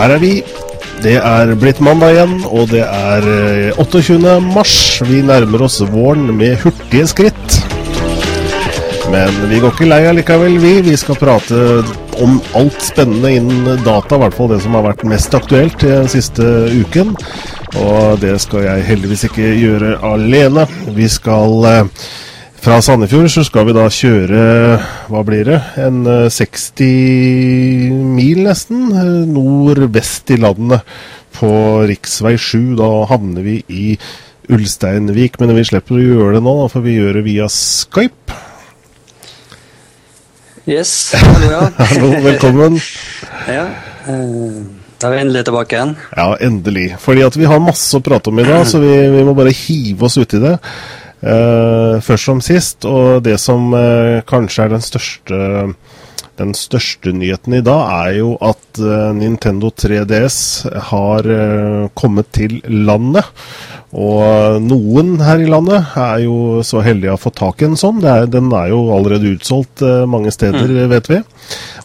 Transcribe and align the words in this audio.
Her 0.00 0.14
er 0.14 0.20
vi. 0.22 0.36
Det 1.04 1.18
er 1.20 1.50
blitt 1.60 1.80
mandag 1.84 2.14
igjen, 2.14 2.38
og 2.48 2.70
det 2.70 2.86
er 2.86 3.26
eh, 3.28 3.80
28. 3.82 4.38
mars. 4.46 4.72
Vi 5.04 5.18
nærmer 5.20 5.66
oss 5.66 5.76
våren 5.92 6.30
med 6.38 6.56
hurtige 6.62 7.04
skritt. 7.10 7.56
Men 9.12 9.36
vi 9.50 9.58
går 9.60 9.74
ikke 9.74 9.90
lei 9.90 9.98
allikevel, 10.08 10.56
vi. 10.62 10.72
Vi 10.86 10.96
skal 10.96 11.20
prate 11.20 11.60
om 12.24 12.38
alt 12.56 12.80
spennende 12.80 13.34
innen 13.42 13.84
data, 13.84 14.16
i 14.16 14.22
hvert 14.24 14.38
fall 14.38 14.48
det 14.54 14.62
som 14.64 14.78
har 14.78 14.86
vært 14.88 15.04
mest 15.12 15.36
aktuelt 15.36 15.84
den 15.84 16.08
siste 16.08 16.48
uken. 16.72 17.12
Og 17.84 18.24
det 18.24 18.38
skal 18.40 18.64
jeg 18.70 18.88
heldigvis 18.88 19.28
ikke 19.28 19.52
gjøre 19.52 19.98
alene. 20.14 20.64
Vi 20.96 21.12
skal 21.12 21.60
eh, 21.74 22.08
fra 22.60 22.76
Sandefjord 22.84 23.30
så 23.32 23.42
skal 23.46 23.68
vi 23.68 23.74
da 23.76 23.86
kjøre, 23.88 24.40
hva 25.08 25.22
blir 25.24 25.48
det, 25.48 25.58
en 25.80 26.02
eh, 26.08 26.26
60 26.32 27.94
mil 28.16 28.42
nesten, 28.44 28.90
eh, 28.92 29.12
nordvest 29.30 30.32
i 30.34 30.38
landet 30.40 30.84
på 31.38 31.50
riksvei 31.88 32.34
7. 32.36 32.74
Da 32.80 32.90
havner 33.08 33.46
vi 33.46 33.56
i 33.72 33.86
Ulsteinvik, 34.52 35.40
men 35.40 35.54
vi 35.56 35.64
slipper 35.70 35.96
å 35.96 36.02
gjøre 36.04 36.36
det 36.36 36.44
nå, 36.44 36.54
da, 36.60 36.68
for 36.72 36.84
vi 36.84 36.98
gjør 36.98 37.20
det 37.20 37.24
via 37.30 37.48
Skype. 37.54 38.36
Yes, 40.68 40.92
hallo 41.16 41.54
ja. 41.54 41.64
Hallo, 41.80 42.12
velkommen. 42.28 42.76
ja 43.56 43.64
eh, 44.04 44.60
da 45.00 45.08
er 45.08 45.14
vi 45.14 45.20
endelig 45.22 45.46
tilbake 45.48 45.78
igjen. 45.78 45.92
Ja, 46.12 46.32
endelig. 46.44 46.90
Fordi 47.00 47.22
at 47.24 47.36
vi 47.40 47.46
har 47.48 47.62
masse 47.64 47.96
å 47.96 48.04
prate 48.04 48.28
om 48.28 48.40
i 48.42 48.44
dag, 48.44 48.66
så 48.68 48.82
vi, 48.82 48.90
vi 49.14 49.22
må 49.24 49.32
bare 49.38 49.54
hive 49.56 50.04
oss 50.10 50.18
uti 50.20 50.36
det. 50.42 50.58
Eh, 51.20 52.00
først 52.00 52.30
som 52.30 52.38
sist, 52.40 52.86
og 52.88 53.20
det 53.26 53.36
som 53.40 53.74
eh, 53.76 54.20
kanskje 54.28 54.64
er 54.64 54.76
den 54.76 54.84
største 54.84 55.40
den 56.40 56.54
største 56.56 57.12
nyheten 57.12 57.52
i 57.52 57.60
dag 57.60 57.90
er 57.92 58.14
jo 58.16 58.30
at 58.40 58.78
eh, 58.80 59.10
Nintendo 59.12 59.68
3DS 59.68 60.38
har 60.88 61.28
kommet 61.92 62.30
til 62.32 62.62
landet. 62.64 63.28
Og 63.92 64.56
noen 64.64 65.18
her 65.20 65.42
i 65.42 65.50
landet 65.50 65.92
er 66.00 66.22
jo 66.24 66.62
så 66.64 66.80
heldige 66.80 67.12
å 67.12 67.20
få 67.20 67.34
tak 67.36 67.60
i 67.60 67.68
en 67.68 67.76
sånn. 67.76 68.00
Er, 68.00 68.24
den 68.30 68.48
er 68.56 68.70
jo 68.72 68.86
allerede 68.94 69.34
utsolgt 69.34 69.84
mange 70.08 70.32
steder, 70.32 70.72
vet 70.88 71.10
vi. 71.10 71.20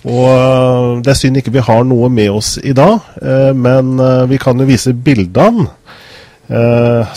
Og 0.07 1.01
det 1.03 1.11
er 1.11 1.19
synd 1.19 1.41
ikke 1.41 1.57
vi 1.57 1.65
har 1.65 1.83
noe 1.83 2.07
med 2.13 2.37
oss 2.37 2.55
i 2.61 2.77
dag, 2.77 3.01
men 3.57 3.97
vi 4.29 4.39
kan 4.39 4.61
jo 4.61 4.69
vise 4.69 4.93
bildene. 4.93 5.65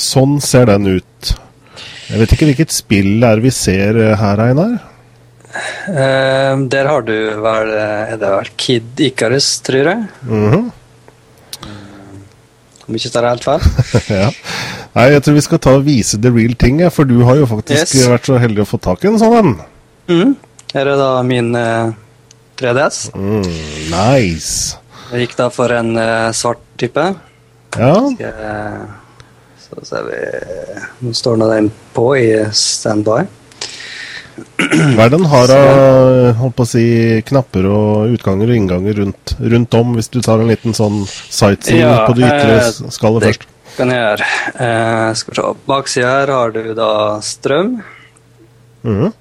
sånn 0.09 0.41
ser 0.41 0.73
den 0.73 0.97
ut. 0.97 1.37
Jeg 2.09 2.21
vet 2.23 2.33
ikke 2.35 2.47
hvilket 2.49 2.73
spill 2.73 3.25
er 3.29 3.41
vi 3.45 3.51
ser 3.53 3.99
eh, 4.01 4.15
her, 4.17 4.41
Einar? 4.47 4.79
Uh, 5.89 6.55
der 6.71 6.87
har 6.89 7.03
du 7.09 7.15
vel 7.41 7.71
eh, 7.73 8.11
Er 8.13 8.19
det 8.21 8.29
vel 8.35 8.51
Kid 8.61 9.01
Icarus, 9.01 9.49
tror 9.65 9.89
jeg? 9.93 10.03
Mhm. 10.29 10.67
Om 12.89 12.97
ikke 12.97 13.11
tar 13.13 13.27
helt 13.29 13.45
feil. 13.45 13.65
ja. 14.23 14.29
Nei, 14.95 15.07
jeg 15.13 15.21
tror 15.27 15.35
vi 15.37 15.43
skal 15.45 15.61
ta 15.61 15.75
og 15.77 15.83
vise 15.85 16.17
the 16.25 16.31
real 16.33 16.55
thing, 16.57 16.79
for 16.95 17.05
du 17.09 17.19
har 17.29 17.37
jo 17.37 17.49
faktisk 17.51 17.93
Yes. 17.93 18.07
vært 18.09 18.29
så 18.31 18.39
heldig 18.41 18.63
å 18.65 18.69
få 18.71 18.79
tak 18.81 19.05
i 19.05 19.11
en 19.11 19.19
sånn 19.21 19.35
en. 19.43 19.51
Mm. 20.09 20.31
Her 20.73 20.89
er 20.95 20.97
da 21.01 21.09
min 21.29 21.51
uh, 21.53 21.91
3DS. 22.61 23.03
Mm, 23.13 23.45
nice. 23.93 24.79
Jeg 25.13 25.27
gikk 25.27 25.37
da 25.43 25.51
for 25.53 25.73
en 25.77 25.93
uh, 26.01 26.31
svart 26.37 26.65
type. 26.81 27.05
Ja, 27.77 27.93
Eh, 28.09 28.81
så 29.69 29.85
ser 29.87 30.07
vi 30.09 30.21
Nå 31.05 31.13
står 31.15 31.37
nå 31.39 31.49
den 31.53 31.69
på 31.95 32.07
i 32.19 32.29
standby. 32.57 33.27
hva 34.95 35.05
er 35.07 35.13
den 35.13 35.25
har 35.31 35.51
av 35.55 36.09
holdt 36.39 36.57
på 36.59 36.65
å 36.67 36.71
si, 36.71 36.85
knapper 37.27 37.67
og 37.71 38.15
utganger 38.15 38.51
og 38.53 38.59
innganger 38.59 38.99
rundt, 39.01 39.35
rundt 39.39 39.75
om, 39.79 39.95
hvis 39.99 40.11
du 40.15 40.21
tar 40.23 40.43
en 40.43 40.51
liten 40.51 40.75
sånn 40.77 41.05
sightseeing 41.11 41.83
Ja, 41.83 42.05
på 42.07 42.15
det 42.19 42.27
ytre 42.29 42.59
eh, 42.61 42.91
skallet 42.95 43.25
det 43.25 43.33
først? 43.33 43.49
kan 43.79 43.93
jeg 43.95 44.03
gjøre. 44.03 44.27
Eh, 44.67 45.09
skal 45.15 45.33
vi 45.35 45.39
se. 45.39 45.51
Baksida 45.71 46.09
her 46.17 46.33
har 46.35 46.51
du 46.55 46.63
da 46.75 46.91
strøm. 47.23 47.77
Mhm. 48.83 49.13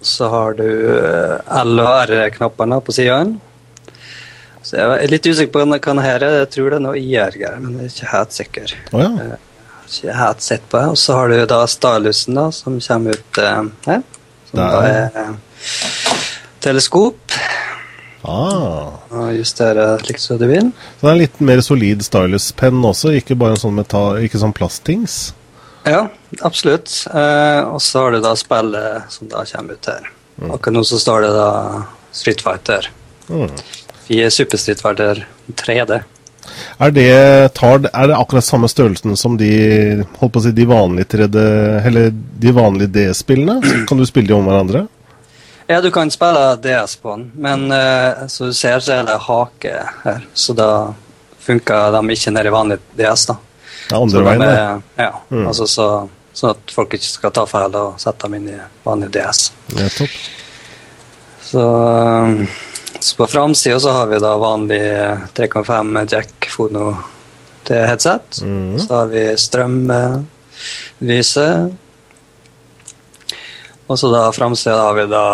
Så 0.00 0.28
har 0.32 0.54
du 0.56 0.64
eh, 0.64 1.58
L 1.64 1.82
og 1.82 2.12
R-knappene 2.14 2.78
på 2.84 2.94
sidene. 2.96 3.36
Så 4.64 4.76
jeg 4.78 4.94
er 5.04 5.12
litt 5.12 5.26
usikker 5.28 5.52
på 5.52 5.64
hva 5.64 5.78
det 5.80 6.04
her 6.06 6.24
er. 6.24 6.38
Jeg 6.42 6.50
tror 6.54 6.70
det 6.70 6.78
er 6.78 6.84
noe 6.86 7.00
IR-greier, 7.00 7.60
men 7.60 7.76
jeg 7.80 7.88
er 7.88 7.92
ikke 7.94 8.12
helt 8.12 8.36
sikker. 8.36 8.74
Oh, 8.92 9.00
ja. 9.04 9.36
Ikke 9.88 10.14
helt 10.14 10.44
sett 10.44 10.64
på. 10.70 10.82
Og 10.92 10.98
så 11.00 11.16
har 11.16 11.32
du 11.32 11.38
da 11.48 11.62
stylusen 11.70 12.36
da, 12.36 12.48
som 12.52 12.76
kommer 12.84 13.16
ut 13.16 13.40
eh, 13.40 13.62
her. 13.88 14.02
Som 14.50 14.60
da 14.60 14.82
er 14.84 15.16
eh, 15.16 15.32
teleskop. 16.64 17.38
Ah. 18.28 18.98
Og 19.14 19.32
justere 19.38 19.94
slik 20.02 20.20
som 20.20 20.38
du 20.40 20.46
vil. 20.50 20.70
Så 20.98 21.06
det 21.06 21.08
er 21.08 21.14
en 21.14 21.22
litt 21.22 21.40
mer 21.50 21.62
solid 21.64 22.04
stylus-penn 22.04 22.84
også, 22.84 23.14
ikke 23.20 23.38
bare 23.38 23.56
en 23.56 23.62
sånn, 23.62 23.76
metall, 23.78 24.20
ikke 24.26 24.40
sånn 24.42 24.54
plastings? 24.56 25.18
Ja, 25.88 26.08
absolutt. 26.44 26.92
Eh, 27.08 27.60
og 27.64 27.80
så 27.82 28.04
har 28.04 28.16
du 28.16 28.22
da 28.24 28.34
spillet 28.36 29.14
som 29.14 29.30
da 29.32 29.46
kommer 29.48 29.78
ut 29.78 29.90
her. 29.90 30.12
Akkurat 30.38 30.76
nå 30.76 30.84
så 30.86 31.00
står 31.00 31.24
det 31.26 31.32
da 31.34 31.50
Street 32.14 32.44
Fighter. 32.44 32.90
Mm. 33.28 33.50
Fire 34.06 34.30
Super 34.30 34.60
Street 34.60 34.82
Fighter 34.82 35.24
3D. 35.58 36.02
Er 36.80 36.90
det, 36.94 37.08
tar, 37.54 37.80
er 37.92 38.06
det 38.10 38.16
akkurat 38.18 38.44
samme 38.46 38.68
størrelsen 38.70 39.16
som 39.18 39.36
de, 39.40 40.04
holdt 40.20 40.32
på 40.34 40.40
å 40.40 40.44
si, 40.44 40.52
de 40.54 40.66
vanlige 40.68 41.08
3D, 41.16 41.42
eller 41.90 42.10
de 42.12 42.52
vanlige 42.54 42.92
D-spillene? 42.94 43.58
Kan 43.88 43.98
du 43.98 44.06
spille 44.06 44.28
de 44.30 44.34
om 44.36 44.46
hverandre? 44.46 44.86
Ja, 45.68 45.80
du 45.84 45.90
kan 45.92 46.08
spille 46.10 46.54
DS 46.64 46.94
på 47.02 47.12
den, 47.16 47.26
men 47.36 47.66
uh, 47.72 48.24
som 48.32 48.48
du 48.48 48.54
ser, 48.56 48.78
så 48.80 48.94
er 49.00 49.02
det 49.04 49.18
hake 49.26 49.74
her. 50.04 50.22
Så 50.32 50.54
da 50.56 50.68
funker 51.44 51.92
de 51.92 52.00
ikke 52.14 52.32
nede 52.32 52.48
i 52.48 52.54
vanlig 52.54 52.78
DS, 52.96 53.26
da. 53.28 53.36
Det 53.88 53.92
er 53.96 54.00
andre 54.00 54.18
de 54.22 54.24
veien, 54.30 54.40
det. 54.40 54.48
er- 54.54 55.04
Ja, 55.04 55.12
Mm. 55.30 55.46
altså 55.50 55.66
så, 55.68 56.08
sånn 56.34 56.50
at 56.54 56.72
folk 56.72 56.94
ikke 56.96 57.04
skal 57.10 57.30
ta 57.36 57.44
feil 57.48 57.74
og 57.76 57.98
sette 58.00 58.24
dem 58.24 58.34
inn 58.38 58.48
i 58.54 58.58
vanlig 58.86 59.10
DS. 59.12 59.50
Nettopp. 59.76 60.16
Så, 61.48 61.60
um, 61.64 62.46
så 63.00 63.16
på 63.16 63.26
framsida 63.26 63.80
så 63.80 63.90
har 63.90 64.06
vi 64.06 64.18
da 64.18 64.36
vanlig 64.36 64.80
3,5 65.34 66.06
jack 66.12 66.48
fono 66.50 66.96
til 67.68 67.76
headset. 67.86 68.40
Mm. 68.42 68.78
Så 68.80 68.94
har 68.94 69.06
vi 69.12 69.36
strømvise. 69.38 70.24
Og 73.86 73.98
så 73.98 74.10
da 74.12 74.32
framsida 74.32 74.76
har 74.82 74.94
vi 74.98 75.06
da 75.08 75.26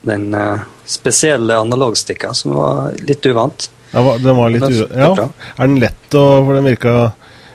den 0.00 0.34
eh, 0.34 0.60
spesielle 0.84 1.56
analogstikka, 1.60 2.34
som 2.34 2.54
var 2.56 2.92
litt 3.04 3.26
uvant. 3.26 3.70
Ja, 3.92 4.16
den 4.18 4.36
var 4.36 4.50
litt 4.52 4.64
uvant. 4.64 4.92
Ja. 4.96 5.28
Er 5.56 5.66
den 5.66 5.80
lett 5.82 6.14
å 6.16 6.44
For 6.46 6.54
den 6.56 6.68
virka 6.70 6.92
er, 7.00 7.12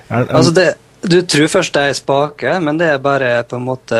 er, 0.10 0.30
Altså 0.30 0.52
det, 0.56 0.68
du 1.02 1.22
tror 1.22 1.48
først 1.52 1.74
det 1.76 1.82
er 1.82 1.94
ei 1.94 1.98
spake, 1.98 2.60
men 2.62 2.78
det 2.82 2.88
er 2.94 3.00
bare 3.04 3.44
på 3.50 3.56
en 3.60 3.68
måte 3.68 4.00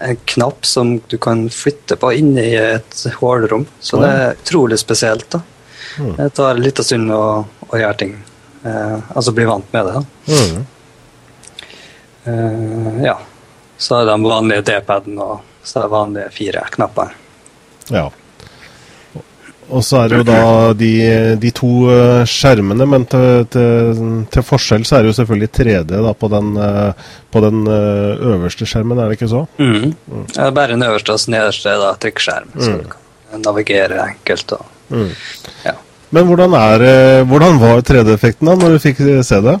en 0.00 0.16
knapp 0.34 0.66
som 0.66 1.00
du 1.08 1.18
kan 1.18 1.48
flytte 1.50 1.96
på 1.96 2.12
inne 2.12 2.44
i 2.44 2.54
et 2.56 3.06
hullrom. 3.20 3.66
Så 3.80 4.00
det 4.02 4.10
er 4.12 4.38
utrolig 4.38 4.78
spesielt. 4.78 5.30
da. 5.30 5.40
Mm. 5.98 6.14
Det 6.16 6.30
tar 6.36 6.54
en 6.54 6.62
liten 6.62 6.84
stund 6.84 7.12
å, 7.12 7.24
å 7.68 7.78
gjøre 7.78 7.98
ting. 8.02 8.14
Eh, 8.64 8.98
altså 9.14 9.32
bli 9.32 9.44
vant 9.44 9.72
med 9.72 9.86
det. 9.86 9.92
da. 9.92 10.04
Mm. 10.28 10.66
Eh, 12.24 13.04
ja. 13.04 13.18
Så 13.76 13.98
er 13.98 14.04
det 14.04 14.12
den 14.12 14.28
vanlige 14.28 14.66
D-paden 14.70 15.18
og 15.18 15.40
så 15.64 15.78
er 15.78 15.86
det 15.86 15.94
vanlige 15.94 16.30
fire 16.30 16.66
knapper. 16.70 17.16
Ja. 17.88 18.10
Og 19.72 19.84
så 19.84 20.02
er 20.02 20.10
det 20.12 20.18
jo 20.20 20.26
da 20.28 20.40
de, 20.76 20.92
de 21.40 21.50
to 21.56 21.70
eh, 21.92 22.24
skjermene, 22.28 22.86
men 22.88 23.06
til, 23.10 23.46
til, 23.52 24.02
til 24.32 24.44
forskjell 24.44 24.84
så 24.84 24.98
er 24.98 25.04
det 25.04 25.12
jo 25.12 25.16
selvfølgelig 25.20 25.50
3D 25.56 26.02
da 26.04 26.12
på 26.20 26.30
den, 26.32 26.50
eh, 26.60 27.08
på 27.32 27.42
den 27.44 27.64
eh, 27.70 28.26
øverste 28.34 28.68
skjermen, 28.68 29.00
er 29.00 29.08
det 29.08 29.18
ikke 29.18 29.30
så? 29.32 29.44
Mm. 29.58 29.94
Det 30.34 30.42
er 30.44 30.54
bare 30.56 30.76
den 30.76 30.84
øverste 30.86 31.16
og 31.16 31.26
nederste 31.32 31.72
er 31.72 31.80
da 31.80 31.94
trykkskjerm, 32.04 32.52
så 32.58 32.76
du 32.82 32.88
kan 32.92 33.44
navigere 33.44 34.08
enkelt. 34.14 34.56
og 34.58 34.70
Mm. 34.92 35.08
ja. 35.64 35.72
Men 36.12 36.26
hvordan, 36.28 36.52
er, 36.52 37.24
hvordan 37.24 37.56
var 37.58 37.80
3D-effekten 37.80 38.46
da, 38.46 38.52
når 38.60 38.74
du 38.74 38.82
fikk 38.82 39.00
se 39.24 39.38
det? 39.42 39.54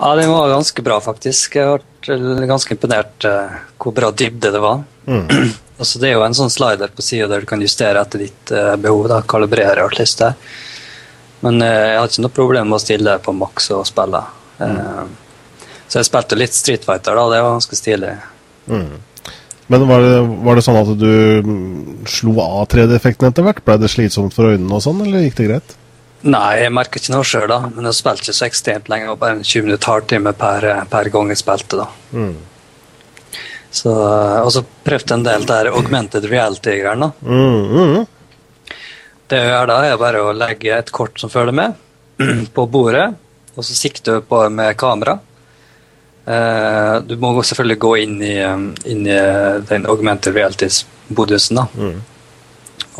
Ja, 0.00 0.14
den 0.16 0.30
var 0.32 0.48
ganske 0.48 0.82
bra, 0.86 1.00
faktisk. 1.04 1.58
Jeg 1.58 1.82
ble 2.06 2.46
ganske 2.48 2.72
imponert 2.72 3.26
uh, 3.28 3.58
hvor 3.76 3.92
bra 3.96 4.08
dybde 4.16 4.52
det 4.54 4.62
var. 4.62 4.80
Mm. 5.04 5.50
Altså, 5.80 6.00
det 6.02 6.10
er 6.10 6.18
jo 6.18 6.24
en 6.26 6.36
sånn 6.36 6.52
slider 6.52 6.92
på 6.94 7.04
sida 7.04 7.28
der 7.30 7.44
du 7.44 7.48
kan 7.50 7.62
justere 7.64 8.02
etter 8.04 8.22
ditt 8.26 8.52
eh, 8.54 8.76
behov. 8.80 9.08
da, 9.10 9.22
Kalibrere 9.26 9.84
alt 9.84 9.98
litt. 10.00 10.22
Men 11.44 11.62
eh, 11.64 11.78
jeg 11.92 11.98
har 11.98 12.10
ikke 12.10 12.26
noe 12.26 12.36
problem 12.36 12.70
med 12.70 12.78
å 12.78 12.84
stille 12.84 13.16
på 13.24 13.34
maks 13.36 13.70
og 13.76 13.86
spille. 13.88 14.22
Eh, 14.60 15.04
så 15.90 16.00
jeg 16.00 16.10
spilte 16.10 16.38
litt 16.38 16.54
Street 16.54 16.84
Fighter, 16.86 17.16
da. 17.18 17.28
Det 17.32 17.42
var 17.42 17.56
ganske 17.56 17.78
stilig. 17.78 18.12
Mm. 18.70 18.98
Men 19.70 19.86
var 19.86 20.02
det, 20.02 20.14
var 20.46 20.58
det 20.58 20.64
sånn 20.66 20.80
at 20.80 20.88
du 20.98 21.12
mm, 21.46 22.06
slo 22.10 22.34
av 22.42 22.64
3D-effekten 22.72 23.30
etter 23.30 23.46
hvert? 23.46 23.62
Ble 23.66 23.76
det 23.78 23.90
slitsomt 23.92 24.34
for 24.34 24.50
øynene 24.50 24.76
og 24.76 24.82
sånn, 24.84 25.02
eller 25.04 25.24
gikk 25.26 25.38
det 25.38 25.48
greit? 25.48 25.76
Nei, 26.20 26.60
jeg 26.60 26.72
merka 26.76 27.00
ikke 27.00 27.14
noe 27.14 27.24
sjøl, 27.24 27.46
da. 27.48 27.60
Men 27.72 27.88
jeg 27.88 27.96
spilte 27.96 28.26
ikke 28.26 28.36
så 28.36 28.46
ekstremt 28.48 28.90
lenge. 28.92 29.14
Bare 29.18 29.38
en 29.38 29.44
20 29.46 29.68
minutter 29.68 29.94
halvtime 29.94 30.34
per, 30.36 30.66
per 30.90 31.10
gang 31.14 31.32
jeg 31.32 31.40
spilte, 31.40 31.80
da. 31.80 31.86
Mm. 32.12 32.34
Så, 33.70 33.92
og 33.92 34.50
så 34.52 34.64
prøvde 34.84 35.06
jeg 35.06 35.20
en 35.20 35.26
del 35.26 35.46
der 35.46 35.70
augmented 35.70 36.26
reality-greiene. 36.26 37.12
Mm, 37.22 37.66
mm. 37.70 38.76
Det 39.30 39.38
jeg 39.38 39.50
gjør 39.52 39.68
da, 39.70 39.80
er 39.86 40.00
bare 40.00 40.22
å 40.26 40.34
legge 40.34 40.74
et 40.74 40.90
kort 40.94 41.20
som 41.22 41.30
følger 41.30 41.54
med, 41.54 41.76
på 42.56 42.66
bordet, 42.66 43.06
og 43.54 43.66
så 43.66 43.76
sikter 43.78 44.18
du 44.18 44.26
på 44.26 44.42
med 44.50 44.74
kamera. 44.78 45.20
Eh, 46.26 46.96
du 47.06 47.14
må 47.22 47.32
selvfølgelig 47.38 47.78
gå 47.82 47.92
inn 48.02 48.16
i, 48.26 48.34
um, 48.44 48.66
inn 48.90 49.06
i 49.06 49.20
den 49.70 49.86
augmented 49.90 50.34
reality-bodusen. 50.34 51.62
da. 51.62 51.92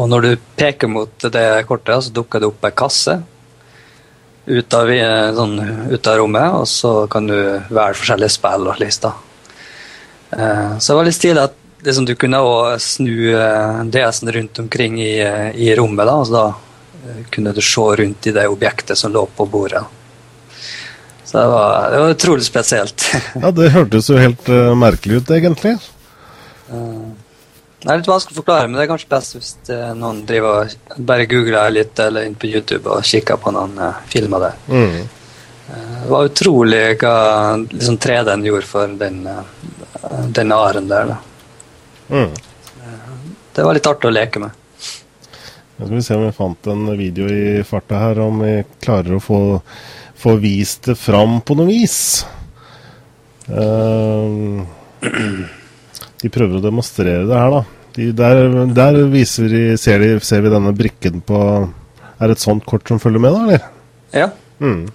Og 0.00 0.08
når 0.08 0.22
du 0.24 0.30
peker 0.56 0.88
mot 0.88 1.26
det 1.34 1.48
kortet, 1.68 2.06
så 2.06 2.14
dukker 2.14 2.40
det 2.40 2.48
opp 2.48 2.64
ei 2.64 2.72
kasse 2.78 3.18
ut 4.50 4.74
av, 4.74 4.90
sånn, 5.36 5.58
ut 5.90 6.08
av 6.10 6.16
rommet, 6.18 6.54
og 6.62 6.66
så 6.68 6.92
kan 7.10 7.26
du 7.28 7.36
velge 7.36 7.98
forskjellige 8.00 8.34
spill 8.38 8.70
og 8.70 8.80
lister. 8.80 9.18
Eh, 10.30 10.78
så 10.78 10.92
det 10.92 10.96
var 10.96 11.08
litt 11.08 11.18
stilig 11.18 11.42
at 11.42 11.56
liksom, 11.86 12.06
du 12.06 12.14
kunne 12.18 12.40
snu 12.82 13.14
eh, 13.34 13.84
DS-en 13.84 14.32
rundt 14.32 14.58
omkring 14.58 15.00
i, 15.02 15.20
eh, 15.20 15.50
i 15.54 15.74
rommet. 15.76 16.06
da, 16.06 16.18
altså 16.18 16.34
da 16.34 17.16
kunne 17.30 17.52
du 17.52 17.62
se 17.64 17.80
rundt 17.80 18.26
i 18.26 18.32
det 18.36 18.46
objektet 18.48 18.98
som 18.98 19.12
lå 19.12 19.24
på 19.36 19.46
bordet. 19.46 19.82
Så 21.24 21.38
det 21.38 21.46
var, 21.46 21.90
det 21.90 21.98
var 21.98 22.10
utrolig 22.10 22.44
spesielt. 22.44 23.06
Ja, 23.42 23.50
det 23.50 23.70
hørtes 23.70 24.10
jo 24.10 24.18
helt 24.18 24.48
uh, 24.50 24.74
merkelig 24.74 25.20
ut, 25.22 25.30
egentlig. 25.30 25.76
Det 26.66 27.86
er 27.86 28.00
litt 28.00 28.10
vanskelig 28.10 28.34
å 28.34 28.40
forklare, 28.42 28.66
men 28.66 28.76
det 28.76 28.84
er 28.84 28.90
kanskje 28.90 29.10
best 29.14 29.36
hvis 29.36 29.52
noen 29.96 30.24
driver 30.28 30.66
og 30.66 30.98
bare 31.06 31.28
googler 31.30 31.72
litt 31.72 32.02
eller 32.02 32.26
inn 32.26 32.34
på 32.34 32.50
YouTube 32.50 32.90
og 32.90 33.06
kikker 33.06 33.38
på 33.40 33.54
noen 33.54 33.78
filmer 34.10 34.44
der. 34.44 34.58
Mm. 34.68 34.98
Det 35.70 36.10
var 36.10 36.28
utrolig 36.28 36.84
hva 37.00 37.14
liksom 37.62 37.96
3D-en 38.02 38.44
gjorde 38.50 38.68
for 38.68 38.98
den, 39.00 39.22
eh, 40.02 40.24
den 40.36 40.52
aren 40.52 40.88
der. 40.90 41.12
Da. 41.12 41.18
Mm. 42.10 42.32
Det 43.54 43.66
var 43.66 43.76
litt 43.76 43.88
artig 43.90 44.10
å 44.10 44.14
leke 44.14 44.42
med. 44.42 44.56
Nå 45.76 45.86
skal 45.86 45.96
vi 45.96 46.02
se 46.04 46.18
om 46.18 46.26
vi 46.26 46.34
fant 46.36 46.68
en 46.70 46.84
video 46.98 47.28
i 47.32 47.62
farta 47.66 47.98
her, 48.02 48.20
om 48.20 48.42
vi 48.44 48.52
klarer 48.84 49.16
å 49.16 49.22
få, 49.24 49.40
få 50.20 50.36
vist 50.42 50.90
det 50.90 50.96
fram 51.00 51.40
på 51.40 51.56
noe 51.56 51.70
vis. 51.70 51.98
Uh, 53.48 54.60
de 56.20 56.30
prøver 56.30 56.58
å 56.58 56.64
demonstrere 56.64 57.24
det 57.26 57.38
her, 57.40 57.56
da. 57.56 57.62
De, 57.96 58.10
der 58.14 58.44
der 58.76 59.00
viser 59.10 59.48
de, 59.50 59.62
ser, 59.80 60.04
de, 60.04 60.20
ser 60.22 60.44
vi 60.44 60.52
denne 60.52 60.70
brikken 60.78 61.24
på 61.26 61.38
Er 61.42 62.30
det 62.30 62.36
et 62.36 62.44
sånt 62.44 62.62
kort 62.68 62.86
som 62.86 63.00
følger 63.02 63.24
med, 63.24 63.34
da, 63.34 63.40
eller? 63.48 63.64
Ja, 64.14 64.28
Mm. 64.60 64.90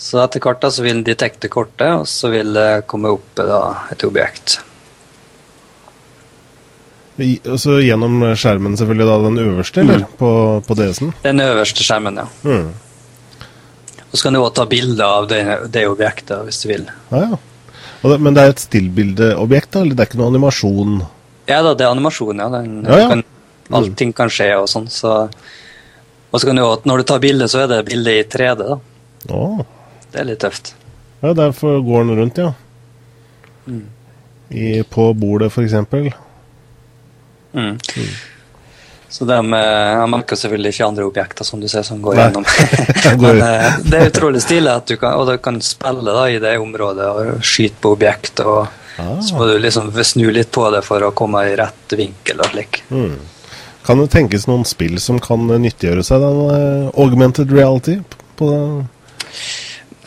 Så 0.00 0.20
etter 0.22 0.40
hvert 0.40 0.62
da, 0.62 0.70
så 0.72 0.84
vil 0.84 0.94
den 0.96 1.04
detekte 1.04 1.50
kortet, 1.52 1.90
og 1.92 2.06
så 2.08 2.30
vil 2.32 2.54
det 2.56 2.86
komme 2.88 3.12
opp 3.12 3.40
eh, 3.40 3.48
da, 3.48 3.62
et 3.92 4.04
objekt. 4.08 4.60
Og 7.20 7.58
så 7.60 7.76
gjennom 7.84 8.22
skjermen, 8.32 8.78
selvfølgelig, 8.80 9.06
da 9.10 9.16
den 9.26 9.40
øverste, 9.42 9.82
eller? 9.84 10.06
På, 10.16 10.30
på 10.64 10.76
DS-en? 10.78 11.12
Den 11.20 11.42
øverste 11.44 11.84
skjermen, 11.84 12.16
ja. 12.22 12.24
Mm. 12.48 12.70
Og 14.10 14.14
så 14.16 14.24
kan 14.24 14.34
du 14.34 14.40
også 14.40 14.62
ta 14.62 14.66
bilde 14.70 15.04
av 15.06 15.28
det, 15.30 15.42
det 15.74 15.84
objektet 15.90 16.46
hvis 16.46 16.62
du 16.62 16.70
vil. 16.72 16.86
Ja, 17.12 17.26
ja. 17.26 17.40
Det, 18.00 18.16
men 18.24 18.32
det 18.32 18.42
er 18.42 18.54
et 18.54 18.62
stillbildeobjekt, 18.62 19.74
da? 19.74 19.82
Eller 19.84 19.98
det 19.98 20.06
er 20.06 20.08
ikke 20.08 20.20
noe 20.22 20.30
animasjon? 20.32 20.94
Ja 21.50 21.60
da, 21.66 21.74
det 21.76 21.84
er 21.84 21.92
animasjon, 21.92 22.40
ja. 22.40 22.48
Den, 22.56 22.78
Ja, 22.88 23.02
ja. 23.02 23.10
Kan, 23.12 23.26
allting 23.76 24.14
kan 24.16 24.32
skje 24.32 24.48
og 24.62 24.70
sånn. 24.72 24.88
Så. 24.90 25.12
Og 26.30 26.40
så 26.40 26.48
kan 26.48 26.56
du 26.56 26.64
også, 26.64 26.88
når 26.88 27.02
du 27.02 27.06
tar 27.10 27.20
bilde, 27.22 27.50
så 27.52 27.66
er 27.66 27.68
det 27.74 27.82
bilde 27.90 28.16
i 28.16 28.24
3D, 28.24 28.64
da. 28.64 28.80
Å. 29.36 29.44
Det 30.10 30.20
er 30.22 30.26
litt 30.28 30.40
tøft. 30.42 30.72
Ja, 31.22 31.32
derfor 31.36 31.80
går 31.84 32.04
den 32.08 32.18
rundt, 32.18 32.38
ja. 32.40 32.52
I, 34.50 34.82
på 34.90 35.12
bordet, 35.14 35.52
for 35.54 35.62
eksempel. 35.62 36.08
Mm. 37.54 37.76
Så 39.10 39.26
de, 39.26 39.36
jeg 39.42 40.08
merker 40.10 40.38
selvfølgelig 40.38 40.72
ikke 40.74 40.86
andre 40.86 41.06
objekter 41.06 41.46
som 41.46 41.60
du 41.62 41.66
ser 41.70 41.82
som 41.86 42.00
går 42.02 42.14
Nei. 42.18 42.24
gjennom. 42.28 42.46
Går- 43.20 43.38
Men 43.38 43.42
eh, 43.46 43.78
det 43.90 44.00
er 44.00 44.10
utrolig 44.12 44.42
stilig 44.42 44.70
at 44.72 44.86
du 44.90 44.96
kan, 45.02 45.16
og 45.18 45.26
du 45.30 45.36
kan 45.42 45.58
spille 45.66 46.14
da, 46.14 46.24
i 46.30 46.38
det 46.42 46.56
området 46.62 47.08
og 47.10 47.42
skyte 47.46 47.80
på 47.84 47.96
objekt. 47.98 48.42
og 48.46 48.68
Ah. 49.00 49.16
Så 49.24 49.32
må 49.38 49.46
du 49.48 49.54
liksom 49.62 49.86
snu 50.04 50.26
litt 50.34 50.50
på 50.52 50.66
det 50.74 50.82
for 50.84 51.00
å 51.06 51.12
komme 51.16 51.40
i 51.48 51.54
rett 51.56 51.92
vinkel 51.96 52.42
og 52.42 52.50
slik. 52.50 52.82
Mm. 52.92 53.14
Kan 53.86 54.02
det 54.02 54.10
tenkes 54.12 54.44
noen 54.50 54.66
spill 54.68 54.98
som 55.00 55.16
kan 55.24 55.46
nyttiggjøre 55.48 56.02
seg 56.04 56.20
den 56.20 56.40
eh, 56.52 56.90
augmented 57.00 57.54
reality? 57.54 57.94
På 58.36 58.50
det? 58.50 58.58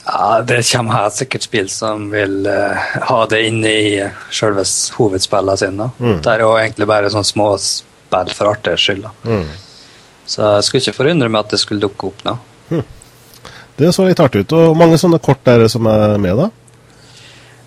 Ja, 0.05 0.41
Det 0.41 0.61
kommer 0.71 0.93
helt 0.99 1.15
sikkert 1.15 1.45
spill 1.45 1.69
som 1.71 2.09
vil 2.11 2.47
uh, 2.47 2.79
ha 3.09 3.19
det 3.31 3.43
inne 3.47 3.69
i 3.71 3.91
selve 4.31 4.65
hovedspillene 4.97 5.57
sine. 5.57 5.89
Mm. 5.99 6.17
Det 6.21 6.33
er 6.33 6.43
jo 6.43 6.55
egentlig 6.59 6.87
bare 6.89 7.11
sånne 7.13 7.29
små 7.29 7.53
spill 7.57 8.33
for 8.35 8.51
artighets 8.51 8.83
skyld. 8.83 9.07
Mm. 9.23 9.45
Så 10.25 10.41
jeg 10.57 10.65
skulle 10.67 10.83
ikke 10.83 10.99
forundre 10.99 11.29
meg 11.31 11.45
at 11.45 11.55
det 11.55 11.61
skulle 11.63 11.83
dukke 11.83 12.11
opp 12.11 12.27
nå. 12.27 12.35
Det 13.75 13.89
så 13.93 14.05
litt 14.05 14.19
artig 14.21 14.43
ut. 14.43 14.53
Og 14.53 14.67
hvor 14.69 14.77
mange 14.77 14.99
sånne 15.01 15.21
kort 15.23 15.47
er 15.49 15.63
det 15.63 15.71
som 15.73 15.87
er 15.89 16.17
med, 16.21 16.37
da? 16.37 16.49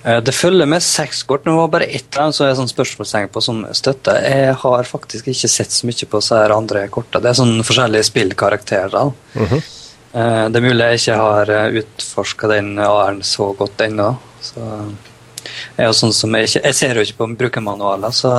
Eh, 0.07 0.21
Det 0.23 0.35
følger 0.35 0.69
med 0.71 0.83
seks 0.83 1.23
kort. 1.27 1.45
Nå 1.47 1.57
var 1.57 1.73
bare 1.73 1.89
ett 1.91 2.11
dem 2.15 2.33
som 2.33 2.47
er 2.47 2.55
sånn 2.55 2.71
spørsmålstegn 2.71 3.33
på 3.35 3.43
som 3.43 3.65
støtte. 3.75 4.15
Jeg 4.23 4.55
har 4.63 4.87
faktisk 4.87 5.27
ikke 5.33 5.51
sett 5.51 5.75
så 5.75 5.89
mye 5.89 6.07
på 6.07 6.21
disse 6.23 6.43
andre 6.59 6.87
kortene. 6.89 7.25
Det 7.25 7.33
er 7.33 7.41
sånn 7.41 7.57
forskjellige 7.67 8.11
spillkarakterer. 8.13 8.95
da. 8.95 9.11
Eh, 9.35 9.59
Det 10.17 10.57
er 10.57 10.65
mulig 10.65 10.87
jeg 10.87 11.01
ikke 11.01 11.17
har 11.21 11.51
utforska 11.83 12.49
den 12.49 12.71
AR-en 12.81 13.19
så 13.27 13.51
godt 13.59 13.83
ennå. 13.85 14.07
Så 14.41 14.63
jeg 15.77 15.85
er 15.85 15.91
jo 15.91 15.97
sånn 15.97 16.15
som 16.17 16.35
jeg, 16.37 16.49
ikke, 16.49 16.63
jeg 16.65 16.77
ser 16.79 16.99
jo 16.99 17.05
ikke 17.07 17.19
på 17.21 17.29
brukermanualer, 17.43 18.15
så, 18.15 18.33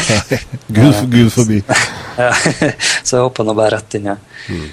Gud, 0.76 0.96
Gud 1.12 1.30
forbi. 1.32 1.60
ja, 2.20 2.32
så 3.02 3.18
jeg 3.18 3.22
hopper 3.22 3.46
nå 3.46 3.54
bare 3.56 3.76
rett 3.76 3.98
inn. 3.98 4.10
jeg. 4.10 4.64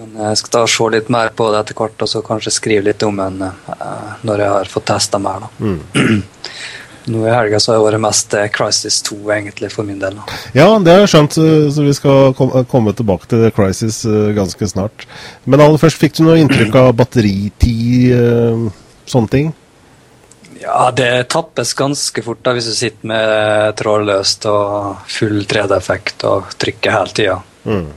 Men 0.00 0.14
jeg 0.22 0.38
skal 0.40 0.54
da 0.54 0.62
se 0.70 0.88
litt 0.94 1.10
mer 1.12 1.32
på 1.36 1.48
det 1.52 1.64
etter 1.64 1.76
hvert, 1.80 2.04
og 2.06 2.12
så 2.12 2.22
kanskje 2.24 2.54
skrive 2.54 2.86
litt 2.86 3.02
om 3.04 3.18
den 3.20 3.42
eh, 3.42 4.12
når 4.26 4.44
jeg 4.44 4.54
har 4.54 4.70
fått 4.72 4.88
testa 4.92 5.20
mer. 5.22 5.46
da. 5.46 5.74
Nå 7.10 7.24
i 7.26 7.32
helga 7.32 7.58
så 7.60 7.72
har 7.72 7.80
det 7.80 7.86
vært 7.88 8.02
mest 8.04 8.34
eh, 8.38 8.48
Crisis 8.54 9.00
2, 9.08 9.16
egentlig, 9.34 9.70
for 9.74 9.86
min 9.86 9.98
del. 10.02 10.18
Ja, 10.54 10.66
det 10.78 10.92
har 10.92 11.02
jeg 11.02 11.12
skjønt, 11.14 11.38
så 11.74 11.86
vi 11.86 11.94
skal 11.96 12.34
komme 12.70 12.94
tilbake 12.96 13.30
til 13.30 13.48
Crisis 13.56 14.02
eh, 14.08 14.30
ganske 14.36 14.68
snart. 14.70 15.06
Men 15.44 15.64
aller 15.64 15.80
først, 15.80 15.98
fikk 16.00 16.18
du 16.18 16.26
noe 16.26 16.38
inntrykk 16.40 16.76
av 16.82 16.92
batteritid, 17.00 18.12
eh, 18.14 18.68
sånne 19.10 19.32
ting? 19.32 19.50
Ja, 20.60 20.90
det 20.92 21.30
tappes 21.32 21.72
ganske 21.74 22.22
fort 22.22 22.42
da 22.44 22.52
hvis 22.52 22.68
du 22.68 22.74
sitter 22.76 23.08
med 23.08 23.78
trådløst 23.80 24.44
og 24.50 25.06
full 25.08 25.40
3D-effekt 25.48 26.26
og 26.28 26.52
trykker 26.60 26.94
hele 26.94 27.16
tida. 27.16 27.38
Mm. 27.64 27.88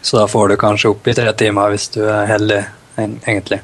Så 0.00 0.16
da 0.16 0.24
får 0.30 0.48
du 0.48 0.56
kanskje 0.60 0.94
opp 0.94 1.10
i 1.10 1.14
tre 1.14 1.28
timer 1.36 1.74
hvis 1.74 1.90
du 1.92 2.00
er 2.06 2.30
heldig, 2.32 2.62
egentlig. 2.96 3.28
egentlig. 3.28 3.60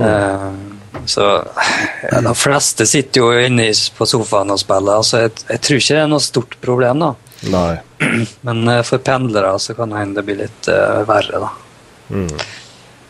Eh, 0.00 0.77
så 1.06 1.24
ja, 2.10 2.20
de 2.20 2.34
fleste 2.36 2.86
sitter 2.86 3.20
jo 3.20 3.46
inne 3.46 3.70
på 3.96 4.06
sofaen 4.06 4.52
og 4.54 4.60
spiller, 4.60 5.00
altså 5.00 5.24
jeg, 5.24 5.34
jeg 5.48 5.62
tror 5.64 5.82
ikke 5.82 5.96
det 5.96 6.02
er 6.04 6.12
noe 6.12 6.24
stort 6.24 6.56
problem, 6.64 7.04
da. 7.04 7.10
Nei. 7.52 7.74
Men 8.46 8.62
uh, 8.68 8.82
for 8.86 9.04
pendlere 9.04 9.54
så 9.62 9.76
kan 9.78 9.92
det 9.92 10.02
hende 10.02 10.20
det 10.20 10.26
blir 10.26 10.40
litt 10.44 10.70
uh, 10.72 11.04
verre, 11.08 11.42
da. 11.46 11.52
Mm. 12.08 12.32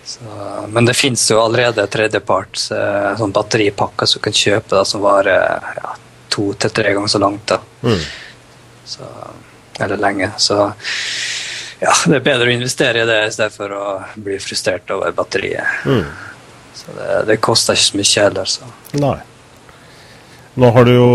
Så, 0.09 0.25
men 0.73 0.87
det 0.89 0.95
finnes 0.97 1.21
jo 1.29 1.37
allerede 1.37 1.85
tredjeparts 1.93 2.71
uh, 2.73 3.11
sånn 3.19 3.35
batteripakker 3.37 4.09
som 4.09 4.23
kan 4.25 4.33
kjøpe 4.33 4.73
da, 4.73 4.81
som 4.89 5.03
varer 5.05 5.67
ja, 5.77 5.91
to 6.33 6.47
til 6.57 6.73
tre 6.73 6.95
ganger 6.97 7.13
så 7.13 7.21
langt. 7.21 7.53
da. 7.53 7.59
Mm. 7.85 8.01
Så, 8.89 9.11
eller 9.85 10.01
lenge. 10.01 10.31
Så 10.41 10.57
ja, 11.79 11.93
det 12.07 12.17
er 12.17 12.25
bedre 12.25 12.49
å 12.49 12.55
investere 12.57 13.05
i 13.05 13.11
det 13.11 13.19
i 13.27 13.35
stedet 13.37 13.55
for 13.55 13.75
å 13.77 13.85
bli 14.17 14.39
frustrert 14.43 14.91
over 14.97 15.13
batteriet. 15.15 15.85
Mm. 15.85 16.09
Så 16.89 16.97
det, 16.97 17.09
det 17.29 17.41
koster 17.45 17.77
ikke 17.77 17.87
så 17.87 18.01
mye 18.01 18.23
heller. 18.25 18.53
Så. 18.53 18.71
Nei. 19.03 19.17
Nå 20.59 20.71
har 20.75 20.89
du 20.89 20.91
jo 20.91 21.11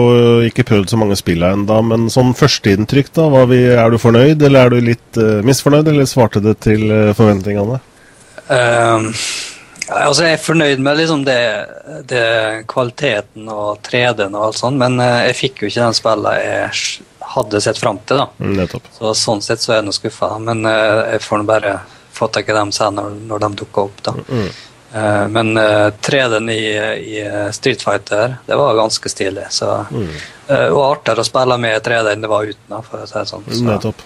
ikke 0.48 0.64
prøvd 0.70 0.94
så 0.94 1.00
mange 1.02 1.18
spill 1.20 1.44
ennå, 1.44 1.80
men 1.90 2.06
sånn 2.14 2.32
førsteinntrykk, 2.38 3.10
da? 3.18 3.26
Vi, 3.50 3.64
er 3.76 3.92
du 3.92 3.98
fornøyd, 4.00 4.46
eller 4.48 4.68
er 4.70 4.72
du 4.72 4.86
litt 4.94 5.20
uh, 5.20 5.42
misfornøyd, 5.44 5.90
eller 5.92 6.08
svarte 6.08 6.40
det 6.44 6.56
til 6.64 6.86
uh, 6.88 7.16
forventningene? 7.18 7.82
Um, 8.48 9.10
altså 9.90 10.30
jeg 10.30 10.38
er 10.38 10.46
fornøyd 10.46 10.84
med 10.86 11.02
liksom 11.02 11.26
det, 11.28 11.42
det 12.08 12.28
kvaliteten 12.72 13.50
og 13.52 13.82
3D-en 13.84 14.38
og 14.38 14.48
alt 14.48 14.62
sånt, 14.62 14.80
men 14.80 14.96
uh, 15.04 15.26
jeg 15.28 15.42
fikk 15.42 15.66
jo 15.66 15.74
ikke 15.74 15.90
den 15.90 16.00
spillet 16.00 16.40
jeg 16.40 17.04
hadde 17.34 17.62
sett 17.62 17.78
fram 17.78 18.00
til. 18.06 18.18
da. 18.18 18.28
Mm, 18.40 18.54
nettopp. 18.58 18.88
Så 18.98 19.14
Sånn 19.18 19.42
sett 19.44 19.64
så 19.64 19.74
er 19.74 19.82
jeg 19.82 19.88
nå 19.88 19.96
skuffa, 19.96 20.36
men 20.44 20.66
eh, 20.70 21.16
jeg 21.16 21.24
får 21.26 21.42
nå 21.42 21.50
bare 21.50 21.78
få 22.14 22.30
tak 22.34 22.50
i 22.50 22.56
dem 22.56 22.72
senere 22.76 23.14
når, 23.16 23.46
de 23.46 23.64
dukker 23.64 23.90
opp. 23.90 24.04
da. 24.06 24.16
Eh, 24.28 24.62
men 25.28 25.58
uh, 25.58 25.90
3D-en 26.02 26.50
i, 26.54 26.64
i 27.02 27.20
eh, 27.26 27.52
Street 27.52 27.82
Fighter, 27.82 28.36
det 28.46 28.56
var 28.56 28.76
ganske 28.78 29.10
stilig. 29.10 29.48
Så, 29.50 29.70
mm. 29.90 30.10
og 30.76 30.82
artigere 30.86 31.24
å 31.24 31.28
spille 31.28 31.58
med 31.58 31.80
3D 31.86 32.12
enn 32.14 32.26
det 32.26 32.30
var 32.30 32.46
uten. 32.46 32.76
for 32.86 33.02
å 33.02 33.08
si 33.10 33.18
det 33.18 33.26
sånn. 33.32 33.48
Så, 33.50 33.64
Nettopp. 33.66 34.04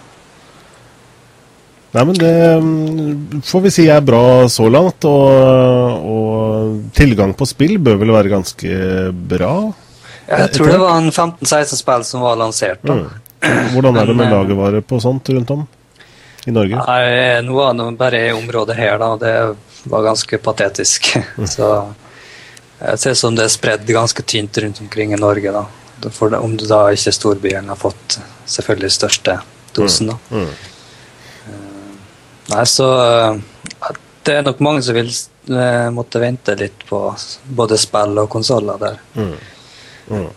Nei, 1.96 2.04
men 2.04 2.18
det 2.20 2.34
mm, 2.62 3.44
får 3.48 3.64
vi 3.64 3.74
si 3.74 3.88
er 3.90 4.04
bra 4.06 4.24
så 4.52 4.68
langt, 4.70 5.08
og, 5.08 6.08
og 6.14 6.92
tilgang 6.96 7.34
på 7.36 7.48
spill 7.48 7.78
bør 7.84 8.00
vel 8.04 8.16
være 8.16 8.34
ganske 8.36 8.82
bra? 9.12 9.54
jeg 10.28 10.52
tror 10.52 10.68
det 10.68 10.80
var 10.82 10.98
en 11.00 11.08
15-16 11.08 11.80
spill 11.80 12.04
som 12.04 12.24
var 12.24 12.40
lansert. 12.40 12.84
da. 12.84 13.00
Mm. 13.00 13.72
Hvordan 13.74 13.96
er 13.96 14.10
det 14.10 14.16
med 14.16 14.26
Men, 14.26 14.28
eh, 14.28 14.36
lagervare 14.36 14.82
på 14.84 15.00
sånt 15.00 15.30
rundt 15.30 15.52
om? 15.56 15.68
i 16.48 16.54
Norge? 16.56 16.80
Nei, 16.80 17.42
nå 17.44 17.56
var 17.58 17.76
det 17.76 17.88
bare 18.00 18.22
i 18.30 18.34
området 18.36 18.78
her, 18.78 18.98
da. 19.02 19.10
Det 19.20 19.34
var 19.90 20.06
ganske 20.06 20.38
patetisk. 20.38 21.14
Så 21.56 21.72
jeg 22.80 23.02
ser 23.02 23.18
som 23.18 23.36
det 23.36 23.48
er 23.48 23.54
spredd 23.54 23.88
ganske 23.90 24.24
tynt 24.24 24.58
rundt 24.62 24.82
omkring 24.82 25.14
i 25.14 25.20
Norge, 25.20 25.52
da. 25.52 25.66
For 26.14 26.34
om 26.38 26.54
du 26.58 26.68
da 26.70 26.84
ikke 26.94 27.14
storbyen 27.16 27.72
har 27.72 27.80
fått 27.80 28.20
selvfølgelig 28.46 28.92
største 28.94 29.40
dosen, 29.74 30.12
da. 30.14 30.18
Mm. 30.32 30.52
Nei, 32.48 32.66
så 32.70 32.86
eh, 33.04 33.96
det 34.24 34.36
er 34.38 34.46
nok 34.46 34.62
mange 34.64 34.84
som 34.86 34.96
vil 34.96 35.10
eh, 35.10 35.90
måtte 35.92 36.22
vente 36.22 36.56
litt 36.60 36.86
på 36.88 37.02
både 37.60 37.80
spill 37.82 38.22
og 38.22 38.30
konsoller 38.32 38.80
der. 38.80 39.02
Mm. 39.18 39.34
Mm. 40.08 40.30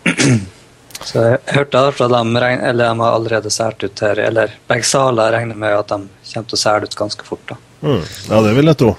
Så 1.00 1.23
jeg 1.25 1.38
hørte 1.54 1.80
at 1.92 2.00
de, 2.00 2.09
regner, 2.12 2.69
eller 2.71 2.90
de 2.90 3.04
har 3.04 3.14
allerede 3.14 3.52
sært 3.52 3.85
ut 3.85 4.02
her, 4.04 4.19
eller 4.21 4.57
begge 4.69 4.88
saler 4.88 5.33
regner 5.33 5.57
med 5.57 5.76
at 5.76 5.92
de 5.92 6.00
kommer 6.33 6.50
til 6.50 6.59
å 6.59 6.61
sære 6.64 6.88
ut 6.88 6.99
ganske 6.99 7.28
fort. 7.28 7.47
da. 7.49 7.61
Mm. 7.80 8.02
Ja, 8.28 8.42
det 8.45 8.57
vil 8.59 8.73
jeg 8.73 8.80
tro. 8.83 8.90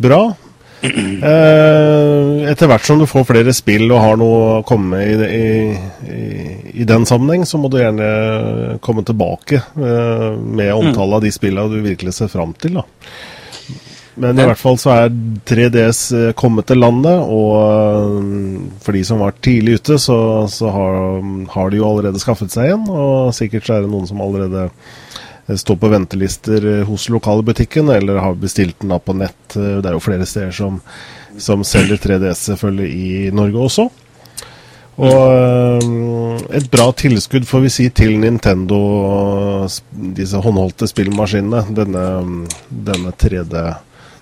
Bra. 0.00 0.22
Eh, 0.82 2.50
etter 2.50 2.68
hvert 2.70 2.86
som 2.88 3.00
du 3.00 3.04
får 3.08 3.26
flere 3.28 3.52
spill 3.52 3.90
og 3.90 4.00
har 4.00 4.20
noe 4.20 4.38
å 4.60 4.62
komme 4.66 4.96
med 4.96 5.24
i, 5.26 5.42
i, 6.08 6.20
i, 6.72 6.86
den 6.88 7.04
sammenheng, 7.08 7.44
så 7.44 7.60
må 7.60 7.68
du 7.68 7.76
gjerne 7.80 8.78
komme 8.84 9.04
tilbake 9.04 9.60
eh, 9.60 10.30
med 10.40 10.72
omtale 10.72 11.18
av 11.18 11.26
de 11.26 11.32
spillene 11.34 11.68
du 11.68 11.84
virkelig 11.84 12.16
ser 12.16 12.32
fram 12.32 12.56
til. 12.56 12.80
da. 12.80 12.86
Men 14.20 14.40
i 14.40 14.44
hvert 14.48 14.60
fall 14.60 14.76
så 14.80 14.94
er 14.94 15.12
3DS 15.48 16.00
eh, 16.16 16.32
kommet 16.38 16.70
til 16.70 16.80
landet, 16.80 17.28
og 17.28 18.80
for 18.80 18.96
de 18.96 19.04
som 19.06 19.20
var 19.20 19.36
tidlig 19.36 19.82
ute, 19.82 20.00
så, 20.00 20.18
så 20.48 20.72
har, 20.72 20.98
har 21.58 21.70
de 21.70 21.80
jo 21.82 21.88
allerede 21.90 22.24
skaffet 22.24 22.56
seg 22.56 22.72
en. 22.72 22.88
Og 22.88 23.36
sikkert 23.36 23.68
så 23.68 23.76
er 23.76 23.84
det 23.84 23.92
noen 23.92 24.08
som 24.08 24.24
allerede 24.24 24.70
står 25.60 25.76
på 25.82 25.88
ventelister 25.90 26.66
hos 26.86 26.88
hos 26.88 27.08
lokalbutikken, 27.12 27.88
eller 27.92 28.20
har 28.22 28.36
bestilt 28.38 28.80
den 28.80 28.92
da 28.94 29.00
på 29.02 29.16
nett. 29.18 29.39
Eh, 29.56 29.78
Det 29.82 29.90
er 29.90 29.96
jo 29.96 30.04
flere 30.04 30.26
steder 30.26 30.52
som, 30.52 30.80
som 31.38 31.64
selger 31.64 31.96
3DS 31.96 32.46
selvfølgelig 32.50 32.90
i 32.94 33.30
Norge 33.34 33.58
også. 33.68 33.88
Og 35.00 35.32
øh, 35.32 36.40
et 36.58 36.66
bra 36.70 36.90
tilskudd 36.92 37.46
får 37.48 37.60
vi 37.64 37.70
si 37.72 37.86
til 37.88 38.18
Nintendo, 38.20 38.80
disse 40.16 40.36
håndholdte 40.44 40.88
spillmaskinene. 40.90 41.62
Denne, 41.72 42.02
denne 42.68 43.12
3D, 43.16 43.62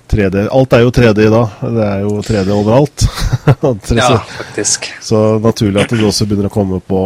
3D 0.09 0.45
Alt 0.55 0.77
er 0.79 0.85
jo 0.85 0.93
3D 0.95 1.25
i 1.27 1.33
dag. 1.35 1.57
Det 1.75 1.89
er 1.89 2.05
jo 2.07 2.15
3D 2.23 2.55
overalt. 2.55 3.09
Ja, 3.97 4.21
faktisk. 4.37 4.87
Så 5.03 5.39
naturlig 5.43 5.83
at 5.83 5.91
det 5.97 6.05
også 6.05 6.27
begynner 6.29 6.51
å 6.51 6.55
komme 6.55 6.79
på 6.85 7.01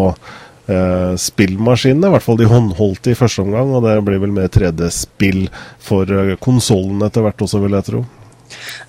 eh, 0.67 1.13
spillmaskinene. 1.19 2.07
I 2.09 2.15
hvert 2.17 2.27
fall 2.27 2.41
de 2.41 2.49
håndholdte 2.51 3.13
i 3.13 3.19
første 3.19 3.43
omgang. 3.45 3.73
Og 3.77 3.85
det 3.87 3.97
blir 4.07 4.21
vel 4.23 4.35
mer 4.35 4.49
3D-spill 4.53 5.47
for 5.83 6.11
uh, 6.11 6.35
konsollen 6.43 7.03
etter 7.07 7.25
hvert 7.27 7.43
også, 7.47 7.63
vil 7.65 7.79
jeg 7.79 7.89
tro. 7.91 8.05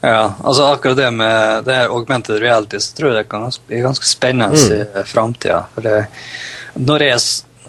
Ja, 0.03 0.33
altså 0.43 0.65
akkurat 0.73 0.97
det 0.99 1.09
med 1.15 1.63
det 1.69 1.77
augmented 1.87 2.41
reality, 2.43 2.81
så 2.83 2.97
tror 2.97 3.13
jeg 3.13 3.21
det 3.23 3.29
kan 3.31 3.45
bli 3.67 3.79
ganske 3.85 4.05
spennende 4.05 4.59
Mm. 4.59 4.99
i 4.99 5.03
framtida. 5.07 5.61
Når, 6.75 6.99
jeg, 7.07 7.19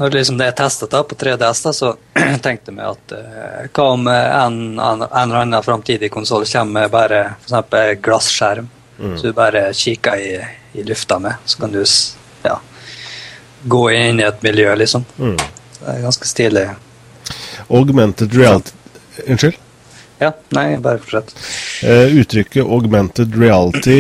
når 0.01 0.11
liksom 0.17 0.39
det 0.41 0.49
er 0.49 0.57
testet 0.59 0.91
da, 0.91 1.05
på 1.07 1.15
3DS, 1.15 1.61
da, 1.63 1.73
så 1.77 1.93
tenkte 2.45 2.73
jeg 2.73 2.79
meg 2.81 2.89
at 2.97 3.15
eh, 3.15 3.69
hva 3.71 3.87
om 3.95 4.09
eh, 4.11 4.31
en, 4.41 4.59
en, 4.81 5.05
en 5.07 5.23
eller 5.23 5.45
annen 5.45 5.63
framtidig 5.63 6.11
konsoll 6.11 6.43
kommer 6.51 6.81
med 6.81 6.91
bare 6.95 7.21
f.eks. 7.47 8.01
glasskjerm, 8.03 8.71
Mm. 8.95 9.17
så 9.19 9.27
du 9.27 9.33
bare 9.35 9.73
kikker 9.75 10.21
i, 10.23 10.35
i 10.79 10.83
lufta 10.87 11.17
med, 11.19 11.35
så 11.51 11.59
kan 11.59 11.73
du 11.75 11.81
ja, 12.45 12.53
gå 13.65 13.85
inn 13.97 14.21
i 14.21 14.29
et 14.29 14.43
miljø, 14.45 14.71
liksom. 14.79 15.05
Mm. 15.19 15.37
Det 15.81 15.93
er 15.93 16.03
ganske 16.05 16.29
stilig. 16.29 16.65
Augmented 17.69 18.35
reality 18.37 18.75
Unnskyld? 19.25 19.61
Ja, 20.23 20.31
nei, 20.55 20.77
bare 20.79 21.01
fortsett. 21.03 21.35
Uh, 21.83 22.15
uttrykket 22.21 22.63
augmented 22.63 23.35
reality 23.39 23.97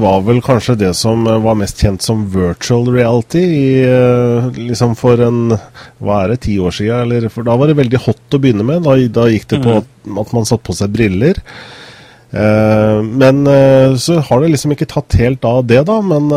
var 0.00 0.22
vel 0.26 0.40
kanskje 0.44 0.78
det 0.80 0.92
som 0.96 1.26
eh, 1.28 1.38
var 1.44 1.58
mest 1.60 1.82
kjent 1.82 2.02
som 2.02 2.24
virtual 2.32 2.88
reality 2.94 3.42
i, 3.42 3.66
uh, 3.84 4.48
liksom 4.56 4.96
for 4.98 5.20
en 5.22 5.52
Hva 6.00 6.22
er 6.22 6.32
det, 6.32 6.40
ti 6.48 6.56
år 6.58 6.74
siden? 6.74 7.04
Eller, 7.04 7.28
for 7.32 7.46
da 7.46 7.56
var 7.60 7.68
det 7.68 7.78
veldig 7.78 8.00
hot 8.06 8.36
å 8.36 8.40
begynne 8.42 8.66
med. 8.66 8.82
Da, 8.86 8.96
da 9.20 9.28
gikk 9.30 9.46
det 9.52 9.62
på 9.62 9.78
at, 9.82 9.92
at 10.24 10.34
man 10.34 10.48
satte 10.48 10.66
på 10.70 10.76
seg 10.78 10.96
briller. 10.96 11.38
Uh, 12.32 13.04
men 13.04 13.44
så 14.00 14.22
har 14.24 14.40
det 14.40 14.54
liksom 14.54 14.72
ikke 14.72 14.88
tatt 14.88 15.20
helt 15.20 15.44
av 15.44 15.66
det, 15.68 15.84
da. 15.88 16.00
Men 16.00 16.32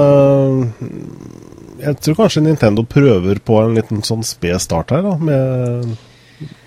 jeg 1.86 1.98
tror 2.04 2.16
kanskje 2.24 2.44
Nintendo 2.46 2.84
prøver 2.88 3.40
på 3.46 3.60
en 3.64 3.76
liten 3.78 4.02
sånn 4.06 4.24
sped 4.26 4.60
start 4.64 4.92
her, 4.96 5.04
da. 5.06 5.16
Med, 5.18 5.98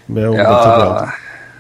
med. 0.09 0.37
Ja, 0.39 1.09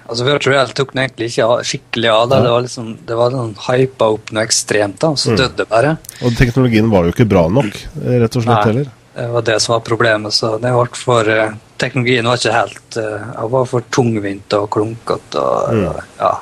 altså 0.08 0.24
Virtual 0.24 0.70
tok 0.76 0.94
den 0.94 1.02
egentlig 1.04 1.30
ikke 1.32 1.48
skikkelig 1.68 2.10
av. 2.12 2.28
Da. 2.30 2.38
Det 2.44 2.52
var 2.54 2.64
liksom, 2.66 2.92
det 3.08 3.18
var 3.18 3.34
sånn 3.34 3.54
hypa 3.68 4.12
opp 4.16 4.32
noe 4.32 4.46
ekstremt, 4.48 5.00
da, 5.02 5.10
og 5.14 5.20
så 5.20 5.34
døde 5.36 5.56
det 5.62 5.68
bare. 5.70 5.96
Og 6.24 6.36
teknologien 6.38 6.88
var 6.92 7.04
jo 7.08 7.12
ikke 7.16 7.28
bra 7.28 7.46
nok, 7.52 7.74
rett 8.06 8.38
og 8.38 8.46
slett 8.46 8.54
Nei. 8.54 8.68
heller. 8.70 8.94
Det 9.18 9.26
var 9.34 9.42
det 9.48 9.56
som 9.64 9.72
var 9.74 9.80
problemet. 9.82 10.32
så 10.36 10.52
det 10.62 10.70
ble 10.70 10.94
for, 10.94 11.28
eh, 11.28 11.56
Teknologien 11.78 12.26
var 12.26 12.38
ikke 12.38 12.52
helt 12.54 12.96
eh, 12.98 13.26
Den 13.34 13.50
var 13.50 13.66
for 13.70 13.84
tungvint 13.94 14.54
og 14.54 14.68
klunkete. 14.70 15.38
og 15.38 15.74
Mm. 15.74 16.00
ja, 16.18 16.32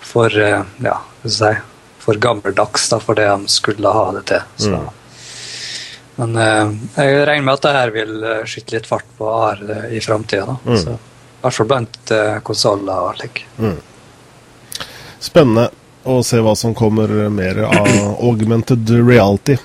For 0.00 0.26
eh, 0.26 0.62
ja, 0.82 0.94
hva 1.22 1.30
skal 1.30 1.52
jeg 1.52 1.56
si, 1.58 1.62
for 1.98 2.14
gammeldags 2.14 2.88
da, 2.88 2.98
for 2.98 3.14
det 3.14 3.26
de 3.28 3.48
skulle 3.48 3.92
ha 3.92 4.04
det 4.12 4.24
til. 4.30 4.42
Så. 4.56 4.70
Mm. 4.74 4.88
Men 6.18 6.38
eh, 6.42 6.72
jeg 6.98 7.26
regner 7.28 7.46
med 7.46 7.54
at 7.54 7.66
det 7.66 7.74
her 7.76 7.94
vil 7.94 8.14
eh, 8.26 8.46
skyte 8.48 8.76
litt 8.76 8.88
fart 8.90 9.08
på 9.18 9.28
AR 9.30 9.62
i 9.94 10.00
framtida. 10.04 10.58
Mm. 10.66 10.78
Mm. 10.78 10.96
I 11.38 11.42
hvert 11.44 11.54
fall 11.54 11.68
blant 11.70 12.10
uh, 12.10 12.38
konsoller 12.42 13.04
og 13.06 13.20
slik. 13.20 13.44
Spennende 15.22 15.68
å 16.08 16.18
se 16.26 16.40
hva 16.42 16.54
som 16.58 16.74
kommer 16.74 17.12
mer 17.30 17.62
av 17.68 17.86
augmented 18.28 18.90
reality. 18.90 19.58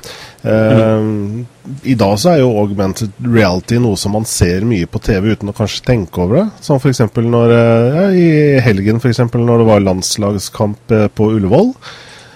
Uh, 0.43 1.41
I 1.87 1.95
dag 1.95 2.17
så 2.19 2.33
er 2.33 2.41
jo 2.41 2.51
augmented 2.59 3.13
reality 3.23 3.79
noe 3.81 3.97
som 3.99 4.15
man 4.17 4.25
ser 4.27 4.65
mye 4.67 4.89
på 4.91 4.99
TV 5.03 5.31
uten 5.33 5.51
å 5.53 5.55
kanskje 5.55 5.85
tenke 5.87 6.23
over 6.23 6.41
det. 6.41 6.47
Som 6.65 6.81
f.eks. 6.81 7.03
når 7.15 7.53
eh, 7.55 7.97
ja, 7.97 8.07
i 8.11 8.31
helgen 8.65 8.99
for 8.99 9.13
eksempel, 9.13 9.45
når 9.47 9.63
det 9.63 9.69
var 9.69 9.85
landslagskamp 9.85 10.93
eh, 10.97 11.07
på 11.15 11.29
Ullevål. 11.37 11.71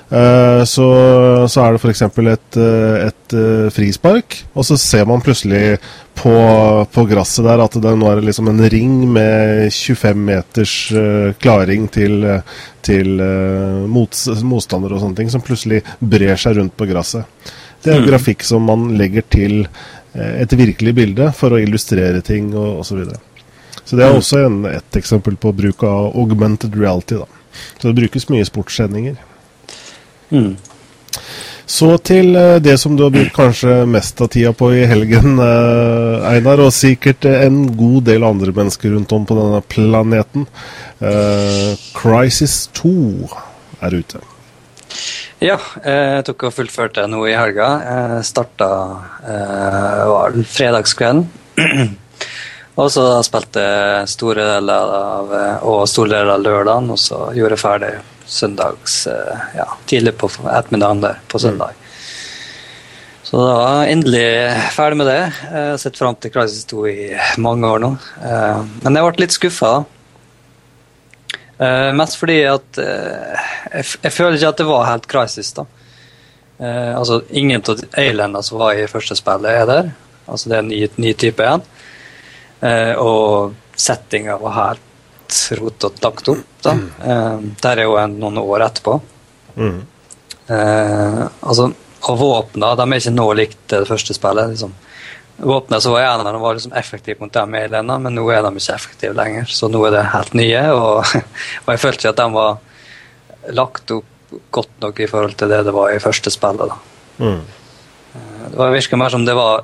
Eh, 0.09 0.63
så, 0.63 0.87
så 1.51 1.63
er 1.63 1.75
det 1.75 1.81
f.eks. 1.81 2.01
et, 2.07 2.57
eh, 2.61 3.07
et 3.09 3.33
eh, 3.35 3.67
frispark, 3.75 4.37
og 4.55 4.63
så 4.63 4.77
ser 4.79 5.03
man 5.09 5.23
plutselig 5.23 5.81
på, 6.15 6.35
på 6.93 7.05
gresset 7.09 7.43
der 7.45 7.61
at 7.65 7.75
det 7.83 7.93
nå 7.99 8.07
er 8.09 8.23
liksom 8.23 8.47
en 8.47 8.63
ring 8.71 9.01
med 9.11 9.67
25 9.73 10.23
meters 10.29 10.75
klaring 11.43 11.89
til, 11.93 12.23
til 12.81 13.21
mots, 13.91 14.25
motstandere 14.41 14.97
og 14.97 15.03
sånne 15.03 15.19
ting, 15.19 15.29
som 15.29 15.43
plutselig 15.45 15.83
brer 15.99 16.39
seg 16.39 16.57
rundt 16.57 16.77
på 16.79 16.87
gresset. 16.89 17.27
Det 17.83 17.93
er 17.93 18.07
grafikk 18.07 18.41
som 18.47 18.65
man 18.65 18.89
legger 18.97 19.27
til 19.29 19.67
et 20.17 20.53
virkelig 20.57 20.95
bilde 20.97 21.29
for 21.37 21.53
å 21.53 21.61
illustrere 21.61 22.23
ting 22.25 22.49
og 22.55 22.81
osv. 22.81 22.87
Så, 22.89 22.97
videre. 22.97 23.21
så 23.83 23.99
det 23.99 24.07
er 24.07 24.17
også 24.17 24.41
en, 24.47 24.61
et 24.71 24.97
eksempel 24.97 25.37
på 25.37 25.53
bruk 25.53 25.85
av 25.85 26.15
augmented 26.17 26.73
reality. 26.79 27.19
da. 27.21 27.29
Så 27.77 27.91
det 27.91 27.99
brukes 27.99 28.25
mye 28.31 28.41
i 28.41 28.49
sportssendinger. 28.49 29.21
Mm. 30.31 30.55
Så 31.67 31.89
til 31.99 32.31
eh, 32.39 32.61
det 32.63 32.77
som 32.79 32.95
du 32.95 33.03
har 33.03 33.11
brukt 33.11 33.35
kanskje 33.35 33.81
mest 33.91 34.21
av 34.23 34.29
tida 34.31 34.53
på 34.55 34.69
i 34.71 34.85
helgen, 34.87 35.35
eh, 35.43 36.29
Einar, 36.29 36.63
og 36.63 36.71
sikkert 36.71 37.27
eh, 37.27 37.43
en 37.43 37.65
god 37.75 38.07
del 38.07 38.23
andre 38.23 38.55
mennesker 38.55 38.95
rundt 38.95 39.11
om 39.11 39.27
på 39.27 39.35
denne 39.35 39.59
planeten. 39.67 40.47
Eh, 41.03 41.75
Crisis 41.97 42.69
2 42.79 42.93
er 43.83 43.99
ute. 43.99 44.23
Ja, 45.43 45.59
eh, 45.83 46.15
jeg 46.15 46.25
tok 46.31 46.47
og 46.47 46.55
fullførte 46.55 47.03
nå 47.11 47.27
i 47.27 47.35
helga. 47.35 47.69
Jeg 47.83 48.25
starta 48.31 48.73
eh, 49.27 50.03
var 50.07 50.37
det 50.39 50.47
fredagskvelden. 50.47 51.27
og 52.79 52.93
så 52.95 53.09
spilte 53.27 53.67
jeg 53.67 54.13
store 54.15 54.53
deler 54.55 54.99
av 55.03 55.39
og 55.67 55.83
store 55.91 56.15
deler 56.15 56.37
av 56.37 56.47
lørdagen, 56.47 56.93
og 56.95 57.01
så 57.01 57.27
gjorde 57.35 57.59
jeg 57.59 57.67
ferdig 57.67 57.97
søndags 58.27 59.01
eh, 59.07 59.43
ja, 59.57 59.67
tidlig 59.89 60.15
på 60.19 60.29
ettermiddagen 60.45 61.03
der 61.03 61.19
på 61.31 61.39
søndag. 61.41 61.75
Så 63.27 63.41
da 63.43 63.83
endelig 63.91 64.27
ferdig 64.71 64.97
med 65.01 65.09
det. 65.09 65.19
Jeg 65.19 65.63
har 65.71 65.79
sett 65.81 65.99
fram 65.99 66.15
til 66.15 66.31
Crisis 66.31 66.67
2 66.69 66.83
i 66.87 67.07
mange 67.43 67.67
år 67.67 67.81
nå. 67.83 67.89
Eh, 68.23 68.61
men 68.85 68.99
jeg 68.99 69.07
ble 69.07 69.25
litt 69.25 69.35
skuffa. 69.35 69.71
Uh, 71.57 71.89
mest 71.97 72.19
fordi 72.21 72.43
at 72.45 72.77
eh, 72.77 73.45
jeg, 73.73 74.11
føler 74.13 74.35
ikke 74.37 74.51
at 74.51 74.59
det 74.61 74.65
var 74.67 74.83
helt 74.91 75.07
Crisis, 75.09 75.49
da. 75.57 75.63
Eh, 76.57 76.97
altså, 76.97 77.21
ingen 77.29 77.61
av 77.61 77.81
alienene 77.97 78.41
som 78.45 78.59
var 78.61 78.77
i 78.77 78.87
første 78.89 79.17
spillet, 79.17 79.51
er 79.51 79.65
der. 79.69 79.89
Altså, 80.25 80.49
det 80.49 80.57
er 80.57 80.63
en 80.63 80.71
ny, 80.71 80.81
ny 80.97 81.13
type 81.17 81.43
igjen. 81.43 81.65
Eh, 82.65 82.93
og 82.97 83.57
settinga 83.77 84.37
var 84.41 84.55
helt 84.57 84.86
rotete 85.59 86.03
lagt 86.03 86.31
opp, 86.31 86.47
da. 86.63 86.73
Uh, 87.03 87.45
der 87.63 87.83
er 87.83 87.87
jo 87.87 87.95
en, 88.01 88.17
noen 88.21 88.39
år 88.41 88.67
etterpå. 88.67 88.97
Mm. 89.57 89.79
Eh, 90.47 91.23
altså, 91.41 91.71
og 92.07 92.19
våpna 92.19 92.73
de 92.79 92.85
er 92.85 93.01
ikke 93.01 93.15
nå 93.15 93.25
likt 93.35 93.63
det 93.73 93.87
første 93.89 94.15
spillet. 94.15 94.53
liksom. 94.53 94.73
våpnene 95.37 95.81
som 95.81 95.91
var 95.91 96.05
her, 96.05 96.37
var 96.39 96.53
liksom 96.53 96.73
effektive 96.73 97.19
mot 97.19 97.33
dem 97.33 97.53
alienene, 97.53 97.99
men 97.99 98.15
nå 98.15 98.29
er 98.31 98.41
de 98.45 98.53
ikke 98.55 98.75
effektive 98.75 99.13
lenger. 99.17 99.45
Så 99.45 99.67
nå 99.67 99.83
er 99.87 99.97
det 99.97 100.05
helt 100.13 100.33
nye, 100.33 100.63
og, 100.79 101.03
og 101.65 101.73
jeg 101.73 101.83
følte 101.83 102.05
ikke 102.05 102.15
at 102.15 102.21
de 102.23 102.29
var 102.37 102.57
lagt 103.57 103.91
opp 103.91 104.13
godt 104.51 104.81
nok 104.83 104.99
i 104.99 105.07
forhold 105.07 105.37
til 105.39 105.51
det 105.51 105.61
det 105.63 105.73
var 105.75 105.91
i 105.91 106.03
første 106.03 106.31
spillet. 106.31 106.71
da. 106.71 106.77
Mm. 107.23 107.41
Det 108.51 108.57
var 108.57 108.71
virka 108.71 108.97
mer 108.97 109.11
som 109.13 109.25
det 109.25 109.35
var 109.37 109.63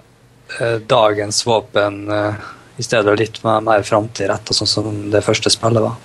eh, 0.59 0.77
dagens 0.87 1.41
våpen 1.47 2.03
eh, 2.11 2.45
i 2.77 2.83
stedet 2.83 3.19
litt 3.19 3.39
mer, 3.43 3.61
mer 3.61 3.83
framtidsretta, 3.85 4.55
sånn 4.55 4.69
som 4.69 4.95
det 5.13 5.21
første 5.25 5.51
spillet 5.53 5.83
var. 5.83 5.97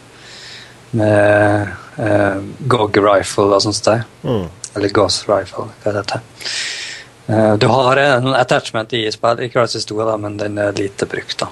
Med 0.99 1.69
eh, 2.01 2.43
GOG 2.71 3.01
rifle 3.05 3.49
og 3.53 3.63
sånt. 3.65 3.85
der. 3.85 4.05
Mm. 4.25 4.49
Eller 4.77 4.93
Ghost 4.95 5.29
rifle, 5.29 5.69
hva 5.83 5.93
det 5.93 6.03
heter. 6.03 6.21
Eh, 7.29 7.55
du 7.61 7.67
har 7.73 8.01
en 8.03 8.35
attachment 8.35 8.93
i 8.97 9.07
spill, 9.13 9.41
i 9.45 9.51
Crisis 9.53 9.89
2, 9.89 9.99
da, 10.05 10.17
men 10.21 10.37
den 10.41 10.59
er 10.59 10.77
lite 10.77 11.09
brukt. 11.09 11.39
da. 11.41 11.49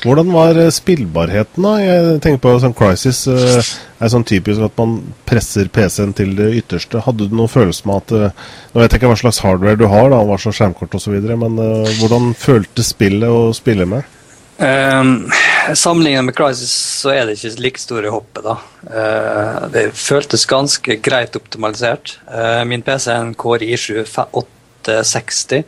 Hvordan 0.00 0.30
var 0.32 0.56
eh, 0.56 0.70
spillbarheten, 0.72 1.64
da? 1.64 1.74
Jeg 1.82 2.20
tenker 2.24 2.40
på 2.40 2.54
sånn 2.62 2.76
Crisis 2.76 3.26
eh, 3.28 3.58
er 4.00 4.12
sånn 4.12 4.24
typisk 4.24 4.62
at 4.64 4.78
man 4.80 4.94
presser 5.28 5.68
PC-en 5.72 6.14
til 6.16 6.32
det 6.38 6.48
ytterste. 6.62 7.02
Hadde 7.04 7.26
du 7.28 7.34
noen 7.36 7.50
følelse 7.52 7.88
med 7.88 8.06
at 8.06 8.14
eh, 8.16 8.46
Nå 8.72 8.80
vet 8.80 8.94
jeg 8.94 9.00
ikke 9.00 9.10
hva 9.10 9.18
slags 9.20 9.42
hardware 9.44 9.80
du 9.80 9.84
har, 9.90 10.08
da, 10.12 10.22
hva 10.24 10.38
slags 10.40 10.60
skjermkort 10.60 10.96
osv., 10.96 11.18
men 11.42 11.60
eh, 11.60 11.90
hvordan 11.98 12.32
føltes 12.38 12.94
spillet 12.94 13.28
å 13.28 13.50
spille 13.56 13.88
med? 13.90 14.16
Um, 14.60 15.30
Sammenlignet 15.76 16.26
med 16.26 16.36
Crisis 16.36 16.72
så 17.00 17.12
er 17.14 17.28
det 17.28 17.38
ikke 17.38 17.64
like 17.64 17.80
store 17.80 18.12
hoppet. 18.12 18.44
da. 18.44 18.56
Uh, 18.84 19.66
det 19.72 19.86
føltes 19.96 20.46
ganske 20.48 20.96
greit 21.04 21.36
optimalisert. 21.36 22.16
Uh, 22.28 22.62
min 22.68 22.84
PC 22.84 23.10
er 23.12 23.20
en 23.20 23.34
Core 23.36 23.68
i7 23.68 24.00
860 24.08 25.64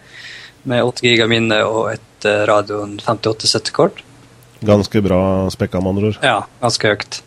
med 0.72 0.88
8 0.88 1.04
GB 1.04 1.28
minne 1.32 1.60
og 1.66 1.92
et 1.94 2.28
Radeon 2.48 2.96
5870-kort. 3.02 4.04
Ganske 4.62 5.02
bra 5.02 5.20
spekka, 5.50 5.80
med 5.82 5.94
andre 5.94 6.12
ord. 6.12 6.22
Ja, 6.22 6.38
ganske 6.62 6.92
høyt. 6.92 7.20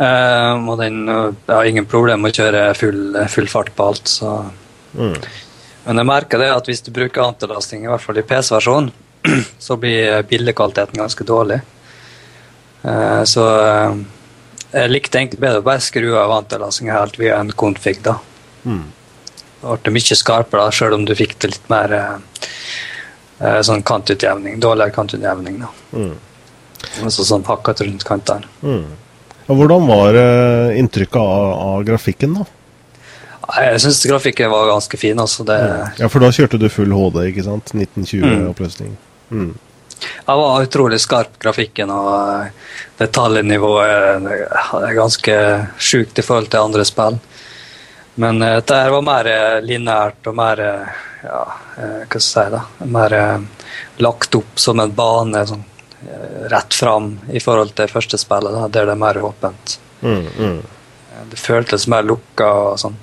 Uh, 0.00 0.56
og 0.64 0.78
den 0.80 1.02
uh, 1.08 1.28
jeg 1.46 1.52
har 1.52 1.68
ingen 1.68 1.88
problem 1.90 2.24
med 2.24 2.32
å 2.32 2.40
kjøre 2.40 2.62
full, 2.78 3.02
full 3.32 3.50
fart 3.52 3.74
på 3.76 3.92
alt. 3.92 4.10
så... 4.20 4.40
Mm. 4.96 5.16
Men 5.84 5.96
jeg 6.02 6.08
merker 6.10 6.42
det 6.42 6.48
at 6.52 6.66
hvis 6.68 6.82
du 6.84 6.90
bruker 6.92 7.24
antilasting, 7.24 7.86
i 7.86 7.88
hvert 7.90 8.04
fall 8.04 8.18
i 8.20 8.24
PC-versjonen, 8.26 8.90
så 9.66 9.76
blir 9.80 10.22
bildekvaliteten 10.28 11.00
ganske 11.00 11.26
dårlig. 11.28 11.60
Uh, 12.84 13.22
så 13.28 13.44
uh, 13.44 14.00
jeg 14.70 14.92
likte 14.92 15.20
egentlig 15.20 15.40
bedre 15.42 15.60
å 15.60 15.66
bare 15.66 15.82
skru 15.84 16.12
av 16.20 16.32
antilastinga 16.36 16.96
helt 16.96 17.18
via 17.20 17.40
en 17.40 17.52
config. 17.52 17.98
da. 18.06 18.16
Mm. 18.64 18.84
Det 19.60 19.76
ble 19.84 19.92
mye 19.92 20.16
skarpere, 20.16 20.66
da, 20.66 20.74
selv 20.74 20.96
om 20.96 21.04
du 21.08 21.14
fikk 21.16 21.36
det 21.42 21.52
litt 21.52 21.66
mer 21.72 21.92
uh, 21.92 22.44
eh, 23.40 23.60
sånn 23.66 23.82
kantutjevning. 23.86 24.60
Dårligere 24.62 24.94
kantutjevning. 24.94 25.58
da. 25.64 25.72
Mm. 25.92 26.14
Altså 27.04 27.26
sånn 27.26 27.44
pakket 27.46 27.84
rundt 27.84 28.06
kantene. 28.08 28.48
Mm. 28.62 28.86
Hvordan 29.50 29.86
var 29.88 30.16
eh, 30.16 30.78
inntrykket 30.78 31.20
av, 31.20 31.52
av 31.74 31.84
grafikken, 31.88 32.38
da? 32.38 32.46
Jeg 33.50 33.80
syns 33.82 34.04
grafikken 34.06 34.50
var 34.50 34.68
ganske 34.68 34.96
fin. 35.00 35.18
altså 35.18 35.44
det... 35.44 35.58
Ja, 35.98 36.08
For 36.08 36.22
da 36.22 36.30
kjørte 36.34 36.60
du 36.60 36.68
full 36.70 36.92
HD, 36.94 37.24
ikke 37.32 37.46
sant? 37.48 37.74
1920 37.74 38.94
Mm. 39.30 39.40
Mm. 39.40 39.54
Det 40.00 40.34
var 40.34 40.62
utrolig 40.62 41.00
skarp, 41.00 41.36
grafikken, 41.38 41.90
og 41.90 42.14
eh, 42.14 42.52
detaljnivået 42.98 44.30
er, 44.30 44.94
ganske 44.96 45.36
sjukt 45.78 46.18
i 46.18 46.24
forhold 46.24 46.50
til 46.50 46.64
andre 46.64 46.86
spill. 46.88 47.18
Men 48.22 48.42
eh, 48.42 48.56
dette 48.60 48.80
var 48.94 49.06
mer 49.06 49.30
eh, 49.30 49.58
lineært 49.66 50.30
og 50.30 50.38
mer 50.38 50.64
ja, 51.20 51.42
hva 51.76 52.06
skal 52.06 52.16
jeg 52.16 52.24
si 52.24 52.46
da, 52.54 52.62
mer 52.88 53.14
lagt 54.00 54.34
opp 54.38 54.60
som 54.60 54.80
en 54.80 54.94
bane 54.96 55.42
sånn, 55.46 55.66
rett 56.50 56.74
fram 56.74 57.18
i 57.32 57.40
forhold 57.40 57.74
til 57.76 57.90
første 57.92 58.18
spillet, 58.18 58.54
da, 58.54 58.68
der 58.68 58.88
det 58.88 58.94
er 58.96 59.00
mer 59.00 59.20
åpent. 59.24 59.78
Mm, 60.00 60.26
mm. 60.38 60.58
Eh, 61.12 61.24
Det 61.30 61.38
føltes 61.38 61.86
mer 61.86 62.02
lukka 62.02 62.50
og 62.50 62.78
sånn. 62.80 62.96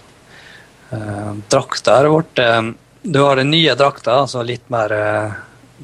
Uh, 0.88 1.36
drakta 1.52 1.98
har 1.98 2.08
blitt 2.08 2.40
eh, 2.40 2.70
Du 3.04 3.20
har 3.20 3.36
den 3.36 3.50
nye 3.52 3.74
drakta, 3.76 4.22
altså 4.22 4.40
litt 4.48 4.70
mer 4.72 4.94
eh, 4.96 5.34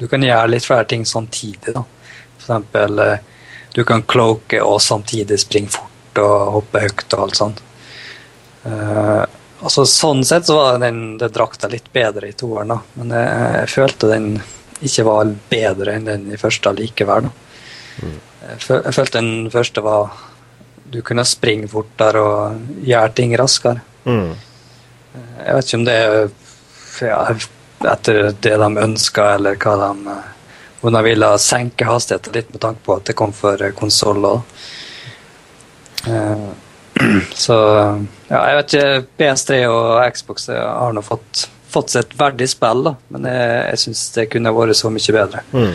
Du 0.00 0.06
kan 0.08 0.22
gjøre 0.24 0.48
litt 0.48 0.64
flere 0.64 0.86
ting 0.88 1.04
samtidig, 1.04 1.74
da. 1.74 1.82
For 2.38 2.40
eksempel 2.40 2.98
eh, 3.04 3.18
du 3.74 3.82
kan 3.84 4.02
cloake 4.02 4.62
og 4.62 4.80
samtidig 4.82 5.36
springe 5.42 5.72
fort 5.74 6.20
og 6.22 6.52
hoppe 6.54 6.80
høyt 6.84 7.14
og 7.16 7.22
alt 7.24 7.36
sånt. 7.36 7.62
Eh, 8.64 9.24
altså 9.60 9.84
Sånn 9.90 10.22
sett 10.24 10.46
så 10.46 10.56
var 10.56 10.78
den, 10.78 11.18
den 11.18 11.32
drakta 11.34 11.68
litt 11.68 11.90
bedre 11.92 12.30
i 12.30 12.36
toeren, 12.38 12.70
da. 12.70 12.78
Men 12.94 13.10
jeg, 13.18 13.32
jeg 13.58 13.72
følte 13.74 14.12
den 14.12 14.28
ikke 14.82 15.06
var 15.06 15.32
bedre 15.50 15.94
enn 15.94 16.08
den 16.08 16.30
i 16.34 16.38
første 16.40 16.72
likevel. 16.74 17.28
Mm. 18.02 18.16
Jeg, 18.44 18.60
føl, 18.60 18.80
jeg 18.80 18.96
følte 18.96 19.20
den 19.20 19.50
første 19.52 19.84
var 19.84 20.16
Du 20.92 21.00
kunne 21.02 21.24
springe 21.26 21.68
fortere 21.70 22.20
og 22.20 22.82
gjøre 22.84 23.14
ting 23.16 23.32
raskere. 23.38 23.80
Mm. 24.04 24.34
Jeg 25.14 25.54
vet 25.56 25.66
ikke 25.66 25.78
om 25.78 25.86
det 25.86 25.94
er 25.94 26.16
ja, 27.00 27.18
etter 27.92 28.20
det 28.42 28.56
de 28.60 28.68
ønska, 28.84 29.34
eller 29.38 29.58
hva 29.58 29.74
de 29.80 30.16
Om 30.84 30.92
de 30.92 31.00
ville 31.06 31.28
senke 31.40 31.86
hastigheten 31.88 32.34
litt 32.36 32.50
med 32.52 32.60
tanke 32.60 32.84
på 32.84 32.98
at 32.98 33.06
det 33.08 33.16
kom 33.16 33.32
for 33.32 33.56
konsoll 33.72 34.26
òg. 34.28 34.42
så 37.44 37.56
ja, 38.28 38.40
jeg 38.50 38.56
vet 38.58 38.74
ikke. 38.74 39.04
PS3 39.18 39.60
og 39.70 40.02
Xbox 40.12 40.50
har 40.52 40.92
nå 40.92 41.02
fått, 41.04 41.46
fått 41.74 41.92
seg 41.94 42.06
et 42.06 42.16
verdig 42.20 42.48
spill, 42.52 42.84
da. 42.86 42.94
men 43.14 43.28
jeg, 43.28 43.52
jeg 43.72 43.82
syns 43.84 44.02
det 44.16 44.28
kunne 44.32 44.54
vært 44.56 44.78
så 44.78 44.90
mye 44.94 45.14
bedre. 45.18 45.42
Mm. 45.52 45.74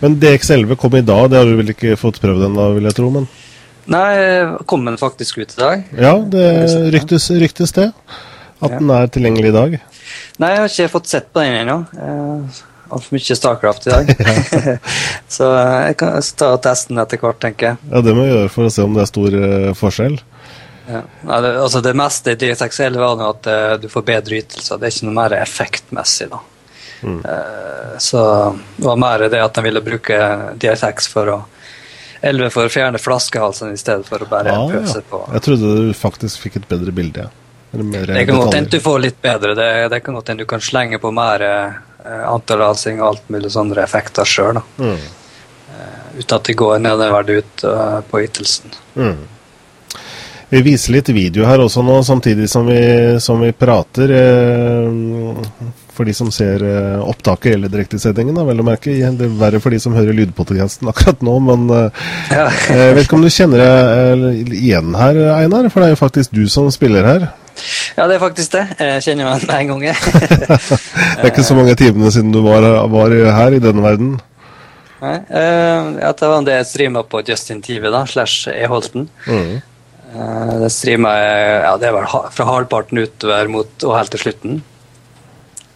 Men 0.00 0.16
DX11 0.22 0.78
kom 0.80 0.96
i 0.96 1.04
dag, 1.04 1.26
det 1.32 1.40
har 1.42 1.50
du 1.50 1.58
vel 1.60 1.74
ikke 1.74 1.98
fått 2.00 2.22
prøvd 2.22 2.46
ennå, 2.48 2.70
vil 2.78 2.90
jeg 2.90 2.98
tro? 3.00 3.12
men... 3.18 3.28
Nei, 3.90 4.10
kom 4.70 4.84
den 4.86 4.98
faktisk 5.00 5.40
ut 5.40 5.54
i 5.56 5.58
dag? 5.58 5.86
Ja, 5.98 6.12
det 6.30 6.44
ryktes, 6.94 7.30
ryktes 7.42 7.72
det. 7.74 7.88
At 8.60 8.70
Ja. 8.70 8.78
den 8.78 8.90
er 8.92 9.08
tilgjengelig 9.10 9.48
i 9.50 9.54
dag. 9.56 9.78
Nei, 10.38 10.50
jeg 10.52 10.60
har 10.60 10.68
ikke 10.68 10.92
fått 10.92 11.08
sett 11.10 11.30
på 11.32 11.42
den 11.42 11.56
ennå. 11.64 11.78
Eh, 11.96 12.60
Altfor 12.90 13.14
mye 13.16 13.36
Starcraft 13.38 13.86
i 13.86 13.92
dag. 13.94 14.12
så 15.36 15.48
eh, 15.56 15.74
jeg 15.88 15.96
kan 16.02 16.20
ta 16.42 16.52
og 16.56 16.62
teste 16.64 16.92
den 16.92 17.02
etter 17.02 17.22
hvert, 17.22 17.40
tenker 17.42 17.72
jeg. 17.72 17.80
Ja, 17.90 18.02
Det 18.04 18.14
må 18.14 18.26
vi 18.26 18.32
gjøre 18.34 18.52
for 18.52 18.68
å 18.68 18.72
se 18.74 18.84
om 18.86 18.94
det 18.94 19.04
er 19.06 19.10
stor 19.10 19.36
eh, 19.40 19.68
forskjell. 19.78 20.18
Ja. 20.90 21.02
Nei, 21.28 21.40
det, 21.44 21.50
altså 21.62 21.80
det 21.84 21.92
meste 21.98 22.34
i 22.34 22.38
DXXL 22.40 22.98
var 22.98 23.22
at 23.28 23.48
uh, 23.50 23.74
du 23.80 23.88
får 23.92 24.06
bedre 24.08 24.40
ytelser. 24.40 24.80
Det 24.80 24.88
er 24.88 24.94
ikke 24.94 25.08
noe 25.08 25.18
mer 25.20 25.36
effektmessig. 25.38 26.28
da. 26.32 26.40
Mm. 27.02 27.20
Uh, 27.24 27.94
så 28.02 28.22
det 28.76 28.86
var 28.88 29.00
mer 29.00 29.26
det 29.32 29.40
at 29.44 29.56
de 29.56 29.64
ville 29.64 29.82
bruke 29.84 30.20
DXX 30.60 31.10
for 31.12 31.34
å 31.36 31.38
11 32.20 32.50
for 32.52 32.68
å 32.68 32.72
fjerne 32.72 32.98
flaskehalsen 33.00 33.70
i 33.72 33.78
stedet 33.80 34.04
for 34.04 34.20
å 34.20 34.26
bare 34.28 34.52
Ah, 34.52 34.66
pøse 34.68 34.98
ja. 35.00 35.06
på. 35.08 35.22
Jeg 35.32 35.44
trodde 35.46 35.70
du 35.78 35.94
faktisk 35.96 36.42
fikk 36.42 36.58
et 36.60 36.66
bedre 36.68 36.92
bilde. 36.92 37.30
Det 37.70 38.26
kan 38.26 38.36
godt 38.36 38.58
hende 38.58 38.68
du 38.74 38.82
får 38.82 38.98
litt 39.00 39.22
bedre. 39.22 39.54
Det, 39.56 39.68
det 39.88 40.00
kan 40.04 40.18
godt 40.18 40.28
hende 40.28 40.44
du 40.44 40.50
kan 40.50 40.60
slenge 40.60 40.98
på 41.00 41.12
mer 41.16 41.44
uh, 41.46 41.78
antilasing 42.34 43.00
og 43.00 43.06
alt 43.06 43.32
mulig 43.32 43.52
sånne 43.54 43.78
effekter 43.80 44.28
sjøl. 44.28 44.60
Mm. 44.76 44.98
Uten 46.18 46.36
at 46.36 46.48
det 46.50 46.56
går 46.58 46.82
nedover 46.82 47.30
ut 47.30 47.64
uh, 47.64 48.00
på 48.10 48.20
ytelsen. 48.26 48.74
Mm. 48.98 49.20
Vi 50.50 50.62
viser 50.66 50.96
litt 50.96 51.08
video 51.14 51.44
her 51.46 51.62
også 51.62 51.82
nå, 51.86 52.00
samtidig 52.06 52.48
som 52.50 52.66
vi, 52.66 52.80
som 53.22 53.38
vi 53.42 53.52
prater. 53.54 54.10
Eh, 54.10 55.70
for 55.94 56.08
de 56.08 56.14
som 56.16 56.30
ser 56.32 56.62
eh, 56.64 56.96
opptaket 57.04 57.54
eller 57.54 57.68
direktesendingen, 57.70 58.38
vel 58.48 58.62
å 58.62 58.64
merke. 58.66 58.94
Det 58.94 59.26
er 59.26 59.34
verre 59.40 59.60
for 59.62 59.74
de 59.74 59.78
som 59.82 59.94
hører 59.94 60.16
lydpodkasten 60.16 60.88
akkurat 60.90 61.20
nå, 61.26 61.36
men 61.44 61.68
eh, 61.76 62.00
Ja. 62.32 62.46
jeg 62.70 62.96
vet 62.96 63.04
ikke 63.04 63.18
om 63.18 63.26
du 63.26 63.30
kjenner 63.30 63.62
deg 63.62 64.24
eh, 64.30 64.56
igjen 64.62 64.96
her, 64.98 65.20
Einar? 65.36 65.68
For 65.70 65.82
det 65.84 65.90
er 65.90 65.94
jo 65.94 66.00
faktisk 66.00 66.34
du 66.34 66.42
som 66.50 66.70
spiller 66.74 67.06
her. 67.06 67.28
ja, 67.98 68.06
det 68.08 68.16
er 68.16 68.22
faktisk 68.24 68.56
det. 68.56 68.64
Jeg 68.80 69.06
kjenner 69.06 69.28
meg 69.30 69.46
med 69.46 69.54
en 69.60 69.70
gang. 69.84 69.86
Det 71.20 71.26
er 71.26 71.32
ikke 71.34 71.44
så 71.44 71.54
mange 71.58 71.74
timene 71.76 72.10
siden 72.14 72.32
du 72.32 72.40
var, 72.46 72.64
var 72.88 73.12
her 73.36 73.54
i 73.58 73.60
denne 73.62 73.84
verden. 73.84 74.14
Nei, 75.00 75.16
uh, 75.32 75.96
ja, 76.00 76.10
det 76.16 76.28
var 76.28 76.42
det 76.44 76.54
jeg 76.58 76.68
streama 76.68 77.02
på 77.08 77.20
Justin 77.28 77.60
TV, 77.64 77.86
da, 77.92 78.02
slash 78.08 78.48
E-Holten. 78.52 79.06
Mm. 79.28 79.60
Eh, 80.10 80.54
det 80.64 80.70
streama 80.74 81.12
jeg 81.14 81.62
ja, 81.64 81.72
det 81.78 81.92
var 81.94 82.08
fra 82.34 82.46
halvparten 82.48 82.98
utover 83.04 83.50
mot 83.52 83.86
og 83.86 83.96
helt 83.96 84.14
til 84.14 84.24
slutten. 84.24 84.60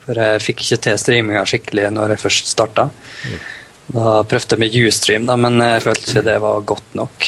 For 0.04 0.20
jeg 0.20 0.42
fikk 0.44 0.64
ikke 0.64 0.80
til 0.88 1.00
streaminga 1.00 1.44
skikkelig 1.48 1.88
når 1.94 2.14
jeg 2.14 2.24
først 2.24 2.50
starta. 2.52 2.88
Da 3.94 4.20
prøvde 4.28 4.56
jeg 4.56 4.60
med 4.62 4.76
Ustream, 4.88 5.26
da, 5.28 5.36
men 5.40 5.60
jeg 5.62 5.82
følte 5.84 6.10
ikke 6.10 6.26
det 6.26 6.36
var 6.42 6.66
godt 6.68 6.94
nok. 6.98 7.26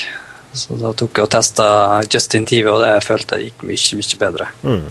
Så 0.57 0.77
da 0.81 0.93
tok 0.97 1.19
jeg 1.19 1.27
og 1.29 1.33
testa 1.33 1.67
Justin 2.09 2.47
TV, 2.49 2.69
og 2.73 2.81
det 2.81 2.95
jeg 2.95 3.05
følte 3.05 3.37
jeg 3.39 3.51
gikk 3.51 3.65
mye, 3.69 3.99
mye 4.01 4.21
bedre. 4.23 4.47
Mm. 4.65 4.87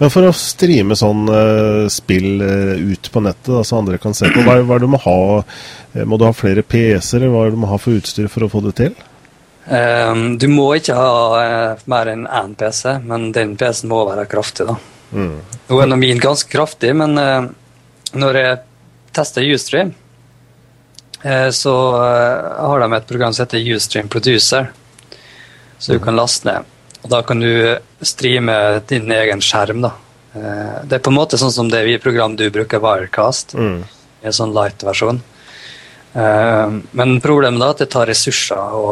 Men 0.00 0.10
for 0.12 0.26
å 0.26 0.32
streame 0.34 0.96
sånn 0.98 1.28
uh, 1.30 1.86
spill 1.92 2.42
uh, 2.42 2.74
ut 2.90 3.08
på 3.14 3.22
nettet, 3.24 3.52
da, 3.54 3.62
så 3.64 3.78
andre 3.78 4.00
kan 4.02 4.16
se 4.16 4.28
på, 4.32 4.42
hva, 4.44 4.58
er- 4.58 4.66
det 4.66 4.80
du 4.84 4.90
må 4.92 5.00
ha? 5.04 5.16
Må 6.04 6.18
du 6.20 6.26
ha 6.26 6.32
flere 6.36 6.64
PC-er, 6.66 7.28
hva 7.30 7.46
er 7.46 7.52
det 7.52 7.56
du 7.56 7.62
må 7.64 7.70
ha 7.70 7.78
for 7.80 7.96
utstyr 7.96 8.28
for 8.32 8.44
å 8.46 8.50
få 8.52 8.64
det 8.66 8.74
til? 8.80 8.98
Eh, 9.70 10.14
du 10.36 10.48
må 10.50 10.66
ikke 10.74 10.96
ha 10.98 11.10
uh, 11.38 11.82
mer 11.90 12.10
enn 12.10 12.26
én 12.26 12.56
PC, 12.58 12.96
men 13.06 13.30
den 13.36 13.54
PC-en 13.58 13.92
må 13.92 14.02
være 14.08 14.26
kraftig. 14.30 14.66
da. 14.66 14.74
Mm. 15.14 15.36
Nå 15.68 15.78
er 15.82 15.96
min 16.00 16.22
ganske 16.22 16.50
kraftig, 16.50 16.90
men 16.98 17.14
uh, 17.18 17.46
når 18.18 18.38
jeg 18.40 18.58
tester 19.14 19.46
Ustream, 19.46 19.92
uh, 21.22 21.50
så 21.54 21.76
har 22.00 22.82
de 22.82 22.90
et 22.98 23.08
program 23.12 23.36
som 23.36 23.46
heter 23.46 23.70
Ustream 23.76 24.10
Producer, 24.10 24.72
så 25.78 25.94
du 25.94 26.02
kan 26.02 26.18
laste 26.18 26.50
ned. 26.50 26.66
Og 27.04 27.14
da 27.14 27.22
kan 27.24 27.40
du 27.40 27.78
streame 28.04 28.54
din 28.90 29.08
egen 29.14 29.40
skjerm. 29.40 29.86
da. 29.86 29.94
Det 30.84 30.98
er 30.98 31.02
på 31.02 31.08
en 31.10 31.16
måte 31.16 31.38
sånn 31.40 31.54
som 31.54 31.70
det 31.72 31.80
vi 31.86 31.94
program 31.98 32.34
du 32.36 32.50
bruker, 32.52 32.82
Wirecast, 32.82 33.54
Mm. 33.54 33.84
i 34.22 34.26
en 34.26 34.36
sånn 34.36 34.52
light-versjon. 34.52 35.22
Eh, 36.14 36.70
Men 36.90 37.20
problemet 37.22 37.62
er 37.62 37.74
at 37.74 37.82
det 37.84 37.90
tar 37.92 38.08
ressurser 38.10 38.74
å 38.74 38.86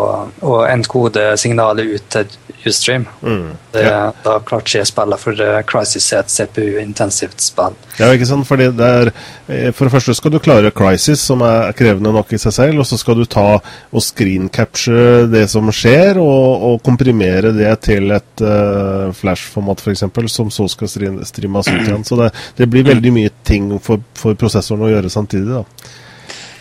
å 0.44 0.61
enkode 0.68 1.33
signalet 1.40 1.96
ut 1.96 2.11
til 2.12 2.37
Ustream. 2.66 3.07
Mm. 3.22 3.57
Det, 3.72 3.83
Ja. 3.83 4.12
Da 4.24 4.38
klarte 4.40 4.66
ikke 4.66 4.78
jeg 4.78 4.87
spillet, 4.90 5.20
for 5.20 5.40
eh, 5.42 5.62
Crisis 5.62 6.12
er 6.12 6.24
et 6.24 6.33
CPU-intensivt 6.33 7.40
spill. 7.40 7.76
Ja, 7.98 8.11
ikke 8.12 8.26
sant? 8.26 8.46
Fordi 8.46 8.70
det 8.76 8.88
er, 9.00 9.12
eh, 9.48 9.70
For 9.72 9.87
det 9.87 9.92
første 9.92 10.14
skal 10.14 10.31
du 10.31 10.38
klare 10.38 10.70
Crisis, 10.70 11.20
som 11.20 11.42
er 11.42 11.72
krevende 11.72 12.12
nok 12.12 12.33
i 12.33 12.38
seg 12.38 12.52
selv, 12.52 12.81
og 12.81 12.87
så 12.87 12.98
skal 12.98 13.14
du 13.14 13.24
ta 13.24 13.61
og 13.92 14.02
screencapture 14.02 15.28
det 15.31 15.48
som 15.50 15.70
skjer, 15.70 16.18
og, 16.18 16.62
og 16.72 16.83
komprimere 16.83 17.52
det 17.52 17.81
til 17.81 18.11
et 18.11 18.42
uh, 18.42 19.12
flash-format 19.12 19.81
f.eks., 19.81 20.04
som 20.28 20.50
så 20.50 20.68
skal 20.68 20.88
streames 20.88 21.68
ut 21.68 21.87
igjen. 21.87 22.04
Så 22.04 22.16
det, 22.16 22.33
det 22.57 22.68
blir 22.68 22.85
veldig 22.85 23.12
mye 23.12 23.31
ting 23.44 23.70
for, 23.81 24.02
for 24.14 24.35
prosessoren 24.35 24.87
å 24.87 24.92
gjøre 24.92 25.11
samtidig. 25.11 25.48
da. 25.62 25.64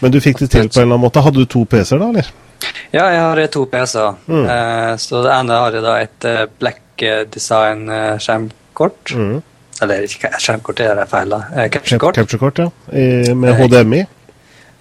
Men 0.01 0.13
du 0.13 0.19
fikk 0.21 0.43
det 0.43 0.51
til 0.53 0.67
på 0.67 0.79
en 0.79 0.83
eller 0.83 0.93
annen 0.95 1.05
måte. 1.05 1.23
Hadde 1.25 1.43
du 1.43 1.49
to 1.49 1.63
PC-er 1.69 2.01
da, 2.01 2.09
eller? 2.13 2.31
Ja, 2.93 3.05
jeg 3.11 3.21
har 3.21 3.41
to 3.53 3.65
PC-er. 3.69 4.17
Mm. 4.27 4.43
Uh, 4.45 4.91
så 5.01 5.23
det 5.25 5.33
ene 5.35 5.61
har 5.61 5.77
jeg 5.77 5.85
da 5.85 5.95
et 6.01 6.27
uh, 6.29 6.43
Black 6.59 7.05
eh, 7.05 7.23
Design 7.33 7.87
eh, 7.93 8.17
skjermkort. 8.21 9.13
Mm. 9.13 9.39
Eller 9.85 10.05
ikke 10.07 10.31
skjermkort, 10.41 10.79
det 10.79 10.87
er 10.89 11.09
feil. 11.09 11.33
da. 11.33 11.67
Capture-kort. 11.73 12.17
Capture-kort, 12.17 12.61
ja. 12.63 12.69
I, 12.89 13.33
med 13.37 13.57
HDMI. 13.59 14.05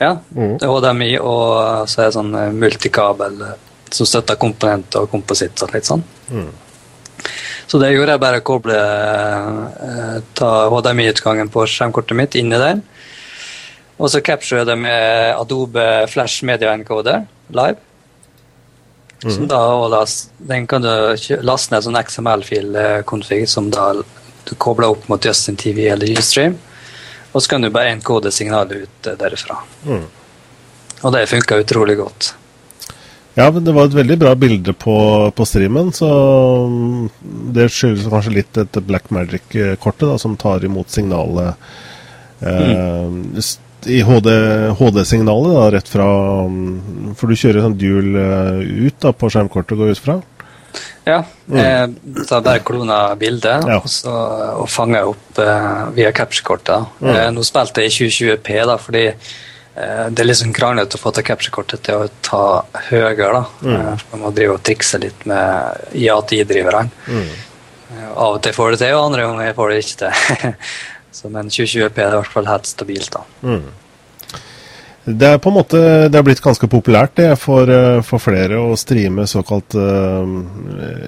Ja, 0.01 0.19
Mm. 0.37 0.59
HDMI, 0.61 1.15
og 1.25 1.89
så 1.89 2.03
er 2.03 2.09
det 2.11 2.17
sånn 2.17 2.35
multikabel 2.57 3.39
som 3.93 4.09
støtter 4.09 4.37
komponent 4.41 4.97
og 5.01 5.09
kompositt 5.13 5.63
og 5.65 5.73
litt 5.73 5.89
sånn. 5.89 6.03
Mm. 6.29 6.51
Så 7.67 7.81
det 7.83 7.91
gjorde 7.93 8.15
jeg 8.15 8.23
bare 8.23 8.41
å 8.41 8.47
koble 8.47 8.77
eh, 8.77 10.19
Ta 10.39 10.51
HDMI-utgangen 10.71 11.51
på 11.53 11.65
skjermkortet 11.71 12.19
mitt 12.19 12.37
inn 12.39 12.53
i 12.55 12.61
den. 12.61 12.83
Og 13.97 14.11
så 14.13 14.21
capture 14.21 14.61
jeg 14.61 14.69
det 14.69 14.77
med 14.79 15.35
Adobe 15.41 15.85
Flash 16.13 16.45
Media 16.45 16.75
Encoder 16.77 17.25
live. 17.55 17.79
Som 19.25 19.47
da, 19.49 19.59
og 19.73 19.89
las- 19.91 20.29
den 20.39 20.67
kan 20.69 20.83
du 20.85 20.91
laste 21.43 21.73
ned 21.73 21.83
sånn 21.87 21.97
XML-fil-config 21.97 23.47
som 23.49 23.71
da 23.73 23.95
du 24.47 24.55
kobler 24.61 24.93
opp 24.93 25.09
mot 25.09 25.25
Justin 25.25 25.57
TV 25.57 25.89
eller 25.91 26.13
Ustream. 26.19 26.59
Og 27.33 27.43
så 27.43 27.49
kan 27.55 27.65
du 27.65 27.71
bare 27.73 27.95
enkode 27.97 28.31
signalet 28.33 28.85
ut 28.85 29.09
eh, 29.09 29.17
derifra. 29.19 29.57
Mm. 29.89 30.05
Og 31.03 31.13
det 31.13 31.25
funka 31.33 31.59
utrolig 31.65 31.97
godt. 31.99 32.35
Ja, 33.37 33.51
men 33.51 33.65
det 33.67 33.75
var 33.77 33.89
et 33.89 33.97
veldig 33.97 34.17
bra 34.21 34.31
bilde 34.39 34.73
på, 34.73 34.95
på 35.37 35.45
streamen, 35.49 35.91
så 35.93 36.07
mm, 36.69 37.11
det 37.53 37.67
skyldes 37.69 38.07
kanskje 38.09 38.33
litt 38.39 38.53
dette 38.57 38.81
Black 38.81 39.11
Magic-kortet, 39.13 40.15
som 40.23 40.39
tar 40.41 40.65
imot 40.65 40.89
signalet 40.93 41.53
eh, 42.41 43.11
i 43.87 44.01
HD 44.03 44.31
HD-signalet, 44.79 45.57
HD 45.57 45.75
rett 45.77 45.91
fra 45.91 46.07
mm, 46.51 47.15
For 47.19 47.31
du 47.31 47.39
kjører 47.39 47.65
sånn 47.65 47.79
dual 47.81 48.19
eh, 48.21 48.89
ut 48.89 48.99
da, 49.03 49.13
på 49.17 49.31
skjermkortet, 49.33 49.79
går 49.79 49.95
ut 49.95 50.03
fra? 50.03 50.19
Ja. 51.07 51.23
Jeg 51.49 52.25
tar 52.29 52.43
bare 52.45 52.61
klona 52.67 53.01
bildet 53.17 53.65
Ja. 53.65 53.79
og, 53.79 53.89
så, 53.89 54.13
og 54.61 54.69
fanger 54.69 55.09
opp 55.13 55.39
uh, 55.39 55.87
via 55.97 56.11
capture-kortet. 56.13 56.99
Mm. 57.01 57.11
Uh, 57.15 57.27
nå 57.37 57.45
spilte 57.47 57.85
jeg 57.85 57.93
i 57.93 57.97
2020P, 58.11 58.57
da, 58.69 58.75
fordi 58.83 59.05
uh, 59.15 60.07
det 60.11 60.25
er 60.25 60.29
litt 60.29 60.41
sånn 60.43 60.57
kranglete 60.57 60.99
å 60.99 61.01
få 61.01 61.15
til 61.15 61.29
capture-kortet 61.31 61.87
til 61.87 62.03
å 62.03 62.11
ta 62.27 62.43
høyere. 62.91 63.31
da. 63.39 63.45
Mm. 63.63 64.05
Man 64.13 64.25
må 64.27 64.35
drive 64.35 64.59
og 64.59 64.65
trikse 64.67 65.01
litt 65.01 65.25
med 65.31 65.95
IATI-driverne. 65.95 66.91
Eh, 67.87 68.11
av 68.13 68.37
og 68.37 68.43
til 68.43 68.55
får 68.57 68.75
det 68.75 68.83
til, 68.83 68.97
og 68.97 69.09
andre 69.09 69.27
ganger 69.27 69.57
får 69.57 69.73
det 69.73 69.81
ikke 69.83 69.99
til. 70.03 70.53
så, 71.17 71.33
men 71.33 71.49
2020P 71.49 72.05
er 72.05 72.15
i 72.15 72.21
hvert 72.21 72.33
fall 72.39 72.49
helt 72.51 72.69
stabilt. 72.69 73.13
da. 73.17 73.25
Mm. 73.43 73.67
Det 75.07 75.27
er 75.27 75.39
på 75.39 75.53
en 75.53 75.55
måte 75.55 75.81
Det 76.11 76.19
er 76.19 76.25
blitt 76.27 76.43
ganske 76.43 76.67
populært 76.67 77.15
det 77.21 77.29
for, 77.39 77.71
eh, 77.71 78.01
for 78.03 78.19
flere 78.19 78.59
å 78.59 78.75
streame 78.79 79.23
såkalt 79.31 79.77
eh, 79.79 80.33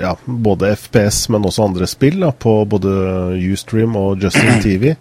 ja, 0.05 0.12
både 0.23 0.71
FPS, 0.77 1.25
men 1.35 1.49
også 1.49 1.64
andre 1.66 1.88
spill 1.90 2.21
da, 2.23 2.31
på 2.31 2.61
både 2.71 2.92
Ustream 3.51 3.97
og 3.99 4.23
Justin 4.23 4.61
TV. 4.66 4.94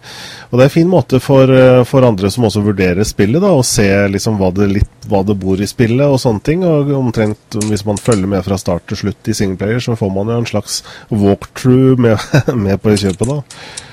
Og 0.50 0.58
det 0.58 0.64
er 0.64 0.66
en 0.66 0.74
fin 0.74 0.90
måte 0.90 1.22
for, 1.22 1.46
eh, 1.46 1.84
for 1.86 2.08
andre 2.08 2.30
som 2.34 2.48
også 2.50 2.64
vurderer 2.66 3.06
spillet, 3.06 3.38
da, 3.44 3.54
å 3.54 3.62
se 3.62 3.86
liksom 4.10 4.40
hva 4.40 4.50
det, 4.56 4.66
litt, 4.80 4.94
hva 5.06 5.22
det 5.22 5.38
bor 5.38 5.62
i 5.62 5.70
spillet 5.70 6.02
og 6.02 6.18
sånne 6.18 6.42
ting. 6.42 6.66
Og 6.66 6.90
omtrent 6.98 7.60
Hvis 7.68 7.86
man 7.86 8.02
følger 8.02 8.26
med 8.26 8.42
fra 8.44 8.58
start 8.58 8.88
til 8.90 9.04
slutt 9.04 9.30
i 9.30 9.36
singleplayer, 9.36 9.78
så 9.78 9.94
får 9.98 10.10
man 10.10 10.32
jo 10.32 10.42
en 10.42 10.50
slags 10.50 10.82
walkthrough 11.08 12.02
med, 12.02 12.18
med 12.66 12.82
på 12.82 12.98
kjøpet. 12.98 13.30
da. 13.30 13.86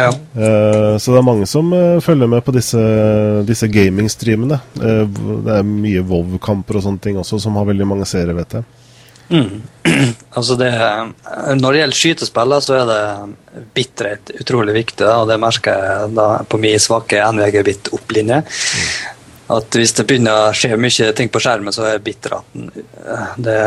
Ja. 0.00 0.10
Eh, 0.10 0.96
så 0.98 1.14
det 1.14 1.20
er 1.20 1.26
mange 1.26 1.46
som 1.50 1.72
eh, 1.76 2.00
følger 2.04 2.30
med 2.30 2.44
på 2.46 2.54
disse, 2.56 2.80
disse 3.48 3.68
gamingstreamene. 3.70 4.60
Uh, 4.80 5.04
det 5.46 5.60
er 5.60 5.66
mye 5.66 6.04
Vov-kamper 6.06 6.80
og 6.80 6.86
sånne 6.86 7.02
ting 7.04 7.20
også, 7.20 7.40
som 7.42 7.58
har 7.60 7.68
veldig 7.68 7.88
mange 7.88 8.08
seere, 8.08 8.36
vet 8.36 8.58
jeg. 8.58 8.68
Mm. 9.30 9.62
altså 10.36 10.56
det, 10.58 10.70
når 11.60 11.72
det 11.72 11.82
gjelder 11.82 11.98
skytespill, 12.00 12.56
så 12.64 12.76
er 12.80 12.88
det 12.90 13.64
bitterhet 13.76 14.34
utrolig 14.40 14.74
viktig. 14.80 15.06
Og 15.06 15.30
det 15.30 15.38
merker 15.42 15.86
jeg 15.86 16.12
da 16.18 16.28
på 16.48 16.60
min 16.62 16.82
svake 16.82 17.22
NVG-bit-opplinje. 17.30 18.42
At 19.50 19.74
hvis 19.74 19.94
det 19.98 20.06
begynner 20.06 20.48
å 20.48 20.50
skje 20.54 20.76
mye 20.78 21.10
ting 21.18 21.30
på 21.32 21.42
skjermen, 21.42 21.74
så 21.74 21.88
er 21.88 22.02
bitterheten 22.04 22.68
eh, 22.70 23.30
det, 23.42 23.60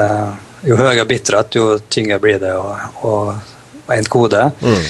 Jo 0.64 0.78
høyere 0.80 1.04
bitterhet, 1.08 1.58
jo 1.60 1.74
tyngre 1.92 2.22
blir 2.24 2.40
det 2.40 2.54
å, 2.56 2.70
å, 3.04 3.16
å 3.84 3.96
enkode. 3.98 4.46
Mm. 4.64 4.86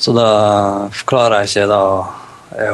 Så 0.00 0.14
da 0.16 0.26
klarer 1.08 1.42
jeg 1.44 1.50
ikke 1.52 1.68
da 1.68 1.80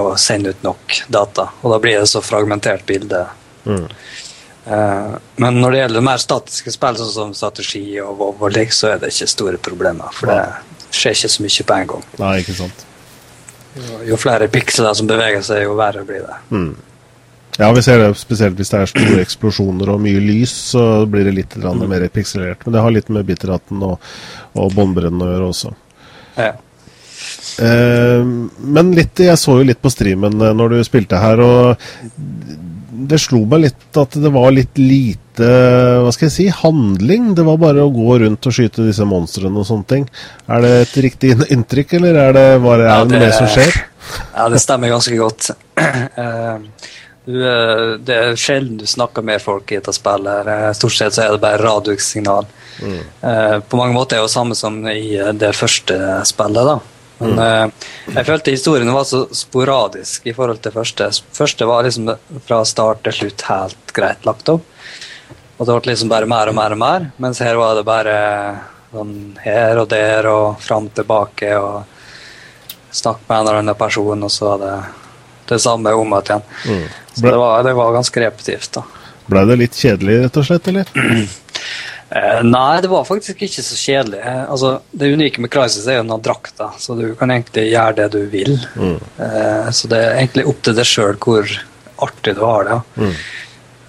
å 0.00 0.12
sende 0.20 0.52
ut 0.54 0.62
nok 0.64 1.00
data. 1.12 1.48
Og 1.62 1.72
da 1.74 1.78
blir 1.82 1.98
det 2.00 2.08
så 2.10 2.22
fragmentert 2.24 2.86
bilde. 2.88 3.24
Mm. 3.66 3.88
Eh, 4.66 5.16
Men 5.42 5.58
når 5.60 5.70
det 5.74 5.80
gjelder 5.82 6.04
mer 6.06 6.22
statiske 6.22 6.72
spill, 6.74 6.96
sånn 6.98 7.12
som 7.12 7.34
strategi 7.34 8.00
og 8.02 8.18
WoW, 8.18 8.48
så 8.70 8.92
er 8.94 8.98
det 9.02 9.12
ikke 9.12 9.28
store 9.30 9.58
problemer. 9.58 10.10
For 10.14 10.30
det 10.30 10.94
skjer 10.94 11.12
ikke 11.18 11.32
så 11.34 11.42
mye 11.44 11.66
på 11.68 11.76
en 11.80 11.86
gang. 11.92 12.04
Nei, 12.22 12.34
ikke 12.42 12.56
sant. 12.62 12.84
Jo- 13.76 14.02
Jo 14.08 14.16
flere 14.16 14.48
piksler 14.48 14.94
som 14.94 15.06
beveger 15.06 15.42
seg, 15.42 15.62
jo 15.66 15.74
verre 15.76 16.04
blir 16.06 16.22
det. 16.24 16.36
Mm. 16.50 16.76
Ja, 17.58 17.72
vi 17.72 17.80
ser 17.82 17.98
det 17.98 18.16
spesielt 18.16 18.56
hvis 18.56 18.70
det 18.70 18.80
er 18.80 18.86
store 18.86 19.20
eksplosjoner 19.24 19.88
og 19.88 20.00
mye 20.00 20.20
lys, 20.20 20.52
så 20.72 21.06
blir 21.08 21.24
det 21.24 21.34
litt 21.34 21.56
mer 21.56 22.08
pikselert. 22.08 22.64
Men 22.66 22.72
det 22.74 22.82
har 22.82 22.90
litt 22.90 23.08
med 23.08 23.26
bitterhatten 23.26 23.82
og, 23.82 23.98
og 24.54 24.72
båndbredden 24.74 25.20
å 25.20 25.30
gjøre 25.32 25.48
også. 25.52 25.74
Ja. 26.36 26.52
Eh, 27.62 28.24
men 28.76 28.90
litt, 28.96 29.18
jeg 29.24 29.38
så 29.40 29.58
jo 29.60 29.66
litt 29.68 29.80
på 29.82 29.92
streamen 29.92 30.34
eh, 30.44 30.52
når 30.56 30.74
du 30.74 30.80
spilte 30.84 31.20
her, 31.22 31.40
og 31.40 31.86
det 33.06 33.18
slo 33.22 33.42
meg 33.46 33.60
litt 33.66 33.98
at 34.00 34.16
det 34.18 34.30
var 34.34 34.50
litt 34.56 34.78
lite 34.80 35.46
hva 36.02 36.10
skal 36.14 36.26
jeg 36.26 36.34
si, 36.34 36.46
handling. 36.62 37.34
Det 37.36 37.44
var 37.46 37.58
bare 37.60 37.84
å 37.84 37.92
gå 37.92 38.16
rundt 38.24 38.48
og 38.48 38.54
skyte 38.56 38.86
disse 38.86 39.04
monstrene 39.08 39.60
og 39.60 39.66
sånne 39.68 39.88
ting. 39.92 40.06
Er 40.48 40.64
det 40.64 40.72
et 40.86 40.94
riktig 41.04 41.34
inntrykk, 41.52 41.92
eller 42.00 42.18
er 42.24 42.32
det 42.36 42.46
bare 42.64 42.88
Ja, 42.88 42.96
er 43.02 43.04
det 43.04 43.12
noe 43.12 43.20
det- 43.20 43.26
mer 43.28 43.36
som 43.36 43.50
skjer? 43.52 43.76
ja, 44.36 44.48
det 44.48 44.60
stemmer 44.64 44.88
ganske 44.96 45.16
godt. 45.20 45.50
Eh, 47.26 47.96
det 48.06 48.14
er 48.14 48.36
sjelden 48.38 48.76
du 48.78 48.84
snakker 48.86 49.24
med 49.26 49.42
folk 49.42 49.72
i 49.72 49.80
dette 49.80 49.90
spillet. 49.90 50.46
Stort 50.78 50.94
sett 50.94 51.12
så 51.16 51.24
er 51.24 51.32
det 51.34 51.40
bare 51.42 51.58
radiosignal. 51.58 52.46
Mm. 52.78 53.00
På 53.66 53.80
mange 53.80 53.96
måter 53.96 54.14
er 54.14 54.20
det 54.22 54.28
jo 54.28 54.30
samme 54.30 54.54
som 54.54 54.76
i 54.86 55.16
det 55.34 55.50
første 55.58 55.96
spillet. 56.30 56.68
da. 56.70 56.76
Men 57.18 57.38
eh, 57.40 57.88
jeg 58.12 58.26
følte 58.28 58.54
historien 58.54 58.92
var 58.92 59.06
så 59.08 59.24
sporadisk 59.34 60.26
i 60.28 60.34
forhold 60.36 60.60
til 60.64 60.74
første. 60.74 61.08
Første 61.32 61.68
var 61.68 61.86
liksom 61.86 62.10
fra 62.46 62.62
start 62.68 63.04
til 63.06 63.16
slutt 63.20 63.46
helt 63.48 63.94
greit 63.96 64.28
lagt 64.28 64.50
opp. 64.52 64.66
Og 65.56 65.64
det 65.64 65.76
ble 65.78 65.94
liksom 65.94 66.12
bare 66.12 66.28
mer 66.28 66.52
og 66.52 66.58
mer 66.58 66.76
og 66.76 66.80
mer. 66.82 67.08
Mens 67.22 67.40
her 67.40 67.56
var 67.56 67.78
det 67.78 67.86
bare 67.88 68.16
sånn 68.92 69.16
her 69.40 69.80
og 69.80 69.88
der 69.92 70.28
og 70.28 70.60
fram 70.60 70.90
tilbake. 70.92 71.54
og 71.56 71.84
Snakk 72.92 73.24
med 73.26 73.38
en 73.38 73.46
eller 73.46 73.62
annen 73.62 73.78
person, 73.78 74.22
og 74.24 74.32
så 74.32 74.52
var 74.52 74.62
det 74.62 74.76
det 75.46 75.58
samme 75.62 75.92
om 75.94 76.14
igjen. 76.16 76.44
Mm. 76.68 76.86
Så 77.14 77.24
det 77.24 77.36
var, 77.36 77.62
det 77.64 77.72
var 77.76 77.92
ganske 77.92 78.20
repetitivt. 78.20 78.78
da. 78.78 78.84
Ble 79.26 79.42
det 79.48 79.56
litt 79.60 79.76
kjedelig, 79.76 80.20
rett 80.24 80.38
og 80.40 80.46
slett, 80.48 80.68
eller? 80.72 80.92
Eh, 82.10 82.42
nei, 82.42 82.80
det 82.80 82.88
var 82.88 83.04
faktisk 83.04 83.42
ikke 83.42 83.62
så 83.64 83.76
kjedelig. 83.78 84.20
Eh, 84.22 84.42
altså, 84.50 84.76
det 84.90 85.10
unike 85.10 85.42
med 85.42 85.50
Crisis 85.50 85.88
er 85.90 85.98
jo 85.98 86.04
den 86.06 86.22
drakta, 86.22 86.70
så 86.78 86.94
du 86.98 87.08
kan 87.18 87.32
egentlig 87.34 87.66
gjøre 87.72 87.96
det 87.98 88.08
du 88.14 88.20
vil. 88.30 88.54
Mm. 88.76 88.98
Eh, 89.26 89.70
så 89.74 89.90
det 89.90 90.02
er 90.02 90.20
egentlig 90.20 90.46
opp 90.46 90.62
til 90.62 90.76
deg 90.78 90.86
sjøl 90.86 91.18
hvor 91.18 91.56
artig 92.06 92.36
du 92.38 92.44
har 92.44 92.68
det. 92.68 92.78
Mm. 93.00 93.16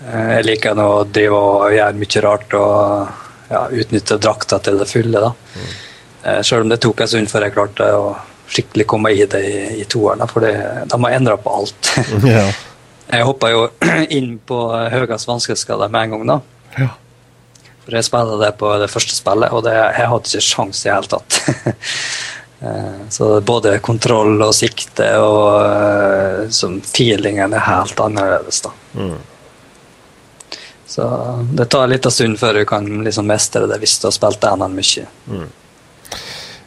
Jeg 0.08 0.48
liker 0.48 0.80
å 0.82 0.92
drive 1.10 1.38
og 1.38 1.76
gjøre 1.76 2.00
mye 2.00 2.24
rart 2.24 2.54
og 2.58 3.52
ja, 3.52 3.66
utnytte 3.68 4.20
drakta 4.22 4.60
til 4.64 4.80
det 4.82 4.88
fulle. 4.90 5.22
da. 5.22 5.34
Mm. 5.58 6.42
Sjøl 6.48 6.66
om 6.66 6.72
det 6.72 6.80
tok 6.84 7.04
en 7.04 7.12
stund 7.12 7.30
før 7.32 7.46
jeg 7.46 7.56
klarte 7.56 7.90
å 7.94 8.08
skikkelig 8.48 8.86
komme 8.88 9.12
i 9.12 9.26
det 9.28 9.42
i, 9.44 9.58
i 9.82 9.86
toeren, 9.92 10.24
for 10.32 10.46
det, 10.46 10.54
de 10.88 11.00
har 11.04 11.18
endra 11.20 11.38
på 11.38 11.60
alt. 11.62 11.92
Ja. 12.38 12.48
Jeg 13.08 13.24
hoppa 13.24 13.48
jo 13.54 13.60
inn 14.18 14.34
på 14.44 14.56
høyest 14.92 15.30
vanskelighetsgrad 15.30 15.86
med 15.94 16.02
en 16.02 16.16
gang, 16.16 16.26
da. 16.28 16.40
ja. 16.76 16.88
For 17.88 17.96
jeg 17.96 18.04
spilte 18.04 18.38
det 18.42 18.50
på 18.60 18.70
det 18.82 18.90
første 18.92 19.16
spillet, 19.16 19.54
og 19.56 19.64
det, 19.64 19.72
jeg 19.80 20.10
hadde 20.12 20.28
ikke 20.28 20.44
sjans 20.44 20.82
i 20.84 20.90
det 20.90 20.98
hele 20.98 21.14
tatt. 21.16 21.40
Eh, 22.58 23.02
Så 23.14 23.26
både 23.46 23.76
kontroll 23.86 24.40
og 24.42 24.50
sikte 24.58 25.06
og 25.22 25.60
eh, 25.62 26.48
sånn 26.50 26.80
feelingen 26.82 27.54
er 27.54 27.62
helt 27.68 28.00
annerledes, 28.02 28.64
da. 28.66 28.72
Mm. 28.98 29.20
Så 30.90 31.06
det 31.54 31.68
tar 31.70 31.86
litt 31.92 32.08
av 32.10 32.16
stund 32.16 32.40
før 32.42 32.58
du 32.58 32.64
kan 32.66 32.88
liksom 33.06 33.28
mestre 33.30 33.68
det 33.70 33.78
hvis 33.84 34.00
du 34.02 34.08
har 34.10 34.16
spilt 34.16 34.42
det 34.42 34.50
enda 34.50 34.72
mye. 34.74 35.06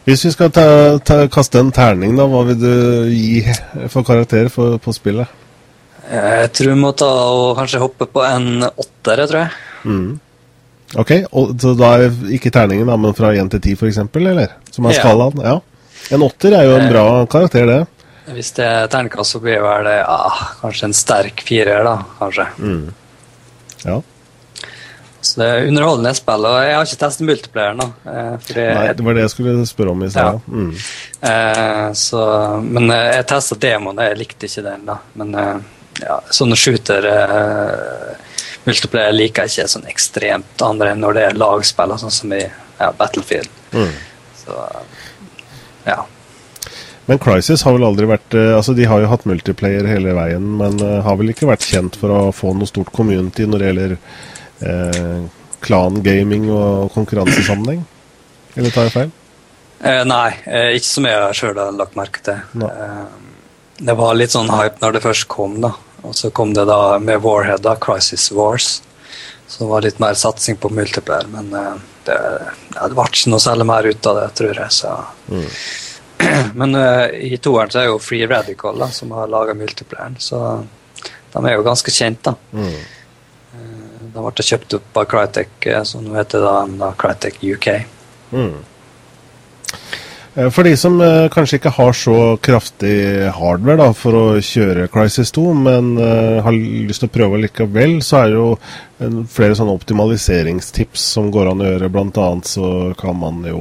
Hvis 0.06 0.24
vi 0.28 0.32
skal 0.36 0.54
ta, 0.54 0.66
ta, 1.02 1.18
kaste 1.32 1.58
en 1.58 1.74
terning, 1.74 2.14
da, 2.18 2.28
hva 2.30 2.44
vil 2.52 2.62
du 2.62 2.72
gi 3.10 3.42
for 3.90 4.06
karakter 4.06 4.46
for, 4.52 4.78
på 4.78 4.94
spillet? 4.94 5.26
Eh, 6.06 6.44
Jeg 6.44 6.52
tror 6.54 6.70
vi 6.76 6.80
må 6.86 6.94
ta 7.02 7.10
og 7.34 7.56
kanskje 7.58 7.82
hoppe 7.82 8.06
på 8.14 8.22
en 8.30 8.62
åtter, 8.70 9.26
tror 9.26 9.42
jeg. 9.42 9.50
Mm. 9.90 10.20
Ok, 10.98 11.10
og, 11.30 11.52
så 11.62 11.74
da 11.78 11.92
er 12.00 12.08
ikke 12.34 12.50
terningen, 12.50 12.88
da, 12.90 12.96
men 12.98 13.14
fra 13.14 13.30
1 13.38 13.50
til 13.52 13.60
10 13.60 13.76
f.eks., 13.78 13.98
eller? 14.18 14.56
Som 14.74 14.86
er 14.86 14.96
Ja. 14.96 15.00
skalaen? 15.04 15.42
Ja. 15.44 15.60
En 16.10 16.22
åtter 16.26 16.56
er 16.56 16.64
jo 16.66 16.76
en 16.80 16.88
bra 16.90 17.04
karakter, 17.30 17.66
det. 17.66 17.86
Hvis 18.34 18.50
det 18.56 18.64
er 18.66 18.86
terningkast, 18.90 19.32
så 19.36 19.40
blir 19.42 19.60
vel 19.62 19.84
det 19.86 19.98
ah, 20.06 20.40
kanskje 20.60 20.84
en 20.88 20.94
sterk 20.94 21.42
firer, 21.46 21.84
da. 21.86 21.96
kanskje. 22.18 22.46
Ja. 23.84 24.00
Så 25.20 25.36
det 25.40 25.46
er 25.52 25.66
underholdende 25.68 26.14
spill, 26.16 26.46
og 26.48 26.56
jeg 26.64 26.74
har 26.74 26.86
ikke 26.88 27.00
testet 27.02 27.26
multiplayeren. 27.28 27.82
da. 27.82 27.88
eh, 28.10 28.54
Nei, 28.74 28.86
det 28.96 29.04
var 29.04 29.14
det 29.18 29.24
jeg 29.26 29.32
skulle 29.34 29.66
spørre 29.68 29.92
om 29.92 30.02
i 30.02 30.08
stad. 30.10 30.38
Ja. 30.40 30.40
Mm. 30.48 30.70
Eh, 31.30 31.92
så, 32.00 32.22
men 32.64 32.90
eh, 32.94 33.10
jeg 33.18 33.26
testa 33.28 33.58
demoen, 33.60 34.00
jeg 34.00 34.16
likte 34.18 34.48
ikke 34.48 34.64
den. 34.64 34.86
da. 34.88 34.96
Men 35.20 35.34
eh, 35.34 35.56
ja, 36.06 36.16
sånne 36.32 36.56
shooter 36.56 37.04
eh, 37.10 38.29
multiplayer 38.66 39.16
liker 39.16 39.46
jeg 39.46 39.54
ikke 39.54 39.74
sånn 39.74 39.90
ekstremt 39.90 40.64
andre 40.64 40.92
enn 40.92 41.02
når 41.04 41.16
det 41.16 41.26
er 41.28 41.38
lagspill, 41.40 41.96
sånn 42.00 42.14
som 42.14 42.32
i 42.36 42.42
ja, 42.44 42.90
Battlefield. 42.96 43.50
Mm. 43.72 43.92
Så 44.40 44.56
ja. 45.86 46.00
Men 47.10 47.18
Crisis 47.18 47.64
har 47.66 47.74
vel 47.74 47.86
aldri 47.88 48.06
vært 48.06 48.34
eh, 48.38 48.52
Altså, 48.54 48.74
de 48.76 48.84
har 48.86 49.00
jo 49.02 49.08
hatt 49.10 49.24
multiplayer 49.26 49.86
hele 49.88 50.12
veien, 50.14 50.44
men 50.60 50.76
eh, 50.84 50.98
har 51.02 51.16
vel 51.18 51.32
ikke 51.32 51.48
vært 51.48 51.66
kjent 51.66 51.98
for 51.98 52.12
å 52.14 52.20
få 52.34 52.52
noe 52.54 52.70
stort 52.70 52.92
community 52.94 53.48
når 53.48 53.62
det 53.62 53.70
gjelder 53.70 53.96
eh, 53.96 55.24
klangaming 55.64 56.46
og 56.54 56.92
konkurransesammenheng? 56.94 57.82
Eller 58.56 58.74
tar 58.74 58.88
jeg 58.88 58.94
feil? 58.94 59.10
Eh, 59.80 60.02
nei, 60.04 60.28
eh, 60.44 60.70
ikke 60.76 60.86
som 60.86 61.08
jeg 61.08 61.36
sjøl 61.38 61.58
har 61.58 61.74
lagt 61.76 61.96
merke 61.98 62.22
til. 62.24 62.40
Eh, 62.68 63.04
det 63.80 63.96
var 63.96 64.16
litt 64.18 64.34
sånn 64.34 64.50
hype 64.52 64.82
når 64.82 64.96
det 64.96 65.04
først 65.06 65.28
kom, 65.32 65.56
da. 65.64 65.72
Og 66.02 66.16
så 66.16 66.30
kom 66.30 66.54
det 66.54 66.64
da 66.70 66.98
med 66.98 67.22
Warhead, 67.24 67.62
da, 67.66 67.76
Crisis 67.76 68.30
Wars. 68.32 68.82
som 69.50 69.68
var 69.68 69.82
litt 69.82 69.98
mer 69.98 70.14
satsing 70.14 70.56
på 70.56 70.68
multiplayer, 70.70 71.26
men 71.26 71.54
eh, 71.54 71.72
det, 72.06 72.18
ja, 72.74 72.84
det 72.86 72.94
ble 72.94 73.06
ikke 73.08 73.32
noe 73.32 73.42
særlig 73.42 73.66
mer 73.66 73.88
ut 73.90 74.06
av 74.06 74.20
det, 74.20 74.28
tror 74.38 74.60
jeg. 74.62 74.70
Så. 74.70 74.92
men 76.60 76.78
uh, 76.78 77.08
i 77.10 77.34
toeren 77.42 77.72
så 77.72 77.80
er 77.82 77.88
jo 77.88 77.98
Free 77.98 78.28
Radical 78.30 78.78
da, 78.78 78.86
som 78.94 79.10
har 79.16 79.30
laga 79.32 79.56
multiplayeren, 79.58 80.20
så 80.22 80.62
de 81.32 81.42
er 81.42 81.56
jo 81.56 81.66
ganske 81.66 81.94
kjent, 81.94 82.22
da. 82.28 82.36
Mm. 82.54 82.78
De 84.10 84.22
ble 84.22 84.46
kjøpt 84.46 84.78
opp 84.78 85.02
av 85.02 85.10
Crytek, 85.10 85.68
som 85.86 86.06
nå 86.06 86.14
heter 86.18 86.42
da, 86.46 86.54
da 86.84 86.94
Crytek 86.98 87.42
UK. 87.42 87.68
Mm. 88.30 88.56
Eh, 90.34 90.50
For 90.50 90.66
de 90.66 90.76
som 90.78 91.00
eh, 91.02 91.28
kanskje 91.32 91.58
ikke 91.58 91.74
har 91.74 91.96
så 91.96 92.18
kraftig 92.42 92.96
hardware 93.34 93.80
da, 93.80 93.88
for 93.96 94.18
å 94.18 94.26
kjøre 94.44 94.90
Crisis 94.92 95.32
2, 95.34 95.46
men 95.66 95.96
eh, 95.98 96.38
har 96.44 96.54
lyst 96.54 97.02
til 97.04 97.10
å 97.10 97.16
prøve 97.16 97.42
likevel, 97.46 97.98
så 98.06 98.24
er 98.24 98.36
jo 98.36 98.46
en, 99.04 99.24
flere 99.30 99.56
sånne 99.56 99.74
optimaliseringstips 99.78 101.02
som 101.14 101.30
går 101.32 101.50
an 101.50 101.62
å 101.62 101.68
gjøre. 101.70 101.90
Blant 101.92 102.18
annet 102.20 102.48
så 102.50 102.68
kan 103.00 103.16
man 103.20 103.42
jo 103.48 103.60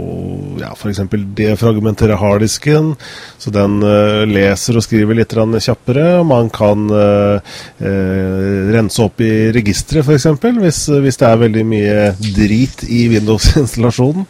ja, 0.60 0.72
f.eks. 0.76 1.02
defragmentere 1.38 2.18
harddisken, 2.20 2.94
så 3.40 3.54
den 3.56 3.80
uh, 3.86 4.26
leser 4.30 4.80
og 4.80 4.86
skriver 4.86 5.18
litt 5.18 5.36
kjappere. 5.36 6.22
Man 6.28 6.52
kan 6.54 6.86
uh, 6.92 7.40
uh, 7.80 8.72
rense 8.74 9.04
opp 9.06 9.24
i 9.24 9.50
registeret, 9.56 10.06
f.eks., 10.06 10.28
hvis, 10.60 10.82
hvis 11.06 11.22
det 11.22 11.30
er 11.30 11.44
veldig 11.46 11.66
mye 11.68 11.98
drit 12.20 12.84
i 12.90 13.06
Windows-installasjonen. 13.14 14.28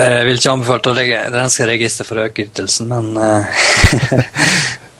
Jeg 0.00 0.28
vil 0.28 0.40
ikke 0.40 0.54
anbefale 0.56 0.94
å 0.94 1.34
renske 1.36 1.68
registeret 1.70 2.10
for 2.10 2.20
å 2.20 2.28
øke 2.28 2.48
ytelsen, 2.48 2.90
men 2.90 3.12
det 4.10 4.24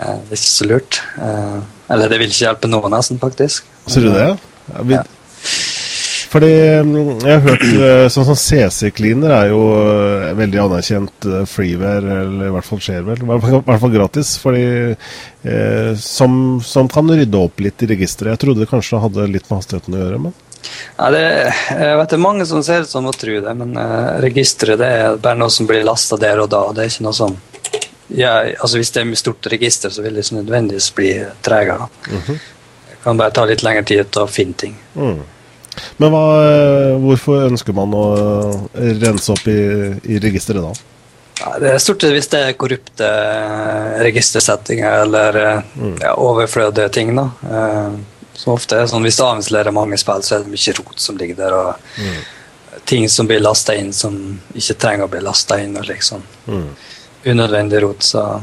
er 0.07 0.37
ikke 0.37 0.45
så 0.47 0.69
lurt. 0.71 1.01
Eller 1.91 2.11
det 2.11 2.21
vil 2.21 2.31
ikke 2.31 2.47
hjelpe 2.47 2.71
noen, 2.71 2.93
nesten, 2.95 3.19
faktisk. 3.23 3.67
Ser 3.91 4.07
du 4.07 4.13
det? 4.15 4.29
Ja, 4.71 4.85
vi, 4.85 4.95
Ja. 4.95 5.07
Fordi 6.31 6.51
mm, 6.87 7.25
jeg 7.27 7.33
har 7.33 7.41
hørt 7.43 7.63
eh, 7.67 8.05
sånn 8.15 8.27
som 8.29 8.37
CC 8.39 8.93
Cleaner 8.95 9.33
er 9.35 9.49
jo 9.51 9.63
eh, 9.81 10.29
veldig 10.39 10.61
anerkjent 10.63 11.27
eh, 11.27 11.41
freeware, 11.51 12.21
eller 12.23 12.47
i 12.47 12.53
hvert 12.55 12.69
fall 12.69 12.83
shareware, 12.85 13.25
i 13.25 13.27
hvert 13.33 13.43
fall- 13.43 13.57
i 13.59 13.65
hvert 13.67 13.83
fall 13.83 13.95
gratis, 13.97 14.31
fordi 14.39 14.63
eh, 14.95 15.91
som, 15.99 16.37
som 16.63 16.87
kan 16.93 17.11
rydde 17.11 17.41
opp 17.41 17.59
litt 17.65 17.83
i 17.83 17.89
registeret. 17.91 18.37
Jeg 18.37 18.43
trodde 18.45 18.63
det 18.63 18.71
kanskje 18.71 19.01
hadde 19.03 19.27
litt 19.33 19.51
med 19.51 19.59
hastigheten 19.59 19.97
å 19.99 20.05
gjøre, 20.05 20.21
men 20.29 20.39
Nei, 21.01 21.07
det, 21.15 21.21
jeg 21.73 21.95
vet 21.97 22.11
det 22.13 22.17
er 22.19 22.21
mange 22.21 22.45
som 22.47 22.61
ser 22.63 22.83
ut 22.85 22.91
som 22.93 23.07
å 23.09 23.15
tro 23.17 23.39
det, 23.43 23.55
men 23.57 23.71
eh, 23.81 24.11
registeret 24.23 24.79
det 24.79 24.91
er 25.01 25.19
bare 25.25 25.41
noe 25.41 25.51
som 25.51 25.67
blir 25.67 25.83
lasta 25.89 26.19
der 26.21 26.43
og 26.45 26.51
da. 26.53 26.61
Det 26.77 26.85
er 26.85 26.93
ikke 26.93 27.07
noe 27.09 27.17
som 27.17 27.35
ja, 28.11 28.37
altså 28.59 28.77
Hvis 28.81 28.91
det 28.95 29.03
er 29.03 29.11
et 29.15 29.21
stort 29.23 29.47
register, 29.53 29.91
så 29.95 30.03
vil 30.05 30.15
det 30.19 30.25
ikke 30.29 30.41
nødvendigvis 30.43 30.89
bli 30.95 31.11
tregere. 31.47 31.87
da. 31.87 32.23
Det 32.91 32.97
kan 33.05 33.19
bare 33.19 33.35
ta 33.35 33.45
litt 33.49 33.63
lengre 33.67 33.83
tid 33.87 34.19
å 34.21 34.27
finne 34.31 34.59
ting. 34.63 34.79
mm. 34.95 35.21
Men 35.97 36.13
hva, 36.13 36.23
eh, 36.45 36.95
hvorfor 37.03 37.47
ønsker 37.49 37.77
man 37.77 37.93
å 37.95 38.07
eh, 38.75 38.95
rense 39.01 39.33
opp 39.35 39.47
i, 39.51 39.61
i 40.11 40.21
registeret 40.23 40.65
da? 40.65 40.73
Det 41.61 41.71
er 41.73 41.81
stort 41.81 42.05
sett 42.05 42.13
hvis 42.13 42.29
det 42.33 42.41
er 42.45 42.57
korrupte 42.61 43.07
eh, 43.07 44.01
registersettinger 44.05 45.05
eller 45.07 45.41
mm. 45.75 45.97
ja, 46.03 46.15
overflødige 46.21 46.91
ting. 46.97 47.15
da. 47.17 47.31
Som 48.37 48.55
ofte 48.57 48.79
er 48.81 48.89
sånn, 48.89 49.05
Hvis 49.05 49.19
du 49.21 49.25
avinstallerer 49.27 49.75
mange 49.77 49.99
spill, 50.01 50.23
så 50.25 50.39
er 50.39 50.45
det 50.45 50.53
mye 50.53 50.77
rot 50.79 51.01
som 51.01 51.19
ligger 51.21 51.41
der. 51.41 51.57
og 51.57 52.85
Ting 52.89 53.09
som 53.13 53.29
blir 53.29 53.43
lasta 53.43 53.75
inn 53.77 53.93
som 53.93 54.15
ikke 54.57 54.79
trenger 54.81 55.07
å 55.07 55.13
bli 55.13 55.21
lasta 55.25 55.61
inn. 55.61 55.77
og 55.77 55.89
liksom 55.89 56.25
Mm. 56.51 56.71
Unødvendig 57.25 57.83
rot. 57.85 58.03
så... 58.03 58.43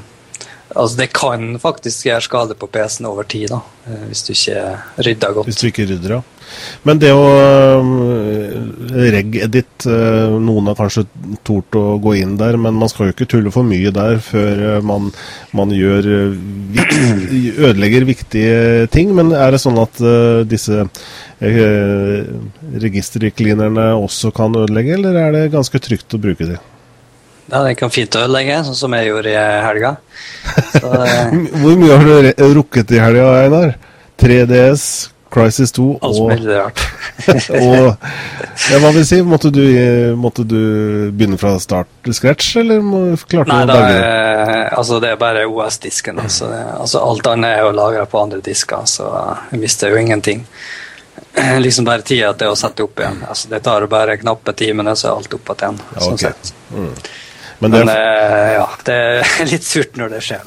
Altså, 0.76 0.98
Det 0.98 1.14
kan 1.16 1.60
faktisk 1.60 2.08
gjøre 2.10 2.24
skade 2.26 2.56
på 2.60 2.68
PC-en 2.68 3.08
over 3.08 3.24
tid, 3.24 3.48
da, 3.54 3.62
eh, 3.88 4.08
hvis 4.10 4.24
du 4.28 4.34
ikke 4.34 4.64
rydder 5.06 5.38
godt. 5.38 5.48
Hvis 5.48 5.62
du 5.62 5.68
ikke 5.70 5.88
rydder, 5.88 6.18
ja. 6.18 6.22
Men 6.88 7.00
det 7.00 7.10
å 7.12 7.24
øh, 7.28 8.54
reg-edit 9.12 9.84
øh, 9.92 10.38
Noen 10.40 10.70
har 10.70 10.78
kanskje 10.80 11.04
tort 11.48 11.76
å 11.76 11.98
gå 12.00 12.14
inn 12.22 12.38
der, 12.40 12.56
men 12.56 12.78
man 12.80 12.88
skal 12.92 13.10
jo 13.10 13.16
ikke 13.16 13.28
tulle 13.34 13.52
for 13.52 13.68
mye 13.68 13.92
der 13.92 14.22
før 14.24 14.80
man, 14.80 15.12
man 15.52 15.74
gjør 15.76 16.08
ødelegger 17.68 18.08
viktige 18.08 18.88
ting. 18.96 19.12
Men 19.16 19.36
er 19.36 19.52
det 19.52 19.60
sånn 19.64 19.80
at 19.82 20.00
disse 20.48 20.88
registercleanerne 22.88 23.92
også 24.00 24.32
kan 24.36 24.56
ødelegge, 24.56 24.96
eller 24.96 25.20
er 25.26 25.36
det 25.36 25.46
ganske 25.56 25.84
trygt 25.84 26.16
å 26.16 26.24
bruke 26.24 26.48
de? 26.48 26.58
Ja, 27.48 27.64
Den 27.64 27.76
kan 27.80 27.92
fint 27.94 28.16
ødelegge, 28.16 28.62
sånn 28.68 28.76
som 28.76 28.96
jeg 28.98 29.10
gjorde 29.10 29.32
i 29.32 29.44
helga. 29.64 29.96
Så, 30.74 30.88
eh, 31.08 31.38
Hvor 31.62 31.78
mye 31.80 32.00
har 32.00 32.10
du 32.10 32.58
rukket 32.60 32.92
i 32.92 33.00
helga, 33.02 33.28
Einar? 33.46 33.78
3DS, 34.18 34.84
Crisis 35.32 35.72
2 35.76 35.86
og 35.86 36.06
Alt 36.08 36.22
veldig 36.32 36.56
rart. 36.58 36.82
og 37.62 37.86
ja, 38.72 38.80
Hva 38.82 38.92
vil 38.96 39.06
si? 39.06 39.20
Måtte 39.28 39.52
du, 39.54 39.62
måtte 40.18 40.44
du 40.48 40.58
begynne 41.12 41.38
fra 41.40 41.54
start 41.62 41.90
til 42.06 42.16
scratch, 42.18 42.56
eller 42.64 42.82
må, 42.84 43.02
klarte 43.30 43.52
Nei, 43.52 43.62
du 43.68 43.72
å 43.72 43.78
berge 43.78 43.94
det? 43.94 44.08
eh, 44.08 44.66
altså 44.80 45.00
det 45.04 45.14
er 45.14 45.22
bare 45.22 45.46
OS-disken. 45.48 46.20
Altså, 46.24 46.50
altså 46.80 47.04
alt 47.04 47.32
annet 47.32 47.60
er 47.60 47.64
jo 47.68 47.76
lagra 47.78 48.08
på 48.10 48.24
andre 48.24 48.42
disker, 48.44 48.88
så 48.90 49.12
jeg 49.52 49.62
mister 49.64 49.94
jo 49.94 50.02
ingenting. 50.02 50.44
Liksom 51.66 51.88
bare 51.88 52.04
tida 52.08 52.34
til 52.38 52.52
å 52.52 52.58
sette 52.60 52.84
opp 52.88 53.00
igjen. 53.04 53.22
Altså, 53.30 53.52
det 53.54 53.62
tar 53.68 53.88
bare 53.92 54.18
knappe 54.20 54.56
timene, 54.58 54.98
så 54.98 55.12
er 55.12 55.22
alt 55.22 55.40
opp 55.40 55.56
igjen. 55.56 55.80
Sånn 55.96 56.18
ok. 56.18 56.26
sett. 56.28 56.54
Men 57.60 57.74
det 57.74 57.86
Men 57.86 57.94
eh, 57.96 58.54
ja, 58.58 58.68
det 58.86 59.00
er 59.18 59.50
litt 59.52 59.66
surt 59.66 59.98
når 59.98 60.16
det 60.16 60.22
skjer. 60.26 60.46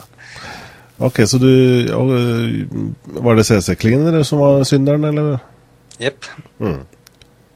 ok, 0.99 1.21
så 1.27 1.39
du 1.41 1.51
øh, 1.91 2.65
Var 3.25 3.37
det 3.37 3.47
CC-klingen 3.49 4.25
som 4.25 4.43
var 4.43 4.65
synderen, 4.65 5.05
eller? 5.05 5.39
Jepp. 6.01 6.25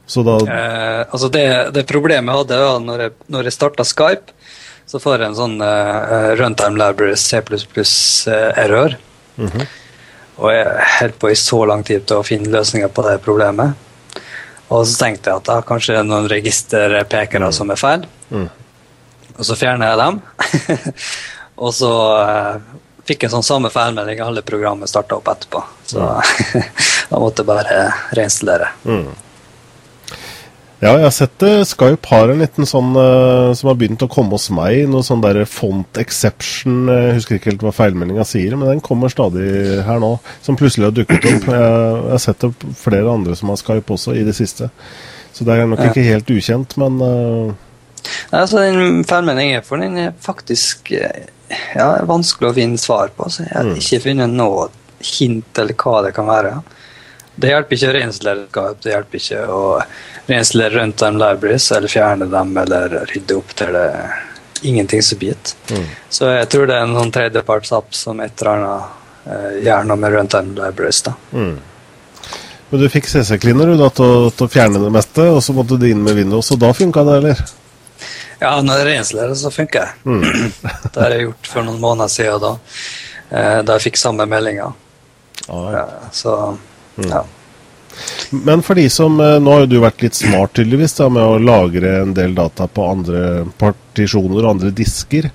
Så 0.06 0.22
da 0.22 0.36
Eh, 0.44 1.06
altså 1.10 1.28
det, 1.32 1.46
det 1.72 1.86
problemet 1.88 2.32
jeg 2.32 2.42
hadde 2.42 2.58
da 2.60 2.78
når 2.78 3.06
jeg, 3.06 3.12
når 3.32 3.48
jeg 3.48 3.56
starta 3.56 3.86
Skype, 3.88 4.34
så 4.86 5.00
får 5.00 5.22
jeg 5.22 5.30
en 5.30 5.38
sånn 5.38 5.54
uh, 5.64 6.34
runtime 6.36 6.76
library 6.76 7.16
C++ 7.16 7.40
eh, 7.40 8.50
error. 8.66 8.98
Og 10.34 10.50
jeg 10.50 10.88
holdt 10.98 11.16
på 11.22 11.30
i 11.30 11.38
så 11.38 11.62
lang 11.70 11.84
tid 11.86 12.04
til 12.04 12.20
å 12.20 12.26
finne 12.26 12.52
løsninger 12.52 12.90
på 12.92 13.04
det 13.06 13.14
problemet. 13.24 13.80
Og 14.74 14.84
så 14.88 15.06
tenkte 15.06 15.30
jeg 15.30 15.40
at 15.40 15.48
da 15.48 15.56
kanskje 15.64 15.94
det 15.94 16.02
er 16.02 16.08
noen 16.10 16.28
registerpekere 16.28 17.48
som 17.54 17.72
er 17.72 17.80
feil. 17.80 18.04
Mm. 18.28 18.48
Og 19.38 19.48
så 19.48 19.56
fjerner 19.58 19.92
jeg 19.92 20.00
dem. 20.00 20.20
Og 21.64 21.74
så 21.74 21.90
eh, 22.20 22.54
fikk 23.06 23.26
jeg 23.26 23.34
sånn 23.34 23.46
samme 23.46 23.70
feilmelding 23.72 24.22
alle 24.24 24.44
programmet 24.46 24.90
starta 24.90 25.18
opp 25.18 25.28
etterpå. 25.32 25.62
Så 25.86 26.08
da 27.10 27.20
måtte 27.20 27.44
jeg 27.44 27.50
bare 27.50 27.84
reinstallere. 28.16 28.72
Mm. 28.86 29.12
Ja, 30.84 30.98
jeg 30.98 31.06
har 31.06 31.14
sett 31.16 31.36
det. 31.40 31.52
Skype 31.70 32.10
har 32.10 32.28
en 32.28 32.42
liten 32.42 32.66
sånn 32.68 32.90
uh, 32.98 33.54
som 33.56 33.70
har 33.70 33.76
begynt 33.80 34.02
å 34.04 34.08
komme 34.10 34.36
hos 34.36 34.50
meg. 34.52 34.82
Noe 34.90 35.06
sånn 35.06 35.22
der 35.24 35.38
font 35.48 36.00
exception. 36.02 36.90
Jeg 36.90 37.14
husker 37.16 37.38
ikke 37.38 37.52
helt 37.52 37.64
hva 37.64 37.72
feilmeldinga 37.72 38.26
sier, 38.28 38.56
men 38.58 38.68
den 38.68 38.82
kommer 38.84 39.12
stadig 39.12 39.46
her 39.86 40.02
nå. 40.02 40.18
Som 40.44 40.58
plutselig 40.60 40.90
har 40.90 40.96
dukket 40.98 41.24
opp. 41.30 41.48
Jeg, 41.48 41.62
jeg 41.62 42.10
har 42.10 42.20
sett 42.26 42.44
det 42.44 42.74
flere 42.82 43.14
andre 43.14 43.38
som 43.38 43.54
har 43.54 43.62
Skype 43.62 43.96
også, 43.96 44.12
i 44.18 44.26
det 44.26 44.36
siste. 44.36 44.68
Så 45.32 45.46
det 45.48 45.56
er 45.56 45.70
nok 45.70 45.80
ikke 45.88 46.04
helt 46.04 46.28
ukjent, 46.30 46.76
men 46.82 47.00
uh... 47.00 47.63
Altså, 48.30 48.60
Den 48.60 49.38
er 49.38 49.60
for 49.64 49.80
den 49.80 49.98
er 49.98 50.14
faktisk 50.20 50.92
ja, 50.92 51.88
vanskelig 52.06 52.50
å 52.50 52.56
finne 52.56 52.78
svar 52.78 53.12
på. 53.16 53.28
Så 53.30 53.44
jeg 53.46 53.54
har 53.54 53.68
mm. 53.68 53.76
ikke 53.80 54.02
funnet 54.08 54.34
noe 54.34 54.68
hint 55.04 55.58
eller 55.60 55.76
hva 55.78 56.02
det 56.06 56.14
kan 56.16 56.28
være. 56.28 56.56
Det 57.34 57.50
hjelper 57.50 57.76
ikke 57.76 57.90
å 57.90 58.12
Skype, 58.14 58.74
det 58.82 58.92
hjelper 58.92 59.20
ikke 59.20 59.40
å 59.50 59.64
rensle 60.28 60.68
rundt 60.70 61.02
dem 61.02 61.18
libraries 61.18 61.66
eller 61.74 61.90
fjerne 61.90 62.28
dem 62.30 62.56
eller 62.62 63.00
rydde 63.10 63.36
opp 63.36 63.56
til 63.58 63.74
det 63.74 63.88
ingenting 64.64 65.02
som 65.02 65.18
biter. 65.18 65.56
Mm. 65.70 65.88
Så 66.08 66.30
jeg 66.30 66.48
tror 66.52 66.70
det 66.70 66.78
er 66.78 66.88
noen 66.88 67.10
tredjeparts-app 67.12 67.94
som 67.96 68.22
et 68.24 68.32
eller 68.40 68.52
annet 68.54 69.26
eh, 69.26 69.50
gjør 69.66 69.88
noe 69.90 70.00
med 70.00 70.14
runtime 70.14 70.54
libraries. 70.56 71.02
da. 71.04 71.16
Mm. 71.32 71.58
Men 72.70 72.80
du 72.80 72.88
fikk 72.88 73.10
CC-cleaner 73.10 73.74
til, 73.76 74.14
til, 74.30 74.46
å 74.46 74.50
fjerne 74.50 74.80
det 74.82 74.94
meste, 74.94 75.26
og 75.34 75.42
så 75.44 75.52
måtte 75.56 75.76
du 75.78 75.84
inn 75.90 76.00
med 76.02 76.16
Windows, 76.16 76.48
og 76.54 76.62
da 76.62 76.72
funka 76.74 77.04
det, 77.06 77.18
eller? 77.20 77.44
Ja, 78.44 78.58
når 78.60 78.82
jeg 78.82 78.88
reinstallerer, 78.90 79.36
så 79.38 79.52
funker 79.54 79.84
jeg. 79.84 80.02
Mm. 80.04 80.50
det 80.92 81.00
har 81.00 81.14
jeg 81.14 81.28
gjort 81.28 81.52
for 81.54 81.68
noen 81.68 81.80
måneder 81.82 82.12
siden 82.12 82.42
da, 82.42 82.56
eh, 83.30 83.60
da 83.64 83.78
jeg 83.78 83.88
fikk 83.90 84.00
samme 84.00 84.26
meldinga. 84.30 84.72
Ah, 85.48 85.70
ja. 85.74 85.86
Så 86.12 86.34
mm. 86.98 87.08
ja. 87.08 87.24
Men 88.34 88.64
for 88.66 88.74
de 88.74 88.88
som 88.90 89.20
eh, 89.22 89.36
Nå 89.38 89.52
har 89.52 89.60
jo 89.62 89.68
du 89.70 89.76
vært 89.82 90.00
litt 90.02 90.16
smart 90.18 90.56
tydeligvis 90.56 90.96
da, 90.98 91.06
med 91.14 91.22
å 91.22 91.38
lagre 91.38 91.92
en 92.00 92.14
del 92.16 92.34
data 92.34 92.66
på 92.66 92.86
andre 92.90 93.44
partisjoner 93.60 94.40
og 94.42 94.50
andre 94.56 94.72
disker. 94.74 95.28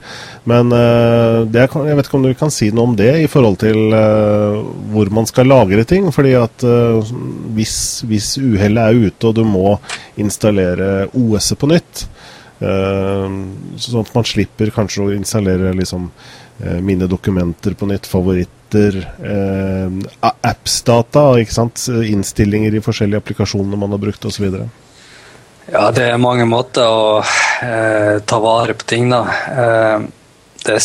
Men 0.49 0.73
det, 0.73 1.61
jeg 1.69 1.95
vet 1.95 2.07
ikke 2.07 2.17
om 2.17 2.25
du 2.25 2.33
kan 2.35 2.51
si 2.51 2.71
noe 2.73 2.89
om 2.89 2.95
det 2.99 3.11
i 3.21 3.29
forhold 3.31 3.59
til 3.61 3.93
hvor 4.91 5.11
man 5.13 5.29
skal 5.29 5.47
lagre 5.47 5.85
ting. 5.87 6.09
fordi 6.11 6.33
at 6.35 6.65
hvis, 7.55 7.75
hvis 8.09 8.33
uhellet 8.41 8.81
er 8.81 9.07
ute 9.07 9.29
og 9.29 9.37
du 9.37 9.45
må 9.47 9.77
installere 10.19 11.05
OS-et 11.13 11.61
på 11.61 11.69
nytt, 11.71 12.03
sånn 12.59 14.01
at 14.03 14.13
man 14.15 14.25
slipper 14.27 14.71
kanskje 14.75 15.05
å 15.05 15.13
installere 15.15 15.71
liksom, 15.77 16.09
mine 16.83 17.07
dokumenter 17.07 17.77
på 17.79 17.87
nytt, 17.87 18.09
favoritter, 18.11 18.59
etter 18.69 18.97
eh, 19.23 19.91
apps-data, 20.41 21.39
innstillinger 22.05 22.75
i 22.75 22.81
forskjellige 22.81 23.17
applikasjoner 23.17 23.77
man 23.77 23.91
har 23.91 23.97
brukt 23.97 24.25
osv.? 24.25 24.45
Ja, 25.71 25.91
det 25.91 26.05
er 26.09 26.17
mange 26.17 26.45
måter 26.45 26.85
å 26.85 27.19
eh, 27.63 28.19
ta 28.25 28.39
vare 28.39 28.73
på 28.73 28.85
ting, 28.85 29.09
da. 29.09 29.23
Eh, 29.49 29.99
det 30.65 30.77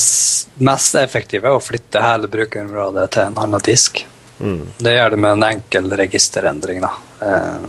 mest 0.64 0.96
effektive 0.96 1.48
er 1.48 1.56
å 1.56 1.62
flytte 1.62 2.02
hele 2.04 2.28
brukerområdet 2.30 3.08
til 3.12 3.28
en 3.28 3.40
annen 3.44 3.64
disk. 3.64 4.04
Mm. 4.40 4.60
Det 4.78 4.92
gjør 4.96 5.14
det 5.14 5.22
med 5.24 5.36
en 5.36 5.48
enkel 5.48 5.90
registerendring. 5.98 6.84
da. 6.84 6.92
Eh, 7.20 7.64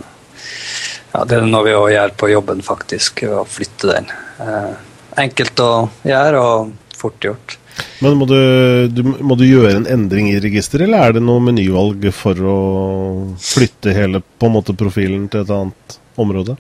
ja, 1.16 1.22
det 1.24 1.38
er 1.38 1.46
noe 1.48 1.64
vi 1.64 1.76
òg 1.78 1.92
gjør 1.94 2.16
på 2.20 2.32
jobben, 2.34 2.64
faktisk, 2.66 3.24
å 3.32 3.46
flytte 3.48 3.88
den. 3.94 4.10
Eh, 4.44 4.74
enkelt 5.24 5.62
å 5.64 5.70
gjøre 6.04 6.42
og 6.44 6.74
fort 7.00 7.24
gjort. 7.24 7.56
Men 8.04 8.18
må 8.20 8.28
du, 8.28 8.36
du, 8.92 9.02
må 9.04 9.38
du, 9.40 9.46
gjøre 9.48 9.78
en 9.80 9.88
endring 9.88 10.30
i 10.34 10.40
registeret, 10.44 10.88
eller 10.88 11.08
er 11.08 11.16
det 11.16 11.24
noe 11.24 11.44
menyvalg 11.44 12.08
for 12.16 12.40
å 12.40 12.60
flytte 13.40 13.96
hele 13.96 14.20
på 14.24 14.50
en 14.50 14.56
måte 14.58 14.76
profilen 14.76 15.28
til 15.32 15.46
et 15.46 15.56
annet 15.56 15.98
område? 16.20 16.58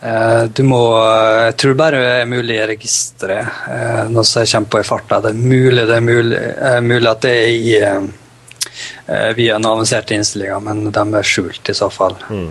Eh, 0.00 0.44
du 0.56 0.62
må 0.64 0.80
Jeg 1.00 1.56
tror 1.60 1.76
bare 1.76 2.00
det 2.00 2.14
er 2.22 2.30
mulig 2.30 2.56
i 2.56 2.68
registeret, 2.74 3.60
eh, 3.72 4.02
noe 4.12 4.24
som 4.24 4.44
jeg 4.44 4.52
kommer 4.52 4.74
på 4.76 4.80
i 4.80 4.88
farta. 4.92 5.20
Det 5.24 5.32
er 5.32 5.40
mulig, 5.40 5.84
det 5.88 5.96
er 5.96 6.04
mulig, 6.04 6.40
eh, 6.70 6.80
mulig 6.84 7.12
at 7.12 7.24
det 7.24 7.36
er 7.36 7.52
i, 7.52 7.76
eh, 7.80 9.30
via 9.36 9.56
den 9.56 9.68
avanserte 9.68 10.16
innstillinga, 10.16 10.60
men 10.60 10.90
de 10.92 11.06
er 11.20 11.32
skjult 11.32 11.72
i 11.72 11.76
så 11.76 11.88
fall. 11.92 12.16
Mm. 12.28 12.50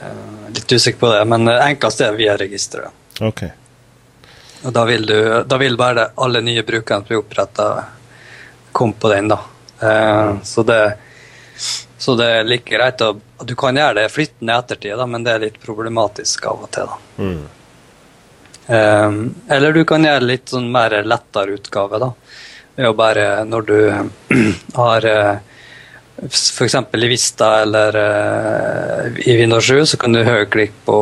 Eh, 0.00 0.50
litt 0.54 0.72
usikker 0.72 1.00
på 1.00 1.12
det, 1.12 1.24
men 1.24 1.48
enklest 1.48 2.00
er 2.00 2.16
via 2.18 2.36
registeret. 2.36 2.94
Okay. 3.20 3.50
Og 4.62 4.72
da 4.72 4.84
vil, 4.84 5.06
du, 5.06 5.18
da 5.46 5.58
vil 5.58 5.76
bare 5.78 6.10
alle 6.14 6.42
nye 6.42 6.62
brukere 6.66 6.98
som 6.98 7.06
blir 7.08 7.20
oppretta, 7.22 7.68
komme 8.72 8.94
på 8.98 9.10
den, 9.12 9.28
da. 9.28 9.40
Mm. 9.80 10.40
så, 10.42 10.62
det, 10.66 10.96
så 11.98 12.14
det 12.18 12.26
er 12.26 12.48
like 12.48 12.66
greit 12.66 12.98
å 13.06 13.12
Du 13.46 13.52
kan 13.54 13.76
gjøre 13.78 14.00
det 14.00 14.08
flyttende 14.10 14.56
i 14.56 14.58
ettertid, 14.58 14.96
da, 14.98 15.06
men 15.06 15.22
det 15.22 15.34
er 15.34 15.44
litt 15.44 15.60
problematisk 15.62 16.48
av 16.50 16.64
og 16.66 16.70
til, 16.74 16.90
da. 16.90 17.22
Mm. 17.22 17.44
Um, 18.68 19.20
eller 19.48 19.72
du 19.72 19.84
kan 19.88 20.04
gjøre 20.04 20.26
litt 20.26 20.50
sånn 20.52 20.66
mer 20.74 20.96
lettere 21.06 21.54
utgave, 21.54 22.00
da. 22.02 22.10
Det 22.74 22.82
er 22.82 22.90
jo 22.90 22.96
bare 22.98 23.28
når 23.46 23.68
du 23.70 23.78
har 24.82 25.06
eh, 25.08 25.57
F.eks. 26.26 26.74
i 26.74 27.08
Vista 27.08 27.60
eller 27.62 27.96
uh, 27.96 29.18
i 29.18 29.36
Windows 29.36 29.64
7 29.64 29.86
så 29.86 29.96
kan 29.96 30.12
du 30.12 30.24
høyklikke 30.26 30.74
på 30.88 30.96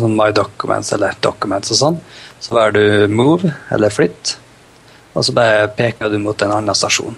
sånn 0.00 0.16
My 0.16 0.30
Documents 0.32 0.92
eller 0.96 1.18
Documents 1.20 1.74
og 1.74 1.80
sånn. 1.80 1.98
Så 2.40 2.56
velger 2.56 3.04
du 3.08 3.12
move 3.12 3.52
eller 3.72 3.92
flytt, 3.92 4.36
og 5.12 5.24
så 5.24 5.34
bare 5.36 5.68
peker 5.76 6.12
du 6.12 6.18
mot 6.20 6.40
en 6.44 6.52
annen 6.56 6.76
stasjon. 6.76 7.16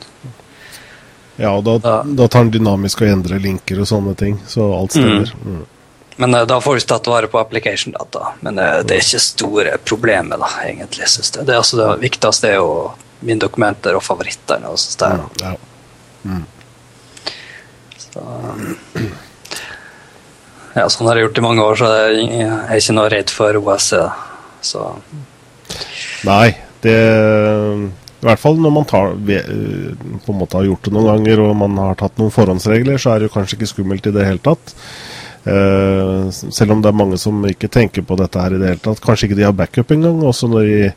Ja, 1.36 1.52
og 1.52 1.64
da, 1.66 1.78
da 2.02 2.28
tar 2.28 2.46
den 2.46 2.54
dynamisk 2.56 3.02
og 3.02 3.10
endrer 3.10 3.42
linker 3.42 3.80
og 3.82 3.88
sånne 3.90 4.14
ting, 4.18 4.38
så 4.48 4.70
alt 4.76 4.96
stemmer. 4.96 5.32
Mm. 5.42 5.56
Mm. 5.56 5.64
Men 6.16 6.34
uh, 6.34 6.42
da 6.48 6.58
får 6.64 6.80
du 6.80 6.86
tatt 6.88 7.10
vare 7.12 7.30
på 7.30 7.38
application 7.38 7.94
data. 7.94 8.32
Men 8.40 8.58
uh, 8.58 8.80
det 8.82 8.96
er 8.96 9.04
ikke 9.04 9.22
store 9.22 9.78
problemet, 9.84 10.40
da, 10.40 10.50
egentlig, 10.64 11.10
synes 11.12 11.34
jeg. 11.34 11.44
Det, 11.44 11.52
er 11.52 11.60
altså 11.60 11.78
det 11.82 11.90
viktigste 12.06 12.54
er 12.54 12.58
jo 12.58 12.70
mine 13.20 13.40
dokumenter 13.42 13.96
og 13.96 14.04
favorittene 14.04 14.72
og 14.72 14.80
sånt 14.80 15.02
der. 15.04 15.24
Ja, 15.42 15.54
ja. 15.54 15.56
Mm. 16.26 16.44
Ja, 20.76 20.86
sånn 20.92 21.08
har 21.08 21.16
jeg 21.16 21.28
gjort 21.28 21.38
i 21.40 21.44
mange 21.44 21.64
år, 21.64 21.78
så 21.80 21.92
jeg 21.94 22.40
er 22.44 22.80
ikke 22.80 22.96
noe 22.98 23.12
redd 23.12 23.32
for 23.32 23.60
OSC. 23.62 23.94
Så 24.66 24.82
Nei, 26.26 26.50
det 26.84 26.96
i 28.16 28.26
hvert 28.26 28.40
fall 28.40 28.56
når 28.58 28.72
man 28.72 28.86
tar, 28.88 29.12
på 29.16 30.32
en 30.32 30.40
måte 30.40 30.58
har 30.58 30.66
gjort 30.66 30.88
det 30.88 30.92
noen 30.96 31.10
ganger 31.12 31.42
og 31.44 31.58
man 31.60 31.76
har 31.78 31.98
tatt 32.00 32.16
noen 32.18 32.32
forhåndsregler, 32.34 32.98
så 32.98 33.12
er 33.12 33.20
det 33.20 33.28
jo 33.28 33.34
kanskje 33.36 33.58
ikke 33.58 33.68
skummelt 33.70 34.08
i 34.08 34.14
det 34.14 34.24
hele 34.26 34.42
tatt. 34.42 34.72
Uh, 35.46 36.26
selv 36.32 36.74
om 36.74 36.80
det 36.82 36.90
er 36.90 36.96
mange 36.98 37.18
som 37.22 37.44
ikke 37.46 37.70
tenker 37.70 38.02
på 38.02 38.16
dette 38.18 38.40
her 38.42 38.56
i 38.56 38.58
det 38.58 38.72
hele 38.72 38.82
tatt. 38.82 39.02
Kanskje 39.04 39.28
ikke 39.28 39.38
de 39.38 39.44
har 39.46 39.54
backup 39.54 39.92
engang. 39.94 40.18
Også 40.26 40.48
når 40.50 40.66
de 40.66 40.88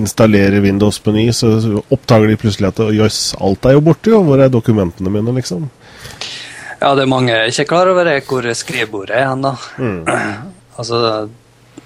installerer 0.00 0.64
Windows 0.64 0.96
på 1.04 1.12
ny, 1.12 1.26
så 1.36 1.50
oppdager 1.92 2.30
de 2.30 2.38
plutselig 2.40 2.70
at 2.70 2.80
jøss, 2.96 3.20
alt 3.36 3.68
er 3.68 3.76
jo 3.76 3.84
borte, 3.84 4.14
jo. 4.14 4.22
Hvor 4.24 4.40
er 4.40 4.54
dokumentene 4.54 5.12
mine, 5.12 5.34
liksom? 5.36 5.68
Ja, 6.78 6.94
det 6.94 7.04
er 7.04 7.10
mange 7.10 7.36
ikke 7.50 7.66
klar 7.72 7.90
over 7.90 8.08
hvor 8.28 8.46
skrivebordet 8.54 9.16
er 9.18 9.28
hen, 9.32 9.42
da. 9.42 9.54
Mm. 9.82 10.02
altså, 10.78 11.28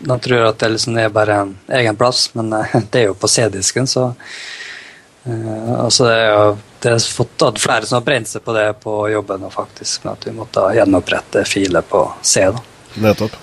da 0.03 0.19
tror 0.19 0.37
jeg 0.37 0.49
at 0.51 0.59
det 0.61 0.73
liksom 0.75 0.99
er 1.01 1.15
bare 1.15 1.39
en 1.45 1.55
egen 1.79 1.97
plass, 1.97 2.27
men 2.37 2.53
uh, 2.53 2.75
det 2.91 3.05
er 3.05 3.09
jo 3.11 3.17
på 3.19 3.31
C-disken, 3.31 3.89
så 3.89 4.11
uh, 4.13 5.73
altså 5.79 6.09
det 6.09 6.19
er 6.19 6.29
jo 6.33 6.53
det 6.83 6.91
er 6.91 7.05
fått 7.15 7.45
at 7.47 7.61
flere 7.63 7.87
som 7.87 8.01
har 8.01 8.07
brent 8.09 8.27
seg 8.27 8.43
på 8.43 8.53
det 8.57 8.67
på 8.83 8.97
jobben, 9.13 9.45
og 9.47 9.55
faktisk, 9.55 10.03
med 10.03 10.17
at 10.17 10.27
vi 10.27 10.35
måtte 10.35 10.65
gjenopprette 10.75 11.45
filer 11.47 11.85
på 11.87 12.01
C. 12.27 12.49
da. 12.51 12.65
Nettopp. 13.07 13.37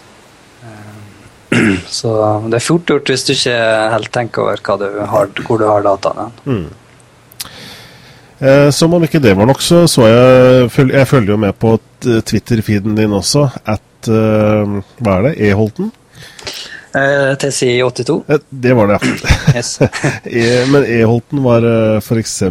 Uh, 0.60 1.78
så 2.00 2.12
det 2.52 2.60
er 2.60 2.66
fort 2.68 2.92
gjort 2.92 3.10
hvis 3.10 3.26
du 3.26 3.34
ikke 3.34 3.56
helt 3.96 4.12
tenker 4.14 4.44
over 4.44 4.84
du 4.84 5.02
har, 5.14 5.32
hvor 5.48 5.62
du 5.62 5.66
har 5.72 5.88
dataene. 5.88 6.30
Mm. 6.44 6.68
Eh, 8.40 8.70
som 8.72 8.94
om 8.96 9.04
ikke 9.04 9.20
det 9.20 9.36
var 9.36 9.50
nok, 9.50 9.62
så 9.62 9.84
så 9.88 10.08
jeg 10.08 10.90
Jeg 10.94 11.08
følger 11.08 11.32
jo 11.32 11.38
med 11.38 11.54
på 11.60 11.80
Twitter-feeden 12.02 12.96
din 12.96 13.12
også. 13.14 13.50
At 13.66 14.08
uh, 14.08 14.80
Hva 15.00 15.18
er 15.18 15.30
det? 15.30 15.34
E-Holten? 15.50 15.92
Uh, 16.90 17.36
TCI 17.38 17.82
82. 17.84 18.24
det 18.50 18.74
var 18.74 18.88
det, 18.88 18.98
yes. 19.56 19.76
e, 20.26 20.66
men 20.72 20.86
E-Holten 20.90 21.44
var 21.44 21.62
uh, 21.62 21.98
eh, 21.98 22.02
f.eks. 22.02 22.42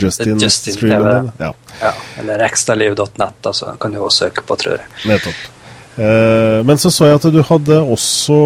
Justin, 0.00 0.38
Justin 0.40 0.74
Streamen. 0.74 1.32
Ja. 1.38 1.52
ja. 1.80 1.92
Eller 2.18 2.46
ekstraliv.net, 2.46 3.42
altså, 3.44 3.74
kan 3.80 3.92
du 3.92 4.00
også 4.00 4.24
søke 4.30 4.46
på, 4.48 4.56
tror 4.56 4.78
jeg. 4.78 4.88
Nettopp. 5.10 5.61
Uh, 5.92 6.64
men 6.64 6.78
så 6.80 6.88
så 6.88 7.10
jeg 7.10 7.18
at 7.18 7.26
du 7.34 7.42
hadde 7.44 7.82
også 7.94 8.36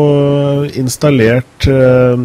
installert 0.75 1.69
uh, 1.71 2.19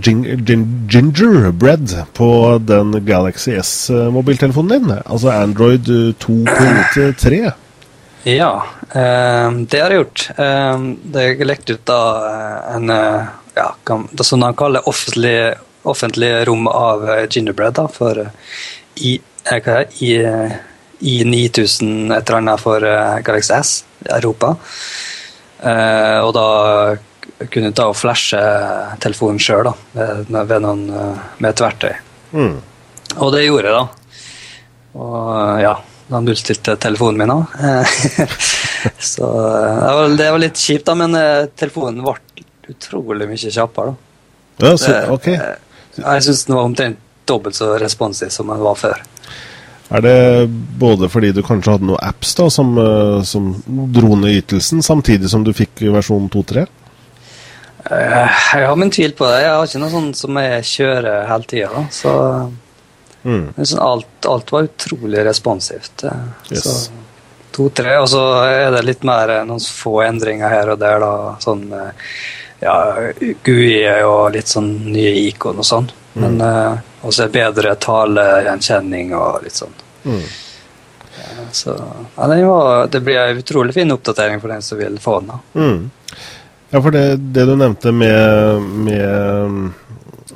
gin 0.00 0.24
gin 0.48 0.64
gingerbread 0.88 1.92
på 2.16 2.30
den 2.64 2.96
Galaxy 3.04 3.52
S-mobiltelefonen 3.60 4.72
din. 4.72 4.98
Altså 5.04 5.34
Android 5.36 5.92
2.3. 6.24 7.52
Ja, 8.26 8.66
eh, 8.90 9.50
det 9.70 9.80
har 9.80 9.92
jeg 9.92 10.00
gjort. 10.00 10.22
Eh, 10.34 10.78
det 11.14 11.22
er 11.22 11.46
lekt 11.46 11.70
ut 11.70 11.90
av 11.94 12.24
en 12.74 12.90
eh, 12.90 13.28
ja, 13.54 13.68
det 14.10 14.26
som 14.26 14.42
han 14.42 14.56
kaller 14.58 14.88
offentlig, 14.90 15.54
offentlig 15.86 16.32
rom 16.48 16.66
av 16.66 17.06
Gingerbread 17.30 17.76
da, 17.78 17.86
for 17.86 18.18
i, 18.98 19.12
i, 20.02 20.10
i 20.98 21.14
9000 21.22 22.10
et 22.10 22.26
eller 22.26 22.40
annet 22.40 22.64
for 22.64 22.88
Galaxy 23.22 23.54
S 23.54 23.70
Europa. 24.12 24.54
og 26.22 26.32
da 26.36 26.46
kunne 27.52 27.72
ta 27.74 27.88
og 27.90 27.96
flashe 27.96 28.40
telefonen 29.02 29.40
sjøl 29.42 29.70
ved, 29.92 30.56
noen, 30.62 30.84
med 31.38 31.50
et 31.50 31.62
verktøy. 31.62 31.94
Mm. 32.32 32.56
Og 33.16 33.32
det 33.32 33.44
gjorde 33.46 33.70
jeg, 33.70 33.76
da. 33.76 34.06
Og 34.96 35.60
ja, 35.60 35.74
da 36.08 36.20
nullstilte 36.22 36.76
telefonen 36.80 37.20
min 37.20 37.32
òg. 37.34 37.56
så 39.12 39.26
det 39.26 39.94
var, 39.98 40.16
det 40.18 40.28
var, 40.30 40.42
litt 40.42 40.60
kjipt, 40.60 40.86
da, 40.88 40.96
men 40.98 41.18
eh, 41.18 41.48
telefonen 41.58 42.04
ble 42.04 42.16
utrolig 42.72 43.28
mye 43.30 43.52
kjappere. 43.58 43.94
da. 44.56 44.70
Ja, 44.70 44.76
så, 44.80 44.94
ok. 45.12 45.28
Jeg 45.96 46.24
syns 46.24 46.46
den 46.46 46.56
var 46.56 46.68
omtrent 46.68 47.02
dobbelt 47.26 47.58
så 47.58 47.72
responsiv 47.80 48.30
som 48.30 48.52
den 48.52 48.62
var 48.62 48.78
før. 48.78 49.02
Er 49.88 50.02
det 50.02 50.48
både 50.80 51.08
fordi 51.10 51.30
du 51.36 51.44
kanskje 51.46 51.76
hadde 51.76 51.86
noen 51.86 52.02
apps 52.02 52.34
da, 52.34 52.48
som, 52.50 52.72
eh, 52.78 53.20
som 53.22 53.52
dro 53.66 54.16
ned 54.18 54.40
ytelsen, 54.42 54.82
samtidig 54.82 55.30
som 55.30 55.44
du 55.46 55.52
fikk 55.54 55.84
versjon 55.94 56.26
2.3? 56.32 56.66
Eh, 57.90 58.30
jeg 58.58 58.66
har 58.66 58.76
min 58.76 58.90
tvil 58.90 59.14
på 59.14 59.26
det. 59.30 59.42
Jeg 59.44 59.54
har 59.54 59.66
ikke 59.68 59.82
noe 59.82 59.94
sånn 59.94 60.12
som 60.18 60.38
jeg 60.42 60.68
kjører 60.72 61.26
hele 61.30 61.50
tida. 61.50 61.84
Så 61.94 62.14
mm. 63.22 63.44
sånn 63.62 63.82
alt, 63.82 64.26
alt, 64.26 64.52
var 64.52 64.66
utrolig 64.66 65.22
responsivt. 65.26 66.06
Yes. 66.50 66.64
Så 66.66 67.04
to-tre, 67.56 67.94
og 68.02 68.08
så 68.10 68.24
er 68.44 68.74
det 68.74 68.84
litt 68.88 69.06
mer 69.06 69.32
eh, 69.38 69.46
noen 69.48 69.62
få 69.62 70.00
endringer 70.06 70.52
her 70.52 70.74
og 70.74 70.82
der. 70.82 70.98
da, 71.04 71.12
sånn 71.42 71.64
eh, 71.72 72.10
ja, 72.64 72.76
GUI 73.44 73.78
og 74.08 74.32
litt 74.34 74.50
sånn 74.50 74.70
nye 74.90 75.14
ikon 75.28 75.62
og 75.62 75.68
sånn. 75.68 75.88
Mm. 76.16 76.40
Men 77.06 77.14
så 77.14 77.22
er 77.22 77.28
bedre 77.30 77.72
talegjenkjenning 77.78 79.12
og 79.14 79.44
litt 79.44 79.54
sånn. 79.54 79.74
Mm. 80.10 80.22
Ja, 81.20 81.44
så 81.54 81.74
ja, 82.16 82.26
det, 82.26 82.38
var, 82.42 82.88
det 82.90 83.00
blir 83.06 83.20
en 83.20 83.38
utrolig 83.38 83.76
fin 83.76 83.94
oppdatering 83.94 84.42
for 84.42 84.50
den 84.50 84.64
som 84.66 84.80
vil 84.80 84.98
få 84.98 85.20
den. 85.20 85.30
Mm. 85.54 85.84
Ja, 86.72 86.82
for 86.82 86.90
det, 86.90 87.04
det, 87.30 87.46
du 87.46 87.54
nevnte 87.54 87.94
med, 87.94 88.66
med 88.88 89.70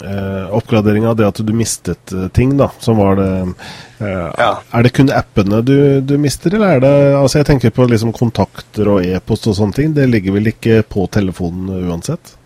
eh, 0.07 0.55
oppgraderinga, 0.61 1.16
det 1.18 1.27
at 1.27 1.43
du 1.43 1.53
mistet 1.59 2.14
eh, 2.14 2.29
ting, 2.39 2.55
da, 2.55 2.71
som 2.79 3.03
var 3.03 3.18
det 3.18 3.33
eh, 3.35 4.27
ja. 4.39 4.53
Er 4.71 4.87
det 4.87 4.95
kun 4.95 5.11
appene 5.11 5.64
du, 5.66 5.77
du, 6.07 6.14
mister, 6.23 6.55
eller 6.55 6.79
er 6.79 6.87
det 6.87 6.97
Altså, 7.18 7.41
jeg 7.43 7.51
tenker 7.51 7.75
på 7.75 7.91
liksom 7.91 8.14
kontakter 8.14 8.95
og 8.95 9.11
e-post 9.11 9.51
og 9.51 9.59
sånne 9.59 9.75
ting. 9.75 9.99
Det 9.99 10.07
ligger 10.07 10.39
vel 10.39 10.55
ikke 10.55 10.85
på 10.87 11.11
telefonen 11.11 11.91
uansett? 11.91 12.39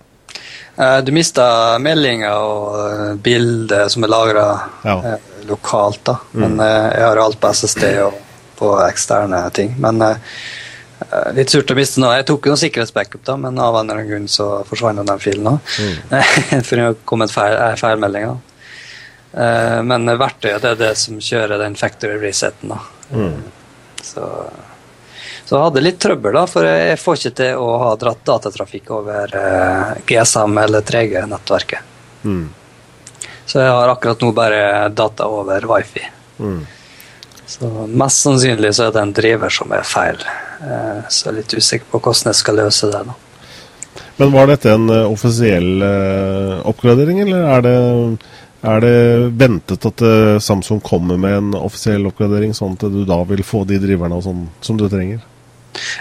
Eh, 0.76 0.98
du 0.98 1.12
mister 1.14 1.78
meldinger 1.78 2.34
og 2.34 2.78
eh, 2.80 3.14
bilder 3.22 3.88
som 3.92 4.04
er 4.04 4.10
lagra 4.10 4.46
ja. 4.82 4.96
Eh, 4.98 5.32
lokalt, 5.48 6.02
da. 6.06 6.18
Men 6.32 6.56
mm. 6.58 6.64
jeg 6.66 7.04
har 7.04 7.20
alt 7.20 7.40
på 7.40 7.50
SSD 7.52 7.84
og 8.02 8.16
på 8.58 8.70
eksterne 8.86 9.42
ting. 9.54 9.74
Men 9.82 10.00
litt 11.36 11.52
surt 11.52 11.68
å 11.70 11.76
miste 11.76 12.00
nå. 12.00 12.08
Jeg 12.16 12.24
tok 12.30 12.48
noen 12.48 12.60
sikkerhetsbackup, 12.62 13.20
da, 13.26 13.36
men 13.42 13.58
av 13.60 13.76
en 13.76 13.82
eller 13.82 14.00
annen 14.00 14.08
grunn 14.08 14.28
så 14.30 14.46
forsvant 14.64 15.02
den 15.04 15.20
filen 15.20 15.50
òg. 15.50 15.74
Mm. 15.84 16.22
For 16.68 16.80
det 16.80 16.86
kom 17.04 17.26
en 17.26 17.32
feil, 17.34 17.58
feilmelding. 17.76 18.30
da. 18.30 19.82
Men 19.84 20.08
verktøyet 20.16 20.62
det 20.62 20.70
er 20.70 20.80
det 20.80 20.92
som 21.02 21.18
kjører 21.20 21.60
den 21.60 21.76
factory 21.76 22.16
reseten. 22.22 22.72
da. 22.72 22.80
Mm. 23.12 23.42
Så, 24.00 24.30
så, 25.44 25.56
jeg 25.58 25.64
hadde 25.66 25.80
litt 25.84 25.98
trøbbel, 26.00 26.36
da, 26.38 26.42
for 26.48 26.64
jeg 26.64 27.00
får 27.00 27.18
ikke 27.18 27.34
til 27.36 27.58
å 27.60 27.72
ha 27.82 27.88
dratt 28.00 28.22
datatrafikk 28.24 28.92
over 28.96 29.34
eh, 29.36 29.90
GSM 30.08 30.60
eller 30.62 30.84
3G-nettverket. 30.88 31.90
Mm. 32.24 32.46
Så 33.44 33.60
jeg 33.60 33.74
har 33.76 33.92
akkurat 33.92 34.24
nå 34.24 34.30
bare 34.32 34.62
data 34.88 35.26
over 35.28 35.66
wifi. 35.68 36.00
Mm. 36.38 36.62
Så 37.44 37.68
mest 37.92 38.24
sannsynlig 38.24 38.70
så 38.72 38.86
er 38.86 38.94
det 38.94 39.02
en 39.02 39.12
driver 39.18 39.52
som 39.52 39.74
er 39.76 39.84
feil. 39.84 40.22
Eh, 40.64 41.02
så 41.12 41.28
jeg 41.28 41.34
er 41.34 41.36
litt 41.42 41.56
usikker 41.58 41.92
på 41.92 42.00
hvordan 42.00 42.32
jeg 42.32 42.40
skal 42.40 42.58
løse 42.62 42.88
det. 42.94 43.02
da. 43.04 43.18
Men 44.16 44.32
var 44.32 44.48
dette 44.48 44.72
en 44.72 44.88
uh, 44.88 45.10
offisiell 45.10 45.84
oppgradering, 46.70 47.20
eller 47.26 47.44
er 47.50 47.64
det, 47.66 47.76
er 48.64 48.80
det 48.80 48.96
ventet 49.42 49.86
at 49.90 50.06
Samsung 50.40 50.80
kommer 50.80 51.20
med 51.20 51.36
en 51.36 51.52
offisiell 51.58 52.08
oppgradering, 52.08 52.56
sånn 52.56 52.78
at 52.78 52.88
du 52.94 53.02
da 53.04 53.20
vil 53.28 53.44
få 53.44 53.66
de 53.68 53.82
driverne 53.82 54.22
sånn, 54.24 54.46
som 54.64 54.80
du 54.80 54.88
trenger? 54.88 55.20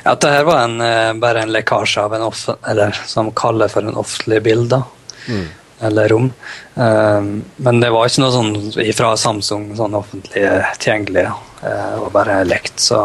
Ja, 0.04 0.16
her 0.22 0.46
var 0.48 0.64
en, 0.66 0.78
bare 1.20 1.44
en 1.44 1.52
lekkasje 1.54 2.04
av 2.06 2.14
en 2.18 2.28
off 2.28 2.46
eller 2.70 2.96
som 3.10 3.32
kaller 3.36 3.72
for 3.72 3.86
en 3.86 4.00
offentlig 4.00 4.42
bilde. 4.46 4.84
Mm. 5.28 5.48
Eller 5.84 6.08
rom. 6.14 6.30
men 6.76 7.80
det 7.82 7.90
var 7.92 8.08
ikke 8.08 8.22
noe 8.24 8.32
sånn 8.32 8.94
fra 8.96 9.10
Samsung 9.20 9.66
sånn 9.76 9.98
offentlig 9.98 10.46
tilgjengelig. 10.80 11.26
Det 11.60 11.74
var 12.00 12.14
bare 12.14 12.38
lekt. 12.48 12.80
så 12.80 13.02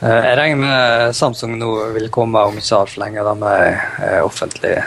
Eh, 0.00 0.22
jeg 0.24 0.36
regner 0.38 0.60
med 0.62 1.16
Samsung 1.16 1.58
nå 1.60 1.70
vil 1.92 2.08
komme 2.12 2.40
om 2.48 2.56
ikke 2.56 2.78
altfor 2.78 3.02
lenge 3.02 3.24
da, 3.26 3.34
med 3.36 3.80
eh, 4.00 4.20
offentlig 4.24 4.78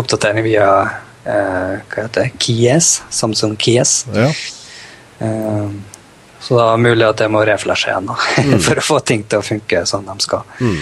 oppdatering 0.00 0.46
via 0.46 0.68
eh, 0.80 1.74
hva 1.84 2.06
heter 2.06 2.16
det, 2.16 2.28
Kies, 2.40 2.94
Samsung 3.12 3.58
Kies. 3.60 4.02
Ja. 4.14 4.30
Så 6.42 6.58
det 6.58 6.66
er 6.66 6.84
mulig 6.88 7.06
at 7.08 7.22
jeg 7.22 7.32
må 7.32 7.44
reflashe 7.46 7.92
igjen 7.92 8.10
da, 8.10 8.18
mm. 8.50 8.58
for 8.66 8.82
å 8.82 8.86
få 8.90 9.00
ting 9.06 9.24
til 9.24 9.42
å 9.42 9.46
funke 9.46 9.86
som 9.88 10.06
de 10.08 10.18
skal. 10.24 10.46
Mm. 10.60 10.78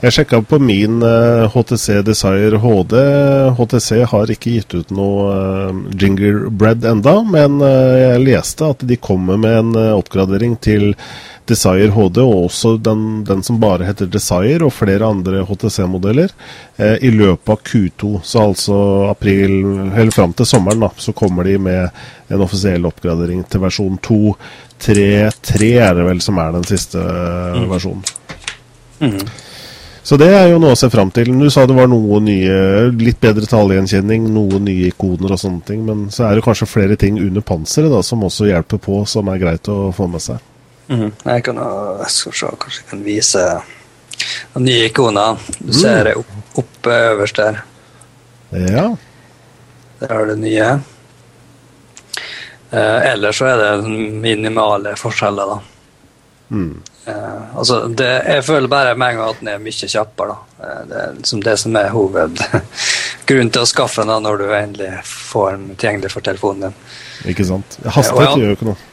Jeg 0.00 0.14
sjekka 0.16 0.38
på 0.48 0.56
min 0.64 1.02
HTC 1.52 1.98
Desire 2.06 2.56
HD. 2.62 2.94
HTC 3.58 3.88
har 4.08 4.30
ikke 4.32 4.54
gitt 4.54 4.72
ut 4.72 4.94
noe 4.96 5.34
Gingerbread 5.92 6.86
enda, 6.88 7.18
men 7.28 7.60
jeg 7.60 8.22
leste 8.24 8.70
at 8.72 8.86
de 8.88 8.96
kommer 8.96 9.36
med 9.36 9.58
en 9.58 9.76
oppgradering 9.98 10.56
til 10.64 10.94
Desire 11.50 11.90
HD, 11.90 12.20
og 12.22 12.46
også 12.46 12.76
den, 12.82 13.24
den, 13.26 13.42
som 13.42 13.58
bare 13.62 13.86
heter 13.88 14.08
Desire, 14.10 14.62
og 14.66 14.74
flere 14.76 15.08
andre 15.08 15.42
HTC-modeller, 15.48 16.32
eh, 16.76 16.96
i 17.06 17.10
løpet 17.14 17.54
av 17.54 17.62
Q2. 17.66 18.12
Så 18.24 18.44
altså 18.44 18.80
april, 19.10 19.56
eller 19.90 20.14
fram 20.14 20.34
til 20.36 20.46
sommeren, 20.46 20.84
da, 20.84 20.92
så 20.96 21.14
kommer 21.16 21.48
de 21.48 21.58
med 21.58 22.02
en 22.30 22.44
offisiell 22.44 22.86
oppgradering 22.86 23.42
til 23.50 23.64
versjon 23.64 23.98
2. 24.06 24.20
3.3 24.80 25.70
er 25.84 25.94
det 25.98 26.08
vel 26.08 26.20
som 26.24 26.40
er 26.40 26.56
den 26.56 26.66
siste 26.68 27.00
eh, 27.02 27.60
mm. 27.60 27.68
versjonen. 27.70 28.02
Mm. 29.00 29.22
Så 30.02 30.16
det 30.16 30.30
er 30.32 30.46
jo 30.48 30.58
noe 30.58 30.72
å 30.74 30.78
se 30.78 30.88
fram 30.90 31.10
til. 31.14 31.28
Du 31.36 31.50
sa 31.52 31.66
det 31.68 31.76
var 31.76 31.88
noe 31.90 32.18
nye, 32.24 32.54
litt 32.98 33.20
bedre 33.20 33.46
talegjenkjenning, 33.46 34.30
noen 34.32 34.64
nye 34.66 34.88
ikoner 34.88 35.36
og 35.36 35.40
sånne 35.40 35.60
ting. 35.68 35.82
Men 35.86 36.06
så 36.12 36.26
er 36.26 36.38
det 36.38 36.44
kanskje 36.46 36.68
flere 36.70 36.96
ting 37.00 37.20
under 37.20 37.44
panseret 37.46 37.92
da, 37.92 38.00
som 38.04 38.24
også 38.26 38.48
hjelper 38.48 38.80
på, 38.82 39.02
som 39.06 39.28
er 39.30 39.42
greit 39.42 39.68
å 39.70 39.92
få 39.94 40.08
med 40.10 40.24
seg. 40.24 40.40
Mm. 40.90 41.10
Jeg 41.12 41.44
kan 41.46 41.60
skal 42.10 42.34
se, 42.34 42.54
kanskje 42.64 42.80
jeg 42.80 42.88
kan 42.90 43.04
vise 43.06 43.44
de 44.54 44.64
nye 44.64 44.88
ikoner. 44.88 45.44
Du 45.60 45.74
ser 45.76 46.08
det 46.08 46.16
opp, 46.18 46.32
oppe 46.64 46.96
øverst 47.12 47.38
der. 47.38 47.60
Ja. 48.56 48.88
Der 50.00 50.16
har 50.16 50.26
du 50.26 50.32
det 50.32 50.40
nye. 50.42 50.70
Eh, 52.70 53.10
ellers 53.12 53.38
så 53.38 53.50
er 53.50 53.60
det 53.62 53.90
minimale 54.22 54.94
forskjeller, 54.98 55.54
da. 55.54 55.60
Mm. 56.50 56.82
Eh, 57.06 57.56
altså, 57.56 57.80
det, 57.86 58.10
jeg 58.26 58.44
føler 58.44 58.68
bare 58.68 58.94
med 58.94 59.14
en 59.14 59.20
gang 59.20 59.32
at 59.32 59.40
den 59.40 59.50
er 59.54 59.62
mye 59.62 59.88
kjappere. 59.94 60.36
da. 60.36 60.66
Eh, 60.66 60.82
det 60.90 61.00
er 61.02 61.16
liksom 61.16 61.42
det 61.46 61.56
som 61.62 61.80
er 61.80 61.90
hovedgrunnen 61.94 63.52
til 63.56 63.64
å 63.64 63.70
skaffe 63.70 64.04
den 64.04 64.12
da, 64.12 64.20
når 64.26 64.42
du 64.42 64.46
endelig 64.54 64.92
får 65.08 65.50
den 65.56 65.66
tilgjengelig 65.74 66.14
for 66.14 66.26
telefonen 66.30 66.68
din. 66.68 66.78
Ikke 67.34 67.46
sant. 67.48 67.80
Hastighet 67.84 68.38
gjør 68.38 68.52
jo 68.52 68.58
ikke 68.58 68.70
noe. 68.72 68.86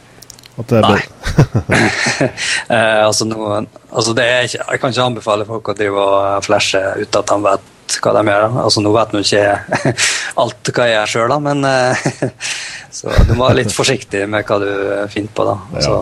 Det 0.57 0.79
er 0.79 0.87
Nei. 0.87 1.01
eh, 2.73 3.03
altså, 3.05 3.27
noen, 3.29 3.67
altså 3.91 4.15
ikke, 4.17 4.57
jeg 4.57 4.79
kan 4.81 4.93
ikke 4.93 5.03
anbefale 5.03 5.45
folk 5.45 5.69
å 5.69 5.75
drive 5.77 6.05
og 6.05 6.45
flashe 6.47 6.81
uten 6.97 7.19
at 7.19 7.29
de 7.29 7.37
vet 7.45 7.67
hva 8.03 8.13
de 8.17 8.23
gjør. 8.27 8.45
Altså, 8.63 8.83
nå 8.83 8.93
vet 8.95 9.13
man 9.15 9.25
ikke 9.25 9.91
alt 10.43 10.71
hva 10.71 10.87
jeg 10.87 10.95
gjør 10.95 11.11
sjøl, 11.13 11.35
men 11.43 11.67
eh, 11.67 12.07
så 12.99 13.13
du 13.27 13.35
må 13.35 13.47
være 13.47 13.61
litt 13.61 13.75
forsiktig 13.75 14.23
med 14.29 14.47
hva 14.47 14.59
du 14.63 14.71
finner 15.13 15.33
på. 15.33 15.47
da. 15.47 15.57
Altså, 15.73 15.99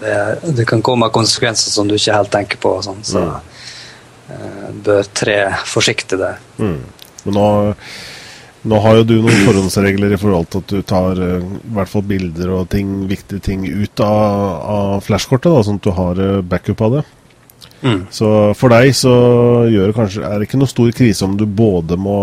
det, 0.00 0.16
det, 0.58 0.66
kan 0.68 0.84
komme 0.84 1.08
konsekvenser 1.14 1.72
som 1.72 1.88
du 1.88 1.96
ikke 1.96 2.18
helt 2.18 2.34
tenker 2.34 2.60
på, 2.60 2.74
sånn, 2.84 3.00
så 3.06 3.22
mm. 3.24 3.54
eh, 4.34 4.68
bør 4.86 5.08
tre 5.16 5.38
forsiktig 5.64 6.20
der. 6.20 6.42
Mm. 6.60 6.82
Men 7.24 7.40
nå 7.40 7.48
nå 8.66 8.80
har 8.82 8.96
jo 8.98 9.02
du 9.06 9.12
noen 9.22 9.44
forhåndsregler 9.46 10.16
i 10.16 10.18
forhold 10.18 10.48
til 10.50 10.62
at 10.64 10.72
du 10.72 10.80
tar 10.90 11.20
i 11.22 11.36
hvert 11.76 11.90
fall 11.90 12.02
bilder 12.02 12.50
og 12.56 12.64
ting, 12.72 13.04
viktige 13.06 13.38
ting 13.38 13.62
ut 13.62 14.02
av, 14.02 14.56
av 14.58 15.04
flashkortet, 15.06 15.52
da, 15.54 15.60
sånn 15.62 15.78
at 15.78 15.86
du 15.86 15.92
har 15.94 16.22
backup 16.42 16.82
av 16.82 16.96
det. 16.96 17.02
Mm. 17.86 17.98
Så 18.10 18.28
for 18.58 18.74
deg 18.74 18.90
så 18.98 19.14
gjør 19.70 19.90
det 19.90 19.96
kanskje, 19.96 20.26
er 20.26 20.40
det 20.40 20.48
ikke 20.48 20.60
noe 20.60 20.70
stor 20.70 20.92
krise 20.96 21.26
om 21.26 21.36
du 21.38 21.46
både 21.46 21.98
må 22.00 22.18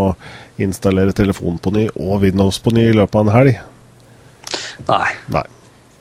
installere 0.62 1.16
telefon 1.16 1.58
på 1.62 1.72
ny 1.74 1.88
og 1.96 2.20
Windows 2.26 2.60
på 2.62 2.74
ny 2.76 2.90
i 2.90 2.96
løpet 2.98 3.20
av 3.20 3.28
en 3.28 3.36
helg? 3.38 3.60
Nei. 4.90 5.10
Nei. 5.34 5.48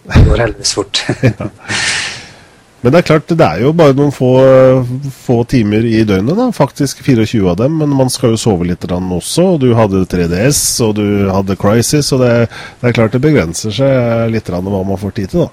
det 0.09 0.25
går 0.27 0.45
heldigvis 0.47 0.75
fort. 0.77 1.05
ja. 1.29 1.51
Men 2.83 2.91
det 2.91 2.99
er 2.99 3.07
klart, 3.07 3.31
det 3.31 3.47
er 3.47 3.61
jo 3.63 3.71
bare 3.79 3.95
noen 3.95 4.11
få, 4.11 4.33
få 5.23 5.37
timer 5.47 5.85
i 5.87 6.01
døgnet, 6.03 6.35
da. 6.35 6.49
Faktisk 6.51 7.05
24 7.07 7.45
av 7.53 7.61
dem. 7.61 7.77
Men 7.79 7.93
man 7.95 8.11
skal 8.11 8.35
jo 8.35 8.41
sove 8.43 8.67
litt 8.67 8.83
også. 8.91 9.45
Og 9.53 9.61
du 9.63 9.69
hadde 9.79 10.03
3DS, 10.11 10.63
og 10.83 10.97
du 10.99 11.31
hadde 11.31 11.55
Crisis. 11.63 12.11
Og 12.11 12.25
det, 12.25 12.33
det 12.81 12.91
er 12.91 12.97
klart 12.97 13.15
det 13.15 13.23
begrenser 13.23 13.77
seg 13.77 14.35
litt 14.35 14.51
hva 14.51 14.59
man 14.67 14.99
får 14.99 15.15
tid 15.21 15.31
til, 15.31 15.47
da. 15.47 15.53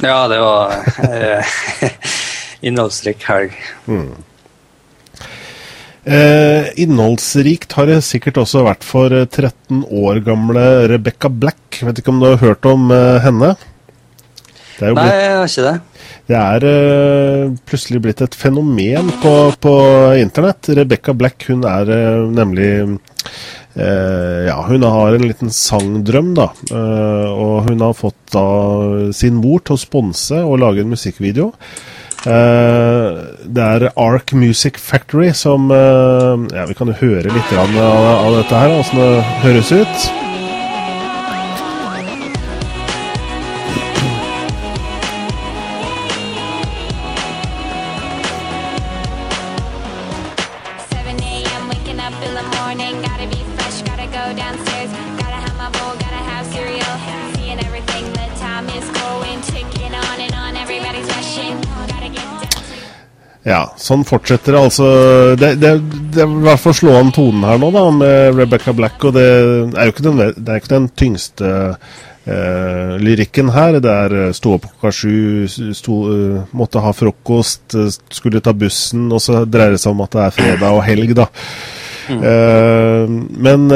Ja, 0.00 0.18
det 0.32 0.40
var 0.42 0.74
eh, 1.06 1.54
innholdsrik 2.66 3.24
helg. 3.28 3.56
Mm. 3.86 4.10
Eh, 6.04 6.80
innholdsrikt 6.80 7.74
har 7.76 7.90
det 7.90 7.98
sikkert 8.06 8.40
også 8.40 8.64
vært 8.64 8.86
for 8.88 9.12
13 9.12 9.82
år 9.84 10.22
gamle 10.24 10.64
Rebecca 10.88 11.28
Black. 11.28 11.82
Vet 11.84 12.00
ikke 12.00 12.14
om 12.14 12.22
du 12.22 12.30
har 12.30 12.40
hørt 12.40 12.64
om 12.68 12.88
eh, 12.94 13.20
henne? 13.24 13.52
Nei, 14.80 15.10
jeg 15.12 15.34
har 15.36 15.44
ikke 15.44 15.66
det. 15.66 15.76
Det 16.30 16.38
er 16.38 16.64
eh, 16.70 17.52
plutselig 17.68 18.00
blitt 18.00 18.22
et 18.24 18.38
fenomen 18.38 19.12
på, 19.20 19.34
på 19.60 19.74
internett. 20.16 20.72
Rebecca 20.78 21.12
Black 21.12 21.44
hun 21.50 21.66
er 21.68 21.90
uh, 21.92 22.30
nemlig 22.32 22.70
uh, 22.88 24.40
Ja, 24.46 24.56
hun 24.70 24.86
har 24.88 25.18
en 25.18 25.26
liten 25.26 25.52
sangdrøm, 25.52 26.32
da. 26.38 26.48
og 26.72 27.68
hun 27.68 27.84
har 27.84 27.94
fått 27.98 28.32
da 28.32 28.46
sin 29.14 29.36
mor 29.42 29.60
til 29.62 29.76
å 29.76 29.82
sponse 29.84 30.40
og 30.40 30.62
lage 30.64 30.82
en 30.82 30.90
musikkvideo. 30.94 31.52
Det 32.24 33.62
er 33.64 33.86
Ark 33.96 34.34
Music 34.36 34.76
Factory 34.78 35.30
som 35.32 35.70
Ja, 35.72 36.66
vi 36.68 36.76
kan 36.76 36.90
jo 36.92 36.98
høre 37.00 37.32
litt 37.32 37.54
av, 37.56 37.76
av 37.80 38.36
dette 38.42 38.64
her, 38.64 38.74
åssen 38.80 39.00
det 39.00 39.12
høres 39.46 39.72
ut. 39.72 40.29
Ja, 63.46 63.62
sånn 63.80 64.02
fortsetter. 64.04 64.56
Altså, 64.58 64.86
det, 65.40 65.54
det, 65.62 65.72
det 66.12 66.26
i 66.26 66.40
hvert 66.44 66.60
fall 66.60 66.76
slå 66.76 66.98
an 66.98 67.12
tonen 67.14 67.46
her 67.48 67.60
nå, 67.60 67.70
da, 67.72 67.86
med 67.94 68.36
Rebecca 68.36 68.74
Black. 68.76 69.00
Og 69.08 69.16
det 69.16 69.24
er 69.24 69.88
jo 69.88 69.94
ikke 69.94 70.06
den, 70.10 70.20
det 70.36 70.52
er 70.52 70.60
ikke 70.60 70.74
den 70.74 70.88
tyngste 71.00 71.52
eh, 72.28 72.94
lyrikken 73.00 73.52
her. 73.54 73.80
Det 73.80 73.94
er 73.94 74.16
eh, 74.26 74.34
stå 74.36 74.58
opp 74.58 74.68
klokka 74.68 74.92
sju, 74.92 75.46
uh, 75.48 76.42
måtte 76.52 76.84
ha 76.84 76.92
frokost, 76.96 77.64
uh, 77.78 77.88
skulle 78.12 78.44
ta 78.44 78.52
bussen, 78.52 79.08
og 79.08 79.24
så 79.24 79.46
dreier 79.48 79.78
det 79.78 79.80
seg 79.82 79.96
om 79.96 80.04
at 80.04 80.18
det 80.18 80.26
er 80.26 80.36
fredag 80.36 80.76
og 80.76 80.84
helg, 80.84 81.16
da. 81.16 81.30
Mm. 82.10 82.20
Uh, 82.20 83.18
men 83.40 83.66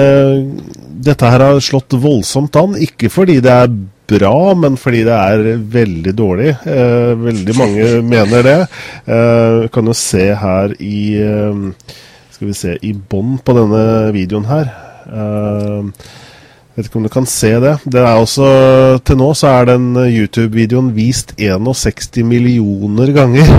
dette 1.05 1.29
her 1.31 1.41
har 1.41 1.65
slått 1.65 1.97
voldsomt 2.05 2.57
an, 2.61 2.77
ikke 2.85 3.09
fordi 3.13 3.41
det 3.45 3.57
er 3.65 3.73
bra, 4.11 4.55
men 4.59 4.79
fordi 4.81 5.05
det 5.07 5.15
er 5.17 5.63
veldig 5.75 6.15
dårlig. 6.17 6.51
Eh, 6.69 7.13
veldig 7.21 7.57
mange 7.59 7.87
mener 8.15 8.47
det. 8.47 8.59
Eh, 9.07 9.61
kan 9.75 9.91
jo 9.91 9.97
se 9.99 10.27
her 10.41 10.77
i 10.83 10.99
eh, 11.23 11.93
Skal 12.35 12.51
vi 12.51 12.57
se 12.59 12.77
I 12.83 12.93
bånn 12.93 13.39
på 13.45 13.55
denne 13.57 13.85
videoen 14.17 14.49
her. 14.51 14.71
Eh, 15.07 16.11
vet 16.75 16.89
ikke 16.89 16.99
om 16.99 17.07
du 17.07 17.13
kan 17.13 17.27
se 17.31 17.51
det. 17.63 17.75
Det 17.87 18.01
er 18.03 18.19
også, 18.19 18.47
Til 19.07 19.19
nå 19.21 19.29
så 19.39 19.53
er 19.61 19.69
den 19.71 19.93
YouTube-videoen 19.97 20.91
vist 20.97 21.35
61 21.39 22.25
millioner 22.27 23.13
ganger. 23.15 23.53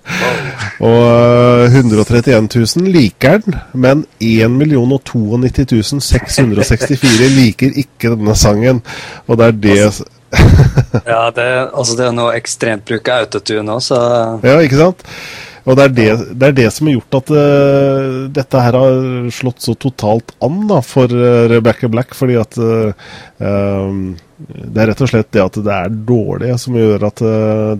og 0.90 1.66
131 1.68 2.32
eh, 2.32 2.46
000 2.54 2.94
liker 2.94 3.42
den, 3.44 3.58
men 3.74 4.06
1 4.20 4.56
92 5.04 6.00
664 6.08 7.28
liker 7.36 7.76
ikke 7.84 8.14
denne 8.14 8.36
sangen. 8.38 8.80
Og 9.28 9.38
det 9.38 9.46
er 9.46 9.60
det 9.66 9.78
altså, 9.90 10.08
Ja, 11.12 11.22
det, 11.34 11.46
altså 11.74 11.96
det 11.98 12.06
er 12.06 12.16
noe 12.16 12.34
ekstremt 12.38 12.86
bruk 12.88 13.08
av 13.10 13.26
autotune 13.26 13.76
òg, 13.76 13.84
så 13.84 14.00
Ja, 14.46 14.58
ikke 14.64 14.80
sant? 14.80 15.06
Og 15.68 15.76
det 15.76 15.84
er 15.84 15.92
det, 15.94 16.10
det 16.40 16.46
er 16.48 16.54
det, 16.56 16.70
som 16.72 16.86
har 16.88 16.94
gjort 16.96 17.16
at 17.20 17.28
uh, 17.36 18.32
dette 18.32 18.56
her 18.64 18.74
har 18.80 18.94
slått 19.34 19.60
så 19.64 19.74
totalt 19.76 20.32
an 20.44 20.66
da, 20.70 20.80
for 20.84 21.08
uh, 21.12 21.48
Rebecca 21.52 21.88
Black. 21.92 22.14
Fordi 22.16 22.36
at 22.40 22.56
uh, 22.56 22.92
det 24.40 24.80
er 24.80 24.88
rett 24.88 25.02
og 25.04 25.10
slett 25.10 25.32
det 25.36 25.42
at 25.44 25.56
det 25.60 25.74
er 25.74 25.92
dårlig 26.08 26.56
som 26.62 26.76
gjør 26.78 27.00
at 27.10 27.18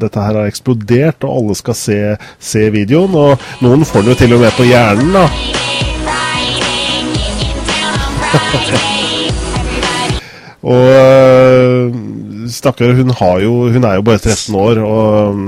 dette 0.01 0.20
her 0.20 0.35
har 0.43 0.49
eksplodert, 0.51 1.24
og 1.24 1.35
alle 1.39 1.55
skal 1.57 1.76
se, 1.78 2.16
se 2.37 2.70
videoen. 2.74 3.14
Og 3.16 3.41
noen 3.64 3.85
får 3.89 4.01
den 4.05 4.12
jo 4.12 4.16
til 4.20 4.35
og 4.37 4.41
med 4.45 4.53
på 4.59 4.68
hjernen, 4.68 5.11
da. 5.16 5.24
og 10.70 11.91
stakkar, 12.53 12.95
hun, 12.99 13.13
hun 13.15 13.87
er 13.87 13.99
jo 13.99 14.07
bare 14.07 14.23
13 14.23 14.57
år, 14.59 14.83
og 14.85 15.45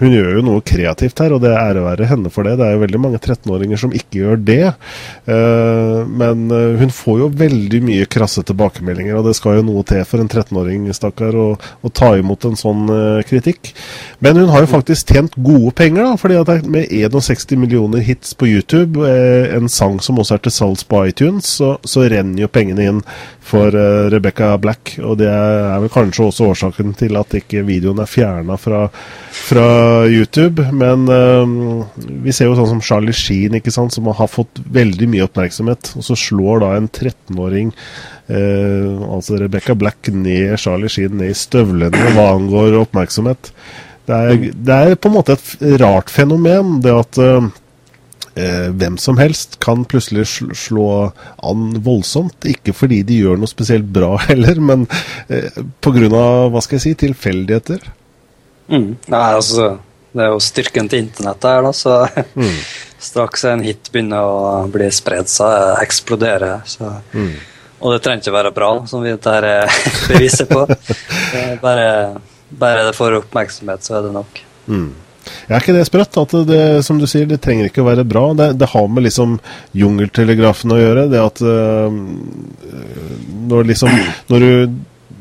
hun 0.00 0.14
gjør 0.14 0.30
jo 0.38 0.42
noe 0.44 0.62
kreativt 0.66 1.20
her, 1.22 1.34
og 1.34 1.42
det 1.44 1.52
ære 1.54 1.84
være 1.84 2.08
henne 2.10 2.30
for 2.32 2.46
det. 2.46 2.56
Det 2.58 2.66
er 2.66 2.74
jo 2.74 2.82
veldig 2.82 3.00
mange 3.02 3.20
13-åringer 3.20 3.80
som 3.80 3.94
ikke 3.94 4.22
gjør 4.22 4.40
det. 4.42 4.72
Uh, 5.28 6.02
men 6.08 6.46
uh, 6.52 6.78
hun 6.80 6.92
får 6.94 7.20
jo 7.22 7.30
veldig 7.40 7.82
mye 7.86 8.08
krasse 8.10 8.44
tilbakemeldinger, 8.48 9.18
og 9.18 9.28
det 9.28 9.36
skal 9.38 9.60
jo 9.60 9.66
noe 9.68 9.84
til 9.86 10.02
for 10.08 10.22
en 10.22 10.30
13-åring 10.30 10.88
stakkar 10.96 11.36
å, 11.38 11.48
å, 11.56 11.92
ta 11.94 12.12
imot 12.18 12.46
en 12.48 12.58
sånn 12.58 12.88
kritikk. 13.28 13.72
Men 14.24 14.38
hun 14.40 14.50
har 14.52 14.64
jo 14.64 14.70
faktisk 14.70 15.12
tjent 15.12 15.36
gode 15.38 15.72
penger, 15.78 16.06
da, 16.06 16.14
fordi 16.20 16.38
at 16.40 16.68
med 16.70 16.90
61 16.90 17.58
millioner 17.60 18.04
hits 18.04 18.32
på 18.38 18.48
YouTube, 18.48 19.04
en 19.04 19.68
sang 19.70 19.98
som 20.02 20.18
også 20.20 20.38
er 20.38 20.44
til 20.46 20.54
salgs 20.54 20.86
på 20.88 21.04
iTunes, 21.10 21.50
så, 21.60 21.74
så 21.84 22.06
renner 22.10 22.46
jo 22.46 22.50
pengene 22.52 22.88
inn 22.88 23.02
for 23.50 23.74
Rebecca 24.12 24.54
Black. 24.62 24.96
Og 25.02 25.18
det 25.20 25.28
er 25.30 25.80
vel 25.82 25.89
kanskje 25.92 26.28
også 26.28 26.50
årsaken 26.52 26.94
til 26.98 27.18
at 27.20 27.34
ikke 27.40 27.64
videoen 27.68 28.02
er 28.02 28.10
fjerna 28.10 28.56
fra 28.60 28.86
fra 29.50 30.06
YouTube. 30.06 30.66
Men 30.72 31.08
uh, 31.08 31.86
vi 32.24 32.32
ser 32.34 32.50
jo 32.50 32.56
sånn 32.58 32.70
som 32.74 32.84
Charlie 32.84 33.16
Sheen, 33.16 33.56
ikke 33.58 33.74
sant, 33.74 33.94
som 33.94 34.08
har 34.14 34.30
fått 34.30 34.62
veldig 34.72 35.10
mye 35.10 35.26
oppmerksomhet. 35.26 35.94
Og 35.98 36.06
så 36.06 36.18
slår 36.18 36.64
da 36.64 36.72
en 36.78 36.88
13-åring, 36.90 37.72
uh, 38.30 38.36
eh, 38.40 39.06
altså 39.10 39.40
Rebecca 39.40 39.76
Black, 39.78 40.12
ned 40.14 40.56
Charlie 40.60 40.90
Sheen 40.92 41.18
ned 41.20 41.34
i 41.34 41.38
støvlene 41.38 42.12
hva 42.16 42.32
angår 42.36 42.78
oppmerksomhet. 42.84 43.52
Det 44.08 44.16
er, 44.16 44.44
det 44.54 44.76
er, 44.76 44.98
på 44.98 45.10
en 45.10 45.18
måte 45.20 45.36
et 45.36 45.80
rart 45.82 46.10
fenomen, 46.10 46.78
det 46.82 46.94
at 46.94 47.18
uh, 48.38 48.68
hvem 48.76 48.96
som 49.00 49.18
helst 49.20 49.58
kan 49.62 49.84
plutselig 49.88 50.26
slå 50.58 50.88
an 51.46 51.64
voldsomt. 51.84 52.46
Ikke 52.48 52.74
fordi 52.76 53.02
de 53.06 53.20
gjør 53.24 53.40
noe 53.40 53.50
spesielt 53.50 53.88
bra 53.90 54.16
heller, 54.28 54.60
men 54.60 54.86
eh, 55.28 55.50
pga. 55.82 56.08
hva 56.50 56.62
skal 56.64 56.78
jeg 56.78 56.86
si, 56.86 56.94
tilfeldigheter. 57.06 57.90
Mm. 58.70 58.90
Nei, 59.10 59.26
altså, 59.34 59.72
det 60.14 60.24
er 60.24 60.32
jo 60.32 60.42
styrken 60.42 60.90
til 60.90 61.04
internettet 61.04 61.50
her, 61.50 61.64
da, 61.66 61.72
så 61.74 61.96
mm. 62.38 62.58
straks 63.10 63.46
en 63.50 63.64
hit 63.66 63.90
begynner 63.92 64.26
å 64.26 64.66
bli 64.70 64.90
spredd, 64.94 65.30
så 65.30 65.50
eksploderer. 65.80 66.62
Så. 66.68 66.92
Mm. 67.14 67.34
Og 67.80 67.94
det 67.94 68.02
trenger 68.04 68.24
ikke 68.24 68.36
være 68.36 68.54
bra, 68.56 68.72
som 68.90 69.04
vi 69.04 69.14
dette 69.14 69.36
er 69.40 69.70
beviset 70.08 70.50
på. 70.50 70.66
bare, 71.64 71.86
bare 72.50 72.88
det 72.88 72.96
får 72.98 73.22
oppmerksomhet, 73.22 73.86
så 73.86 73.98
er 73.98 74.08
det 74.08 74.16
nok. 74.16 74.42
Mm. 74.70 74.90
Er 75.48 75.58
ikke 75.60 75.74
det 75.76 75.86
sprøtt? 75.88 76.18
At 76.20 76.34
det, 76.48 76.60
som 76.86 77.00
du 77.00 77.06
sier, 77.10 77.26
det 77.30 77.40
trenger 77.44 77.70
ikke 77.70 77.84
å 77.84 77.88
være 77.88 78.06
bra. 78.08 78.30
Det, 78.38 78.52
det 78.60 78.70
har 78.72 78.86
med 78.90 79.06
liksom 79.06 79.38
jungeltelegrafen 79.76 80.74
å 80.74 80.80
gjøre. 80.80 81.08
Det 81.12 81.20
at 81.22 81.42
uh, 81.44 81.90
når 83.50 83.70
liksom 83.72 83.92
Når 84.30 84.44
du 84.44 84.50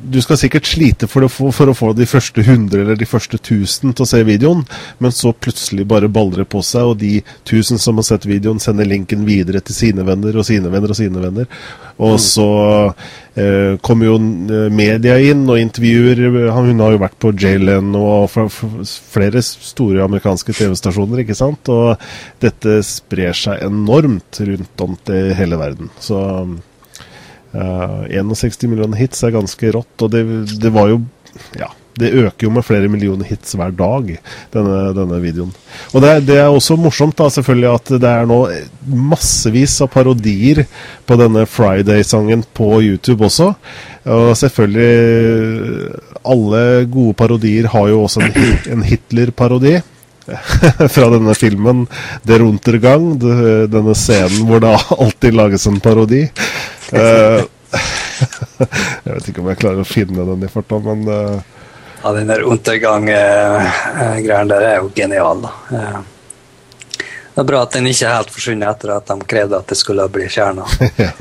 du 0.04 0.22
skal 0.22 0.38
sikkert 0.39 0.68
slite 0.70 1.08
for 1.10 1.28
få, 1.32 1.50
for 1.56 1.72
å, 1.72 1.76
få, 1.76 1.91
de 1.97 2.08
første 2.10 2.43
100 2.43 2.82
eller 2.82 3.00
de 3.00 3.08
første 3.10 3.39
1000 3.39 3.95
til 3.97 4.06
å 4.06 4.08
se 4.08 4.22
videoen, 4.28 4.64
men 5.04 5.14
så 5.16 5.34
plutselig 5.36 5.86
bare 5.89 6.10
baller 6.12 6.43
det 6.43 6.50
på 6.52 6.62
seg, 6.66 6.93
og 6.93 7.00
de 7.02 7.20
1000 7.43 7.82
som 7.82 8.00
har 8.00 8.08
sett 8.08 8.28
videoen, 8.30 8.62
sender 8.64 8.88
linken 8.88 9.26
videre 9.28 9.62
til 9.66 9.76
sine 9.76 10.06
venner 10.08 10.39
og 10.39 10.47
sine 10.47 10.72
venner 10.72 10.93
og 10.93 11.00
sine 11.00 11.24
venner. 11.24 11.50
Og 12.00 12.16
mm. 12.16 12.22
så 12.24 12.47
eh, 13.36 13.74
kommer 13.84 14.08
jo 14.08 14.16
eh, 14.56 14.70
media 14.72 15.18
inn 15.20 15.43
og 15.50 15.60
intervjuer 15.60 16.22
Hun 16.56 16.80
har 16.80 16.93
jo 16.95 17.02
vært 17.02 17.18
på 17.20 17.34
Jalen 17.36 17.91
og 18.00 18.32
flere 18.32 19.43
store 19.43 20.06
amerikanske 20.06 20.56
TV-stasjoner, 20.56 21.26
ikke 21.26 21.38
sant? 21.38 21.72
Og 21.74 22.00
dette 22.39 22.80
sprer 22.88 23.36
seg 23.36 23.68
enormt 23.68 24.41
rundt 24.47 24.88
om 24.88 24.95
til 25.10 25.34
hele 25.36 25.60
verden. 25.60 25.91
Så 26.00 26.24
Uh, 27.50 28.06
eh, 28.06 28.22
61 28.22 28.70
millioner 28.70 29.00
hits 29.00 29.24
er 29.26 29.34
ganske 29.34 29.72
rått, 29.74 29.93
og 30.06 30.12
det, 30.14 30.24
det, 30.62 30.70
var 30.74 30.91
jo 30.91 31.00
Ja, 31.58 31.72
det 32.00 32.12
øker 32.14 32.45
jo 32.45 32.52
med 32.54 32.66
flere 32.68 32.89
millioner 32.91 33.26
hits 33.26 33.56
hver 33.58 33.74
dag, 33.76 34.12
denne, 34.54 34.78
denne 34.95 35.20
videoen. 35.24 35.52
Og 35.93 36.04
det, 36.04 36.14
det, 36.30 36.38
er 36.39 36.47
også 36.54 36.78
morsomt 36.80 37.18
da, 37.18 37.28
selvfølgelig 37.34 37.72
at 37.74 37.93
det 38.06 38.12
er 38.12 38.30
nå 38.30 38.39
massevis 38.86 39.80
av 39.84 39.89
parodier 39.93 40.64
på 41.10 41.18
denne 41.20 41.45
Friday-sangen 41.50 42.45
på 42.54 42.72
YouTube 42.86 43.26
også. 43.28 43.52
Og 44.10 44.32
selvfølgelig 44.38 45.93
alle 46.30 46.64
gode 46.91 47.18
parodier 47.18 47.70
har 47.74 47.89
jo 47.91 48.04
også 48.06 48.24
en, 48.26 48.43
en 48.78 48.86
Hitler-parodi. 48.86 49.80
Fra 50.93 51.08
denne 51.10 51.34
filmen 51.34 51.88
'Der 52.22 52.43
Untergang', 52.45 53.18
denne 53.18 53.95
scenen 53.97 54.45
hvor 54.45 54.62
det 54.62 54.76
alltid 54.93 55.34
lages 55.34 55.66
en 55.68 55.80
parodi. 55.82 56.28
Eh, 56.94 57.44
jeg 59.06 59.14
vet 59.14 59.28
ikke 59.30 59.42
om 59.44 59.50
jeg 59.52 59.60
klarer 59.62 59.82
å 59.84 59.88
finne 59.88 60.26
den 60.28 60.46
i 60.46 60.50
farta, 60.52 60.76
men 60.84 61.00
eh, 61.08 61.40
Ja, 62.04 62.12
den 62.16 62.28
der 62.32 62.44
Untergang-greien 62.48 64.48
der 64.50 64.62
er 64.70 64.76
jo 64.80 64.92
genial, 64.96 65.42
da. 65.44 65.52
Eh, 65.76 66.00
Det 67.34 67.40
er 67.44 67.48
bra 67.48 67.60
at 67.64 67.74
den 67.78 67.88
ikke 67.88 68.06
er 68.08 68.16
helt 68.18 68.32
forsvunnet 68.36 68.70
etter 68.72 68.90
at 68.98 69.08
de 69.08 69.16
krevde 69.32 69.58
at 69.60 69.68
det 69.70 69.78
skulle 69.80 70.08
bli 70.12 70.26
fjerna. 70.32 70.66
ja. 70.98 71.12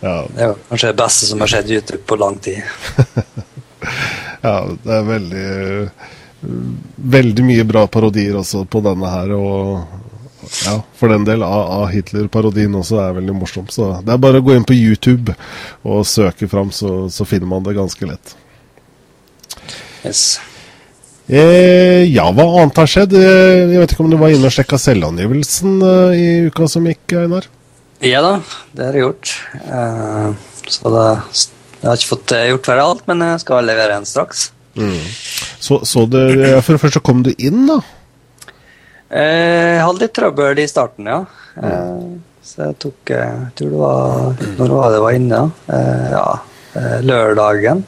ja. 0.00 0.16
Det 0.32 0.42
er 0.42 0.46
jo 0.52 0.56
kanskje 0.70 0.92
det 0.92 1.00
beste 1.02 1.24
som 1.28 1.40
har 1.44 1.50
skjedd 1.52 1.72
YouTube 1.74 2.04
på 2.06 2.14
lang 2.20 2.36
tid. 2.38 2.62
Ja, 4.46 4.56
det 4.82 4.92
er 4.92 5.04
veldig 5.06 5.46
Veldig 7.16 7.44
mye 7.46 7.64
bra 7.66 7.86
parodier 7.90 8.36
også 8.38 8.64
på 8.70 8.80
denne 8.84 9.08
her. 9.10 9.28
Og 9.34 9.80
ja, 10.64 10.74
for 10.98 11.12
den 11.12 11.24
del 11.26 11.42
av, 11.46 11.62
av 11.80 11.86
Hitler-parodien 11.92 12.74
også 12.78 12.98
er 13.02 13.14
veldig 13.18 13.34
morsom. 13.36 13.66
Så 13.72 13.90
det 14.06 14.14
er 14.14 14.20
bare 14.22 14.40
å 14.42 14.44
gå 14.46 14.54
inn 14.56 14.66
på 14.68 14.76
YouTube 14.76 15.34
og 15.86 16.04
søke 16.08 16.48
fram, 16.50 16.70
så, 16.74 17.06
så 17.12 17.26
finner 17.28 17.50
man 17.50 17.64
det 17.66 17.76
ganske 17.78 18.08
lett. 18.10 18.34
Yes. 20.06 20.38
Eh, 21.26 22.04
ja, 22.06 22.28
hva 22.30 22.44
annet 22.62 22.76
har 22.78 22.86
skjedd? 22.90 23.16
Eh, 23.18 23.72
Jeg 23.74 23.80
vet 23.82 23.92
ikke 23.96 24.04
om 24.04 24.12
du 24.12 24.18
var 24.20 24.30
inne 24.30 24.46
og 24.46 24.54
sjekka 24.54 24.78
selvangivelsen 24.78 25.80
eh, 25.82 26.12
i 26.14 26.26
uka 26.50 26.68
som 26.70 26.86
gikk, 26.86 27.16
Einar? 27.24 27.48
Ja 28.04 28.20
da, 28.22 28.34
det 28.76 28.86
har 28.90 28.98
jeg 28.98 29.06
gjort. 29.08 29.32
Eh, 29.64 30.28
så 30.70 30.92
det, 30.94 31.06
jeg 31.80 31.88
har 31.88 31.98
ikke 31.98 32.12
fått 32.12 32.34
eh, 32.36 32.44
gjort 32.52 32.68
ferdig 32.70 32.84
alt, 32.86 33.02
men 33.10 33.24
jeg 33.26 33.42
skal 33.42 33.66
levere 33.66 33.98
en 33.98 34.06
straks. 34.06 34.50
Så, 34.76 35.80
så 35.88 36.02
det, 36.12 36.22
For 36.66 36.76
det 36.76 36.82
første 36.82 37.00
kom 37.02 37.22
du 37.24 37.30
inn, 37.40 37.62
da. 37.70 37.78
Eh, 39.10 39.76
Jeg 39.76 39.82
hadde 39.86 40.02
litt 40.02 40.14
trøbbel 40.16 40.58
i 40.62 40.66
starten, 40.70 41.06
ja. 41.06 41.20
Mm. 41.62 42.16
Så 42.46 42.62
jeg 42.68 42.76
tok 42.82 43.10
eh, 43.14 43.36
Jeg 43.46 43.52
tror 43.58 43.70
det 43.72 43.78
var 43.80 44.42
Når 44.58 44.74
var 44.76 44.90
det 44.94 45.02
var 45.04 45.16
inne? 45.18 45.40
Eh, 45.72 46.06
Ja, 46.14 46.26
eh, 46.78 46.98
lørdagen. 47.06 47.84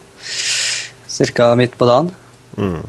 Cirka 1.18 1.54
midt 1.58 1.74
på 1.78 1.86
dagen. 1.88 2.12
Mm. 2.58 2.82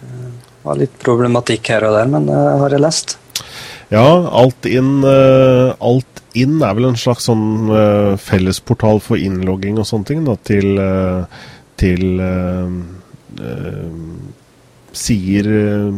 Det 0.00 0.64
var 0.66 0.76
litt 0.80 0.98
problematikk 1.00 1.68
her 1.72 1.86
og 1.88 1.94
der, 1.96 2.08
men 2.10 2.26
har 2.28 2.72
jeg 2.74 2.82
lest. 2.82 3.16
Ja, 3.92 4.02
alt 4.34 4.66
inn, 4.66 4.98
eh, 5.06 5.72
alt 5.80 6.22
inn 6.36 6.58
er 6.66 6.74
vel 6.76 6.88
en 6.90 6.98
slags 7.00 7.28
sånn 7.30 7.70
eh, 7.70 8.16
fellesportal 8.20 8.98
for 9.00 9.16
innlogging 9.16 9.78
og 9.78 9.86
sånne 9.88 10.08
ting 10.10 10.24
da, 10.26 10.34
til, 10.44 10.74
eh, 10.82 11.44
til 11.80 12.02
eh, 14.96 14.96
eh, 14.96 14.96
sider 14.96 15.48
eh, 15.52 15.92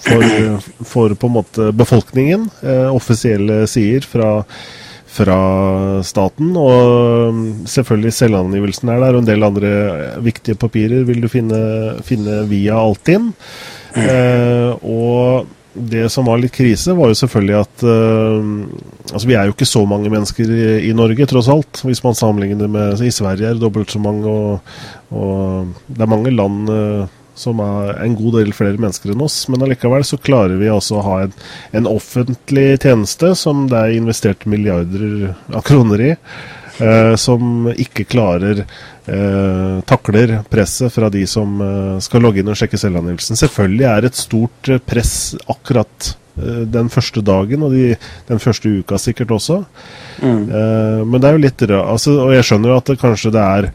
for, 0.00 0.26
for 0.84 1.14
på 1.14 1.30
en 1.30 1.36
måte 1.36 1.70
befolkningen. 1.76 2.48
eh, 2.62 2.88
offisielle 2.94 3.66
sier 3.70 4.00
fra, 4.08 4.44
fra 5.06 6.02
staten. 6.02 6.54
Og 6.56 7.66
selvfølgelig 7.68 8.12
selvangivelsen 8.16 8.88
er 8.92 9.00
der, 9.04 9.14
og 9.14 9.24
en 9.24 9.30
del 9.30 9.46
andre 9.46 9.74
viktige 10.24 10.56
papirer 10.56 11.04
vil 11.08 11.20
du 11.20 11.28
finne, 11.32 11.60
finne 12.06 12.42
via 12.50 12.80
Altinn. 12.80 13.32
Eh, 13.96 14.72
og 14.84 15.46
det 15.76 16.06
som 16.08 16.24
var 16.24 16.38
litt 16.40 16.54
krise, 16.56 16.94
var 16.96 17.10
jo 17.12 17.18
selvfølgelig 17.20 17.56
at 17.60 17.82
eh, 17.84 18.46
Altså, 19.12 19.28
vi 19.28 19.36
er 19.38 19.46
jo 19.46 19.52
ikke 19.54 19.68
så 19.68 19.84
mange 19.86 20.10
mennesker 20.10 20.48
i, 20.50 20.88
i 20.88 20.92
Norge, 20.96 21.28
tross 21.30 21.46
alt. 21.52 21.78
Hvis 21.86 22.02
man 22.02 22.16
sammenligner 22.18 22.64
det 22.64 22.70
med 22.72 23.02
I 23.06 23.12
Sverige 23.14 23.46
er 23.46 23.54
det 23.54 23.62
dobbelt 23.62 23.92
så 23.92 24.00
mange, 24.02 24.26
og, 24.26 24.58
og 25.14 25.68
det 25.86 26.02
er 26.02 26.10
mange 26.10 26.32
land 26.34 26.72
eh, 26.72 27.04
som 27.36 27.60
er 27.60 27.98
en 28.02 28.16
god 28.18 28.38
del 28.40 28.52
flere 28.56 28.80
mennesker 28.80 29.12
enn 29.12 29.24
oss. 29.26 29.42
Men 29.52 29.62
allikevel 29.66 30.04
så 30.08 30.18
klarer 30.18 30.56
vi 30.60 30.72
altså 30.72 30.98
å 30.98 31.06
ha 31.06 31.16
en, 31.26 31.34
en 31.76 31.88
offentlig 31.90 32.68
tjeneste 32.82 33.34
som 33.36 33.66
det 33.70 33.76
er 33.82 33.96
investert 34.00 34.46
milliarder 34.48 35.34
av 35.52 35.62
kroner 35.68 36.06
i. 36.10 36.14
eh, 36.80 37.14
som 37.20 37.68
ikke 37.72 38.04
klarer 38.08 38.62
eh, 38.62 39.80
takler 39.88 40.38
presset 40.52 40.92
fra 40.92 41.10
de 41.12 41.24
som 41.28 41.60
eh, 41.62 41.96
skal 42.04 42.24
logge 42.24 42.42
inn 42.42 42.52
og 42.52 42.58
sjekke 42.58 42.80
selvangivelsen. 42.80 43.38
Selvfølgelig 43.40 43.88
er 43.92 44.08
et 44.08 44.18
stort 44.20 44.72
eh, 44.72 44.80
press 44.82 45.14
akkurat 45.48 46.10
eh, 46.38 46.62
den 46.72 46.90
første 46.92 47.22
dagen, 47.24 47.64
og 47.66 47.76
de, 47.76 47.94
den 48.28 48.42
første 48.42 48.72
uka 48.80 49.00
sikkert 49.00 49.36
også. 49.38 49.62
Eh, 50.22 51.02
men 51.04 51.20
det 51.20 51.28
er 51.30 51.38
jo 51.38 51.44
litt 51.46 51.66
rart, 51.70 51.92
altså, 51.96 52.18
og 52.26 52.34
jeg 52.36 52.48
skjønner 52.50 52.72
jo 52.74 52.80
at 52.80 52.92
det 52.92 53.00
kanskje 53.02 53.34
det 53.36 53.46
er 53.46 53.70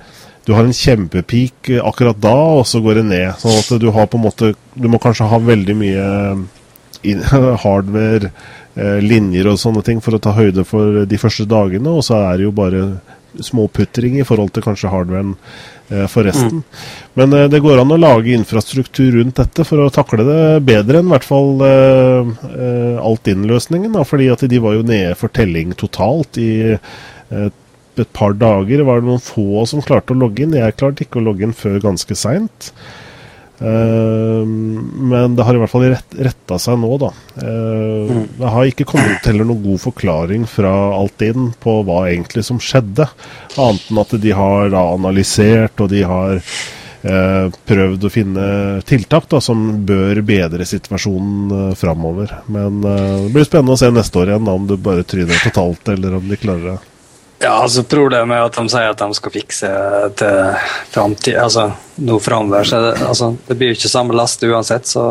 du 0.46 0.54
har 0.58 0.64
en 0.66 0.74
kjempepeak 0.74 1.70
eh, 1.76 1.82
akkurat 1.86 2.18
da, 2.22 2.34
og 2.62 2.66
så 2.68 2.82
går 2.82 3.02
det 3.02 3.06
ned. 3.12 3.30
Sånn 3.42 3.60
at 3.60 3.70
du 3.82 3.90
har 3.94 4.08
på 4.10 4.18
en 4.18 4.26
måte 4.26 4.54
Du 4.74 4.88
må 4.90 4.98
kanskje 5.04 5.28
ha 5.30 5.38
veldig 5.38 5.76
mye 5.78 6.06
in- 7.04 7.24
hardware, 7.66 8.32
eh, 8.76 9.00
linjer 9.06 9.48
og 9.52 9.60
sånne 9.62 9.84
ting 9.86 10.02
for 10.02 10.18
å 10.18 10.22
ta 10.24 10.34
høyde 10.38 10.66
for 10.66 11.04
de 11.06 11.18
første 11.22 11.46
dagene, 11.50 11.90
og 11.94 12.04
så 12.08 12.22
er 12.32 12.38
det 12.42 12.48
jo 12.50 12.56
bare 12.56 12.86
småputring 13.40 14.18
i 14.20 14.26
forhold 14.28 14.50
til 14.52 14.64
kanskje 14.66 14.90
hardwaren 14.92 15.36
eh, 15.90 16.04
for 16.12 16.28
resten. 16.28 16.64
Men 17.16 17.32
eh, 17.38 17.46
det 17.52 17.62
går 17.64 17.80
an 17.80 17.94
å 17.96 18.00
lage 18.00 18.34
infrastruktur 18.36 19.14
rundt 19.20 19.38
dette 19.40 19.64
for 19.68 19.86
å 19.86 19.92
takle 19.94 20.26
det 20.28 20.42
bedre 20.68 21.00
enn 21.00 21.08
i 21.08 21.14
hvert 21.14 21.28
fall 21.30 21.64
eh, 21.64 22.34
eh, 22.52 22.98
Alt-In-løsningen. 23.00 23.94
da, 23.96 24.04
fordi 24.08 24.28
at 24.34 24.44
de 24.52 24.60
var 24.64 24.76
jo 24.76 24.84
nede 24.88 25.16
for 25.20 25.32
telling 25.32 25.72
totalt 25.80 26.42
i 26.44 26.52
eh, 26.76 27.50
et 28.00 28.12
par 28.16 28.34
dager 28.40 28.84
var 28.88 29.02
det 29.02 29.10
noen 29.10 29.24
få 29.24 29.66
som 29.70 29.84
klarte 29.84 30.16
å 30.16 30.20
logge 30.22 30.46
inn. 30.46 30.58
Jeg 30.58 30.78
klarte 30.80 31.06
ikke 31.06 31.20
å 31.20 31.26
logge 31.26 31.48
inn 31.48 31.56
før 31.58 31.80
ganske 31.84 32.18
seint. 32.18 32.72
men 33.62 35.36
det 35.38 35.46
har 35.46 35.54
i 35.54 35.60
hvert 35.62 35.70
fall 35.70 35.84
rett, 35.92 36.16
retta 36.18 36.58
seg 36.58 36.80
nå, 36.82 36.96
da. 36.98 37.12
Eh, 37.38 38.14
Det 38.40 38.54
har 38.56 38.66
ikke 38.66 38.88
kommet 38.90 39.22
til 39.22 39.38
noen 39.44 39.62
god 39.62 39.82
forklaring 39.84 40.48
fra 40.50 40.72
Altinn 40.98 41.52
på 41.62 41.84
hva 41.86 42.08
egentlig 42.10 42.46
som 42.48 42.58
skjedde. 42.58 43.06
Annet 43.62 43.92
enn 43.92 44.02
at 44.02 44.16
de 44.24 44.32
har 44.34 44.72
da 44.74 44.82
analysert, 44.96 45.78
og 45.78 45.92
de 45.94 46.02
har 46.10 46.42
eh, 47.04 47.48
prøvd 47.70 48.06
å 48.06 48.14
finne 48.14 48.46
tiltak 48.88 49.30
da, 49.32 49.42
som 49.42 49.86
bør 49.86 50.22
bedre 50.26 50.66
situasjonen 50.68 51.52
uh, 51.52 51.76
framover. 51.78 52.34
Men 52.52 52.82
eh, 52.84 53.28
det 53.28 53.34
blir 53.36 53.48
spennende 53.48 53.78
å 53.78 53.82
se 53.82 53.92
neste 53.94 54.22
år 54.22 54.34
igjen 54.34 54.48
da, 54.48 54.56
om 54.58 54.68
du 54.70 54.78
bare 54.78 55.06
tryner 55.08 55.38
totalt, 55.44 55.94
eller 55.94 56.18
om 56.18 56.28
de 56.30 56.40
klarer 56.40 56.74
det. 56.74 56.80
Ja, 57.42 57.56
altså 57.64 57.84
Problemet 57.90 58.38
er 58.38 58.46
at 58.46 58.58
de 58.58 58.70
sier 58.70 58.92
at 58.92 59.02
de 59.02 59.18
skal 59.18 59.34
fikse 59.34 59.72
til 60.20 60.68
framtid, 60.94 61.38
altså 61.42 61.72
noe 62.06 62.22
framover. 62.22 62.68
Så 62.68 62.82
det, 62.84 62.92
altså, 63.08 63.32
det 63.48 63.58
blir 63.58 63.72
jo 63.72 63.80
ikke 63.80 63.92
samme 63.92 64.18
last 64.18 64.44
uansett, 64.46 64.86
så 64.90 65.08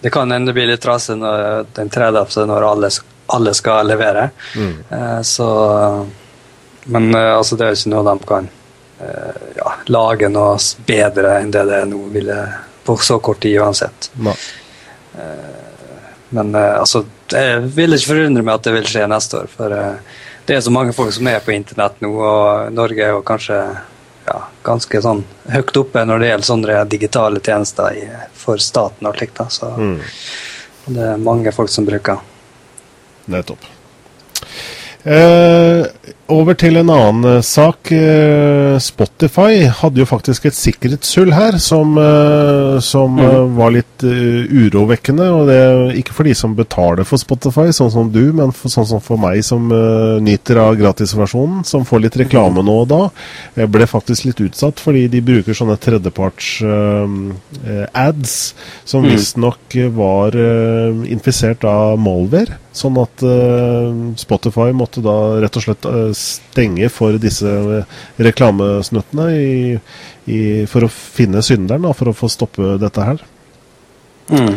det 0.00 0.12
kan 0.14 0.30
hende 0.32 0.50
det 0.50 0.56
blir 0.56 0.70
litt 0.70 0.82
trasig 0.84 1.18
den 1.18 1.90
30. 1.92 2.46
når 2.48 2.68
alle, 2.70 2.90
alle 3.34 3.54
skal 3.58 3.90
levere. 3.90 4.30
Eh, 4.56 5.20
så 5.26 5.50
Men 6.84 7.14
eh, 7.14 7.34
altså, 7.36 7.56
det 7.56 7.66
er 7.66 7.74
jo 7.74 7.80
ikke 7.80 7.92
noe 7.92 8.06
de 8.08 8.30
kan 8.30 8.48
eh, 9.04 9.42
ja, 9.58 9.74
lage 9.92 10.30
noe 10.32 10.56
bedre 10.86 11.36
enn 11.42 11.52
det 11.52 11.66
det 11.68 11.82
er 11.82 11.90
nå, 11.90 12.06
ville 12.14 12.40
på 12.86 12.96
så 12.96 13.18
kort 13.20 13.42
tid 13.42 13.58
uansett. 13.60 14.08
Nei. 14.24 14.38
Men 16.30 16.54
eh, 16.54 16.80
altså, 16.80 17.04
jeg 17.32 17.62
vil 17.74 17.96
ikke 17.96 18.12
forundre 18.12 18.44
meg 18.46 18.56
at 18.56 18.66
det 18.66 18.74
vil 18.78 18.90
skje 18.90 19.06
neste 19.10 19.42
år. 19.42 19.50
For 19.50 19.74
eh, 19.74 20.18
det 20.50 20.56
er 20.58 20.62
så 20.66 20.70
mange 20.74 20.90
folk 20.96 21.12
som 21.14 21.28
er 21.30 21.38
på 21.44 21.52
internett 21.54 22.00
nå, 22.02 22.08
og 22.10 22.72
Norge 22.74 23.04
er 23.06 23.12
jo 23.14 23.20
kanskje 23.22 23.58
ja, 24.26 24.38
ganske 24.66 25.00
sånn 25.04 25.20
høyt 25.50 25.76
oppe 25.78 26.02
når 26.06 26.18
det 26.24 26.30
gjelder 26.32 26.48
sånne 26.48 26.78
digitale 26.90 27.38
tjenester 27.46 27.94
i, 27.94 28.02
for 28.34 28.58
staten 28.62 29.06
og 29.06 29.14
slikt. 29.14 29.38
Så 29.54 29.70
Mm. 29.78 30.00
det 30.90 31.04
er 31.12 31.22
mange 31.22 31.52
folk 31.54 31.70
som 31.70 31.86
bruker. 31.86 32.18
Nettopp. 33.30 33.62
Eh, 35.04 35.86
over 36.30 36.56
til 36.58 36.78
en 36.80 36.90
annen 36.92 37.26
eh, 37.28 37.42
sak. 37.44 37.90
Eh, 37.94 38.76
Spotify 38.82 39.66
hadde 39.80 40.02
jo 40.02 40.08
faktisk 40.08 40.46
et 40.48 40.56
sikkerhetshull 40.56 41.34
her 41.34 41.58
som, 41.62 41.96
eh, 42.00 42.78
som 42.84 43.18
mm. 43.18 43.56
var 43.58 43.74
litt 43.74 44.04
urovekkende. 44.04 45.26
Og 45.34 45.50
det 45.50 45.60
ikke 46.00 46.14
for 46.16 46.28
de 46.28 46.34
som 46.36 46.54
betaler 46.56 47.06
for 47.08 47.20
Spotify, 47.20 47.68
sånn 47.74 47.92
som 47.92 48.10
du, 48.12 48.22
men 48.36 48.54
for, 48.56 48.72
sånn 48.72 48.88
som 48.88 49.02
for 49.04 49.20
meg 49.20 49.42
som 49.46 49.68
uh, 49.72 50.18
nyter 50.22 50.60
av 50.62 50.76
gratisversjonen, 50.78 51.64
som 51.68 51.84
får 51.88 52.04
litt 52.04 52.18
reklame 52.22 52.64
nå 52.64 52.76
og 52.84 52.88
da. 52.90 53.00
Jeg 53.58 53.70
ble 53.72 53.88
faktisk 53.90 54.28
litt 54.28 54.40
utsatt 54.44 54.80
fordi 54.80 55.06
de 55.12 55.22
bruker 55.24 55.56
sånne 55.56 55.76
tredjeparts 55.80 56.50
eh, 56.64 57.84
ads 57.96 58.36
som 58.84 59.00
Mm. 59.00 59.14
visstnok 59.14 59.74
var 59.96 60.34
uh, 60.36 61.00
infisert 61.08 61.64
av 61.64 61.96
malware. 62.00 62.58
Sånn 62.76 62.94
at 63.00 63.22
Spotify 64.20 64.68
måtte 64.76 65.02
da 65.02 65.40
rett 65.42 65.56
og 65.58 65.64
slett 65.64 65.86
stenge 66.20 66.88
for 66.92 67.16
disse 67.22 67.50
eh, 67.50 67.96
reklamesnuttene 68.28 69.28
i, 69.36 69.54
i, 70.30 70.40
for 70.70 70.86
å 70.86 70.90
finne 70.92 71.42
synderen, 71.46 71.86
da, 71.88 71.94
for 71.96 72.12
å 72.12 72.16
få 72.16 72.30
stoppe 72.32 72.76
dette 72.82 73.06
her. 73.06 73.22
Mm. 74.30 74.54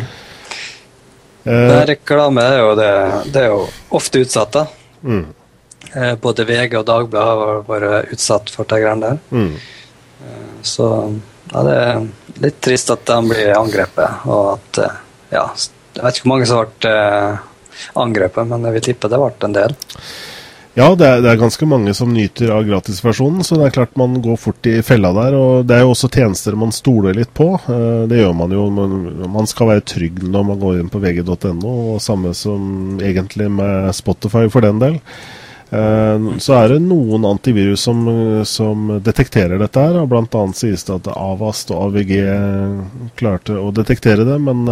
Eh, 1.44 1.78
reklame 1.90 2.44
er 2.48 2.58
jo, 2.62 2.68
det, 2.78 2.90
det 3.34 3.42
er 3.46 3.50
jo 3.52 3.64
ofte 3.98 4.22
utsatt. 4.24 4.52
da. 4.60 4.66
mm, 5.02 5.24
Eh, 5.94 6.14
Både 6.18 6.42
VG 6.48 6.72
og 6.80 6.86
Dagbladet 6.88 7.28
har 7.38 7.60
vært 7.68 8.12
utsatt 8.16 8.48
for 8.50 8.66
de 8.66 8.80
greiene 8.82 9.12
der. 9.12 9.18
mm, 9.30 9.52
Så 10.64 10.86
ja, 11.52 11.62
det 11.62 11.74
er 11.76 12.00
litt 12.42 12.60
trist 12.64 12.90
at 12.90 13.04
de 13.06 13.18
blir 13.30 13.52
angrepet, 13.54 14.24
og 14.26 14.54
at 14.56 14.80
eh, 14.82 14.96
Ja, 15.36 15.44
jeg 15.94 16.02
vet 16.02 16.16
ikke 16.16 16.24
hvor 16.26 16.32
mange 16.32 16.48
som 16.50 16.64
ble 16.80 16.94
eh, 16.94 17.44
angrepet, 18.00 18.48
men 18.50 18.64
jeg 18.66 18.76
vil 18.78 18.86
tippe 18.88 19.10
det 19.12 19.20
ble 19.20 19.30
en 19.50 19.54
del. 19.60 19.76
Ja, 20.74 20.88
det 20.98 21.06
er, 21.06 21.20
det 21.22 21.28
er, 21.30 21.38
ganske 21.38 21.66
mange 21.70 21.92
som 21.94 22.10
nyter 22.10 22.50
av 22.50 22.64
gratisversjonen, 22.66 23.44
så 23.46 23.54
det 23.60 23.68
er 23.68 23.74
klart 23.76 23.98
man 24.00 24.16
går 24.22 24.38
fort 24.42 24.66
i 24.66 24.80
fella 24.82 25.12
der. 25.14 25.36
og 25.38 25.68
Det 25.70 25.76
er 25.76 25.84
jo 25.84 25.92
også 25.92 26.10
tjenester 26.10 26.56
man 26.58 26.74
stoler 26.74 27.14
litt 27.14 27.30
på. 27.30 27.52
Eh, 27.70 28.00
det 28.10 28.18
gjør 28.18 28.34
man 28.34 28.56
jo. 28.56 28.64
Man 29.36 29.46
skal 29.46 29.70
være 29.70 29.84
trygg 29.86 30.18
når 30.26 30.48
man 30.50 30.58
går 30.58 30.80
inn 30.80 30.90
på 30.90 30.98
vg.no, 31.04 31.76
og 31.94 32.02
samme 32.02 32.34
som 32.34 32.98
egentlig 32.98 33.46
med 33.54 33.94
Spotify 33.94 34.48
for 34.50 34.66
den 34.66 34.82
del. 34.82 34.98
Eh, 35.70 36.28
så 36.42 36.58
er 36.58 36.74
det 36.74 36.82
noen 36.88 37.30
antivirus 37.30 37.86
som, 37.86 38.02
som 38.42 38.96
detekterer 38.98 39.62
dette 39.62 39.78
her. 39.78 40.02
og 40.02 40.18
annet 40.18 40.58
sies 40.58 40.90
det 40.90 40.98
at 40.98 41.14
Avast 41.14 41.70
og 41.70 41.86
AVG 41.92 42.14
klarte 43.14 43.62
å 43.62 43.70
detektere 43.70 44.26
det, 44.26 44.42
men 44.42 44.66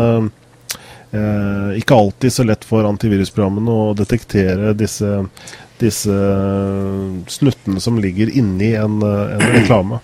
eh, 1.14 1.78
ikke 1.78 1.94
alltid 1.94 2.40
så 2.40 2.50
lett 2.50 2.66
for 2.66 2.90
antivirusprogrammene 2.90 3.82
å 3.86 3.92
detektere 3.94 4.74
disse 4.74 5.20
disse 5.83 6.16
snuttene 7.33 7.83
som 7.83 7.99
ligger 8.01 8.30
inni 8.30 8.72
en, 8.78 9.01
en 9.03 9.47
reklame. 9.57 10.01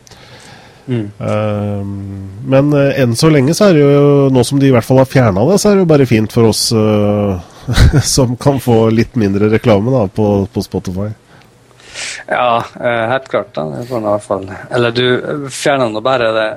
Mm. 0.88 1.10
Uh, 1.20 1.86
men 2.48 2.72
uh, 2.72 3.00
enn 3.00 3.16
så 3.16 3.28
lenge 3.28 3.54
så 3.54 3.68
er 3.68 3.76
det 3.76 3.84
jo, 3.84 4.28
nå 4.32 4.44
som 4.44 4.60
de 4.60 4.70
i 4.70 4.72
hvert 4.72 4.86
fall 4.86 5.02
har 5.02 5.10
fjerna 5.10 5.44
det, 5.50 5.58
så 5.60 5.70
er 5.70 5.76
det 5.76 5.84
jo 5.84 5.90
bare 5.90 6.08
fint 6.08 6.32
for 6.32 6.48
oss 6.48 6.62
uh, 6.72 7.36
som 8.14 8.36
kan 8.40 8.60
få 8.60 8.86
litt 8.94 9.18
mindre 9.20 9.50
reklame 9.52 9.92
da, 9.92 10.06
på, 10.08 10.28
på 10.52 10.64
Spotify. 10.64 11.10
Ja, 12.28 12.62
helt 12.78 13.26
klart. 13.28 13.54
da. 13.56 13.64
Det 13.72 13.88
får 13.88 13.98
i 13.98 14.06
hvert 14.06 14.22
fall 14.22 14.44
Eller 14.76 14.92
du 14.94 15.48
fjerner 15.50 15.88
nå 15.90 16.02
bare 16.04 16.28
det 16.36 16.50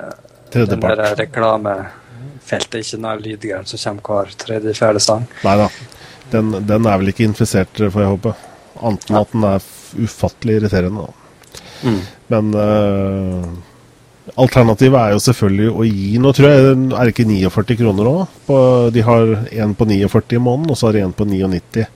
den 0.52 0.84
der 0.84 1.00
reklamefeltet, 1.18 2.76
ikke 2.84 3.00
den 3.00 3.24
lydgreiene 3.24 3.66
som 3.66 3.98
kommer 4.04 4.28
hver 4.28 4.36
tredje-fjerde 4.44 5.02
sang. 5.02 5.24
Nei 5.42 5.56
da. 5.58 5.66
Den, 6.30 6.52
den, 6.68 6.86
er 6.86 7.00
vel 7.00 7.10
ikke 7.10 7.26
infisert, 7.26 7.80
får 7.80 8.04
jeg 8.04 8.12
håpe. 8.12 8.34
Annet 8.82 9.10
enn 9.10 9.20
at 9.20 9.34
den 9.34 9.46
er 9.48 9.68
ufattelig 10.02 10.60
irriterende. 10.60 11.08
Mm. 11.82 12.00
Men 12.32 12.54
uh, 12.56 13.46
alternativet 14.40 14.98
er 15.00 15.14
jo 15.16 15.22
selvfølgelig 15.24 15.70
å 15.72 15.86
gi 15.88 16.20
Nå 16.22 16.30
tror 16.36 16.48
jeg 16.48 16.66
er 16.70 17.08
det 17.08 17.14
ikke 17.14 17.26
49 17.28 17.78
kroner 17.80 18.10
òg. 18.12 18.52
De 18.94 19.04
har 19.06 19.34
en 19.64 19.74
på 19.76 19.88
49 19.90 20.38
i 20.38 20.42
måneden, 20.42 20.72
og 20.72 20.78
så 20.78 20.88
har 20.88 20.98
de 20.98 21.06
en 21.06 21.16
på 21.16 21.28
99. 21.28 21.86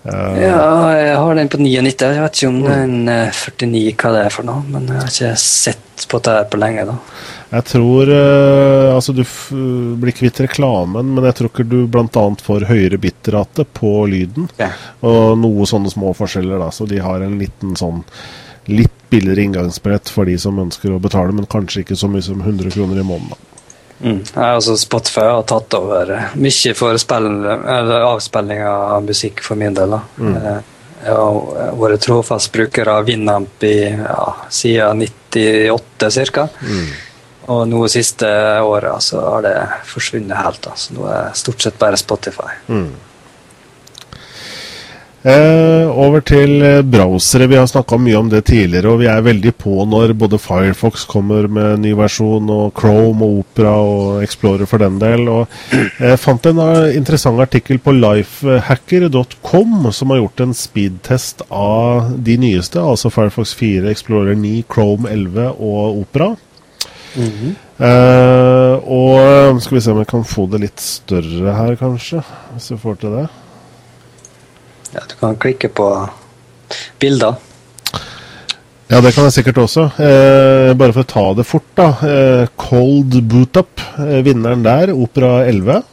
Uh, 0.00 0.14
eh, 0.14 0.38
ja, 0.46 0.62
jeg 0.96 1.18
har 1.20 1.36
den 1.36 1.52
på 1.52 1.60
99. 1.60 2.08
Jeg 2.16 2.24
vet 2.24 2.40
ikke 2.40 2.52
om 2.54 2.62
den 2.64 2.96
uh, 3.10 3.42
49 3.44 3.84
hva 4.00 4.14
det 4.16 4.24
er 4.24 4.34
for 4.34 4.48
noe, 4.48 4.64
men 4.72 4.88
jeg 4.88 5.02
har 5.02 5.12
ikke 5.12 5.34
sett 5.44 6.08
på 6.10 6.22
det 6.24 6.38
på 6.50 6.60
lenge. 6.60 6.88
da 6.88 6.96
jeg 7.50 7.66
tror 7.66 8.10
uh, 8.10 8.94
Altså, 8.94 9.14
du 9.16 9.24
blir 10.00 10.14
kvitt 10.14 10.40
reklamen, 10.44 11.14
men 11.14 11.26
jeg 11.26 11.38
tror 11.38 11.50
ikke 11.50 11.66
du 11.66 11.80
bl.a. 11.90 12.26
får 12.42 12.68
høyere 12.68 13.00
bitrate 13.00 13.64
på 13.64 13.92
lyden. 14.10 14.50
Ja. 14.60 14.70
Og 15.06 15.38
noe 15.40 15.66
sånne 15.68 15.90
små 15.92 16.12
forskjeller, 16.16 16.60
da. 16.62 16.70
Så 16.74 16.86
de 16.90 17.00
har 17.02 17.24
en 17.24 17.38
liten 17.40 17.74
sånn 17.78 18.04
litt 18.70 18.94
billigere 19.10 19.42
inngangsbrett 19.42 20.10
for 20.12 20.28
de 20.28 20.36
som 20.38 20.58
ønsker 20.62 20.92
å 20.94 21.00
betale, 21.02 21.34
men 21.34 21.48
kanskje 21.50 21.82
ikke 21.82 21.98
så 21.98 22.10
mye 22.12 22.22
som 22.22 22.42
100 22.42 22.70
kroner 22.74 23.00
i 23.00 23.06
måneden. 23.06 23.46
Mm. 24.00 24.20
Altså 24.34 24.76
Spotify 24.80 25.26
har 25.28 25.42
tatt 25.48 25.74
over 25.76 26.12
mye 26.40 26.74
for 26.76 26.96
avspilling 26.96 28.62
av 28.64 29.02
musikk 29.04 29.42
for 29.44 29.60
min 29.60 29.76
del. 29.76 29.96
da. 29.96 30.00
Mm. 30.20 30.36
Eh, 30.36 30.60
jeg 31.00 31.16
har 31.16 31.76
vært 31.80 32.02
trofast 32.04 32.52
bruker 32.52 32.88
av 32.92 33.06
Winamp 33.08 33.64
i 33.64 33.76
ja, 33.88 34.24
siden 34.52 35.00
98 35.32 36.10
ca. 36.32 36.48
Mm. 36.60 36.90
Og 37.50 37.66
nå 37.66 37.84
siste 37.90 38.30
året 38.62 39.02
så 39.02 39.20
har 39.26 39.46
det 39.46 39.54
forsvunnet 39.90 40.38
helt. 40.38 40.66
Så 40.78 40.96
nå 40.96 41.06
er 41.10 41.30
det 41.30 41.38
stort 41.40 41.62
sett 41.64 41.78
bare 41.80 41.98
Spotify. 41.98 42.52
Mm. 42.70 42.90
Eh, 45.22 45.98
over 46.00 46.22
til 46.24 46.62
browsere. 46.88 47.44
Vi 47.50 47.56
har 47.58 47.66
snakka 47.68 47.98
mye 48.00 48.16
om 48.16 48.28
det 48.32 48.46
tidligere, 48.48 48.88
og 48.88 49.02
vi 49.02 49.08
er 49.12 49.20
veldig 49.20 49.52
på 49.60 49.84
når 49.84 50.14
både 50.16 50.38
Firefox 50.40 51.04
kommer 51.10 51.44
med 51.44 51.82
ny 51.82 51.92
versjon, 51.98 52.48
og 52.48 52.72
Chrome 52.78 53.26
og 53.26 53.42
Opera 53.42 53.74
og 53.84 54.22
Explorer 54.24 54.70
for 54.70 54.80
den 54.80 54.96
del. 55.02 55.28
Og 55.28 55.44
jeg 56.00 56.20
fant 56.22 56.48
en 56.48 56.62
eh, 56.64 56.96
interessant 56.96 57.42
artikkel 57.42 57.82
på 57.84 57.92
lifehacker.com 57.98 59.90
som 59.92 60.14
har 60.14 60.22
gjort 60.22 60.40
en 60.46 60.56
speedtest 60.56 61.44
av 61.50 62.14
de 62.16 62.38
nyeste, 62.40 62.80
altså 62.80 63.12
Firefox 63.12 63.52
4, 63.60 63.90
Explorer 63.92 64.38
9, 64.40 64.62
Chrome 64.72 65.10
11 65.10 65.50
og 65.58 66.00
Opera. 66.06 66.32
Mm 67.16 67.30
-hmm. 67.30 67.54
uh, 67.78 68.74
og 68.86 69.62
skal 69.62 69.74
vi 69.74 69.80
se 69.80 69.90
om 69.90 69.98
jeg 69.98 70.06
kan 70.06 70.24
få 70.24 70.46
det 70.46 70.60
litt 70.60 70.80
større 70.80 71.54
her, 71.54 71.76
kanskje. 71.76 72.22
Hvis 72.52 72.70
vi 72.70 72.76
får 72.76 72.94
til 72.94 73.10
det. 73.10 73.28
Ja, 74.94 75.00
du 75.08 75.14
kan 75.20 75.36
klikke 75.36 75.68
på 75.68 76.08
bilder. 76.98 77.34
Ja, 78.90 78.98
det 78.98 79.12
kan 79.14 79.28
jeg 79.28 79.36
sikkert 79.36 79.60
også. 79.62 79.84
Eh, 80.02 80.72
bare 80.74 80.90
for 80.90 81.04
å 81.04 81.10
ta 81.12 81.22
det 81.38 81.44
fort, 81.46 81.68
da. 81.78 81.92
Eh, 82.02 82.48
Cold 82.58 83.20
Boot 83.30 83.60
Up, 83.60 83.82
eh, 84.02 84.18
vinneren 84.26 84.64
der, 84.64 84.90
Opera 84.90 85.44
11. 85.46 85.84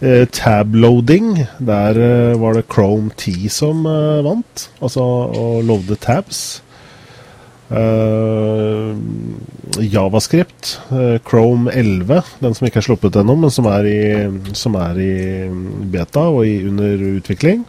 Eh, 0.00 0.24
tabloading, 0.32 1.44
der 1.60 2.00
eh, 2.00 2.38
var 2.40 2.56
det 2.56 2.64
Chrome 2.72 3.10
10 3.12 3.50
som 3.52 3.84
vant. 4.24 4.70
Altså 4.80 5.04
og 5.04 5.64
lovde 5.68 6.00
tabs. 6.00 6.62
Uh, 7.66 8.94
Javascript, 9.82 10.80
uh, 10.90 11.18
Chrome 11.18 11.70
11, 11.72 12.22
den 12.38 12.54
som 12.54 12.66
ikke 12.68 12.78
er 12.78 12.86
sluppet 12.86 13.16
ennå, 13.18 13.34
men 13.42 13.50
som 13.50 13.66
er, 13.70 13.88
i, 13.90 14.52
som 14.54 14.76
er, 14.78 15.00
i, 15.02 15.14
beta 15.90 16.28
og 16.30 16.44
i, 16.46 16.60
under 16.68 17.02
utvikling. 17.16 17.64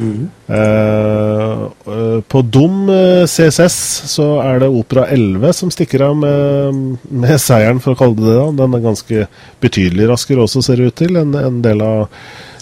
Mm. 0.00 0.26
Uh, 0.46 2.20
på 2.30 2.42
Dom 2.46 2.90
CSS 3.26 3.78
så 4.10 4.26
er 4.42 4.62
det 4.62 4.70
Opera 4.70 5.08
11 5.10 5.54
som 5.60 5.72
stikker 5.74 6.06
av 6.06 6.16
med, 6.18 6.80
med, 7.10 7.36
seieren, 7.42 7.82
for 7.82 7.94
å 7.94 8.00
kalle 8.00 8.18
det 8.18 8.32
det. 8.32 8.48
Den 8.62 8.74
er 8.74 8.86
ganske 8.86 9.28
betydelig 9.62 10.10
raskere 10.10 10.46
også, 10.46 10.64
ser 10.66 10.82
det 10.82 10.90
ut 10.90 10.98
til, 11.02 11.20
enn 11.20 11.36
en 11.38 11.62
del 11.62 11.86
av 11.86 12.08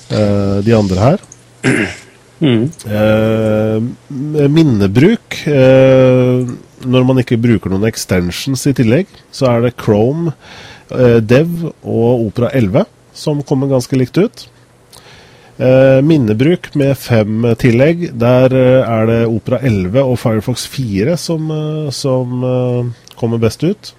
de 0.08 0.72
andre 0.72 1.02
her. 1.04 1.24
Mm. 2.39 2.68
Eh, 2.86 4.47
minnebruk 4.47 5.41
eh, 5.51 6.45
Når 6.86 7.07
man 7.09 7.18
ikke 7.18 7.41
bruker 7.43 7.72
noen 7.72 7.89
extensions 7.89 8.62
i 8.70 8.74
tillegg, 8.78 9.11
så 9.34 9.49
er 9.51 9.64
det 9.64 9.72
Chrome, 9.80 10.30
eh, 10.95 11.18
Dev 11.18 11.64
og 11.82 12.28
Opera 12.28 12.53
11 12.55 12.86
som 13.18 13.43
kommer 13.43 13.70
ganske 13.72 13.99
likt 13.99 14.18
ut. 14.22 14.47
Eh, 15.59 15.99
minnebruk 16.07 16.70
med 16.78 16.95
fem 16.99 17.43
tillegg. 17.59 18.05
Der 18.14 18.55
eh, 18.55 18.86
er 18.86 19.11
det 19.11 19.18
Opera 19.26 19.59
11 19.66 20.05
og 20.05 20.18
Firefox 20.22 20.68
4 20.70 21.16
som, 21.18 21.51
eh, 21.51 21.91
som 21.91 22.95
kommer 23.18 23.43
best 23.43 23.64
ut. 23.66 23.93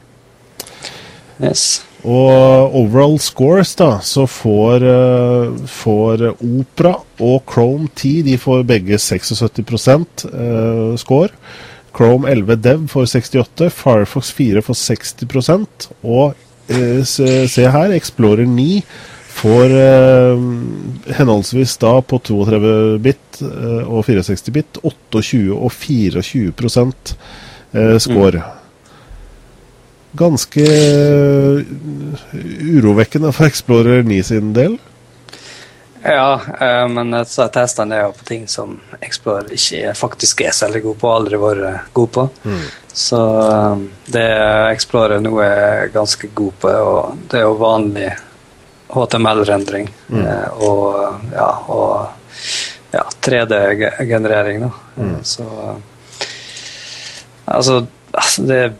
Yes. 1.43 1.81
Og 2.07 2.75
overall 2.79 3.17
scores, 3.19 3.73
da, 3.75 3.97
så 3.99 4.23
får, 4.29 4.83
uh, 4.87 5.55
får 5.67 6.23
Opera 6.31 6.93
og 7.19 7.41
Chrome 7.49 7.89
10 7.91 8.21
de 8.23 8.37
får 8.39 8.63
begge 8.69 8.99
76 8.99 9.41
uh, 9.43 10.31
eh, 10.31 10.95
score. 10.97 11.33
Chrome 11.95 12.29
11 12.29 12.55
Dev 12.63 12.85
får 12.87 13.05
68, 13.11 13.67
Firefox 13.75 14.31
4 14.31 14.61
får 14.63 14.79
60 14.79 15.89
og 16.03 16.35
uh, 16.71 17.03
se, 17.03 17.65
her, 17.67 17.95
Explorer 17.97 18.47
9 18.47 18.83
får 19.39 19.71
henholdsvis 21.15 21.77
da 21.79 21.93
på 22.03 22.17
32 22.27 22.97
bit 22.99 23.37
og 23.39 24.01
64 24.03 24.51
bit 24.51 24.79
28 24.83 25.53
og 25.55 25.71
24 25.71 26.23
score. 28.03 28.41
Mm 28.43 28.58
ganske 30.11 30.61
uh, 30.61 31.61
urovekkende 32.77 33.31
for 33.35 33.45
Explorer 33.45 34.03
9 34.03 34.23
sin 34.23 34.53
del. 34.53 34.77
Ja, 36.03 36.39
uh, 36.61 36.87
men 36.87 37.25
så 37.27 37.47
testene 37.53 37.97
er 37.97 38.07
jo 38.07 38.15
på 38.17 38.27
ting 38.29 38.47
som 38.47 38.77
Explorer 39.01 39.51
ikke 39.53 39.93
faktisk 39.97 40.45
er 40.47 40.55
særlig 40.55 40.83
god 40.87 40.99
på, 41.01 41.11
aldri 41.13 41.41
vært 41.41 41.91
god 41.93 42.13
på. 42.15 42.27
Mm. 42.43 42.63
Så 42.93 43.19
det 44.09 44.29
Explorer 44.71 45.21
nå 45.23 45.35
er 45.43 45.91
ganske 45.93 46.31
god 46.33 46.57
på, 46.63 46.73
og 46.73 47.27
det 47.31 47.41
er 47.41 47.45
jo 47.47 47.59
vanlig 47.61 48.09
HTML-rendring 48.89 49.85
mm. 50.09 50.23
og 50.65 50.95
ja, 51.35 51.49
og 51.69 52.19
ja, 52.91 53.05
3D-generering, 53.21 54.65
da. 54.65 54.71
Mm. 54.97 55.23
Så 55.23 55.45
altså, 57.45 57.85
det 58.37 58.47
det 58.47 58.73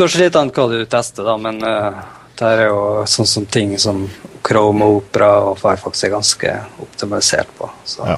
spørs 0.00 0.16
litt 0.16 0.36
an 0.40 0.48
hva 0.48 0.64
du 0.70 0.78
tester, 0.88 1.26
da, 1.28 1.34
men 1.36 1.58
uh, 1.60 1.98
det 2.38 2.48
er 2.48 2.70
jo 2.70 3.04
sånn 3.04 3.28
som 3.28 3.44
ting 3.52 3.74
som 3.76 4.06
Chrome 4.46 4.86
og 4.86 5.02
Opera 5.02 5.28
og 5.50 5.58
Firefox 5.60 6.06
er 6.06 6.14
ganske 6.14 6.54
optimalisert 6.80 7.50
på. 7.58 7.68
Så. 7.84 8.06
Ja. 8.08 8.16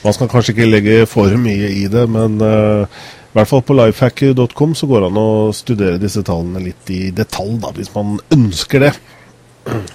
Man 0.00 0.16
skal 0.16 0.30
kanskje 0.32 0.54
ikke 0.54 0.70
legge 0.70 0.96
for 1.10 1.36
mye 1.36 1.68
i 1.82 1.84
det, 1.92 2.06
men 2.08 2.40
uh, 2.40 2.88
I 2.88 3.36
hvert 3.36 3.52
fall 3.52 3.66
på 3.68 3.76
lifehacker.com 3.76 4.72
så 4.78 4.88
går 4.88 5.04
det 5.04 5.12
an 5.12 5.20
å 5.20 5.28
studere 5.52 6.00
disse 6.00 6.24
tallene 6.24 6.64
litt 6.70 6.94
i 6.94 7.10
detalj, 7.12 7.58
da, 7.66 7.74
hvis 7.76 7.92
man 7.92 8.16
ønsker 8.32 8.88
det. 8.88 8.94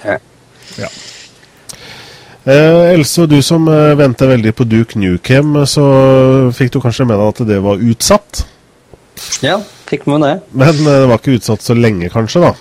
Ja. 0.06 0.22
Ja. 0.78 0.94
Eh, 2.44 2.94
Else, 2.94 3.26
du 3.26 3.40
som 3.42 3.66
eh, 3.72 3.96
venter 3.98 4.30
veldig 4.30 4.54
på 4.54 4.66
Duke 4.70 5.00
Nukem, 5.00 5.56
så 5.66 5.84
fikk 6.54 6.76
du 6.76 6.84
kanskje 6.84 7.08
med 7.10 7.18
deg 7.18 7.30
at 7.32 7.48
det 7.50 7.64
var 7.66 7.82
utsatt? 7.82 8.44
Ja, 9.46 9.58
fikk 9.90 10.06
med 10.10 10.24
det. 10.26 10.34
Men 10.52 10.70
eh, 10.74 11.02
det 11.04 11.10
var 11.12 11.20
ikke 11.22 11.38
utsatt 11.38 11.66
så 11.66 11.76
lenge, 11.78 12.10
kanskje, 12.14 12.44
da? 12.48 12.54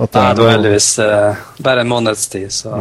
Nei, 0.00 0.06
det 0.08 0.20
var 0.20 0.36
noe- 0.38 0.52
heldigvis 0.54 0.90
uh, 1.04 1.40
bare 1.60 1.82
en 1.84 1.90
måneds 1.90 2.28
tid, 2.32 2.52
så 2.54 2.76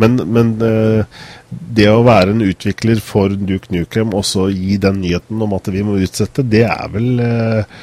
Men, 0.00 0.16
men 0.32 0.50
uh, 0.60 1.04
det 1.50 1.86
å 1.92 2.02
være 2.04 2.34
en 2.34 2.42
utvikler 2.44 3.00
for 3.04 3.32
Duke 3.32 3.72
Nukem 3.72 4.12
og 4.16 4.24
så 4.28 4.48
gi 4.52 4.76
den 4.80 5.00
nyheten 5.02 5.40
om 5.42 5.54
at 5.56 5.70
vi 5.72 5.84
må 5.86 5.96
utsette, 6.00 6.44
det 6.44 6.66
er 6.68 6.92
vel 6.92 7.20
uh, 7.20 7.80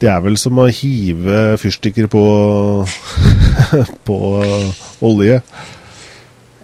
Det 0.00 0.08
er 0.08 0.22
vel 0.24 0.38
som 0.40 0.56
å 0.62 0.68
hive 0.72 1.58
fyrstikker 1.60 2.08
på, 2.12 2.24
på 4.08 4.18
olje. 5.04 5.40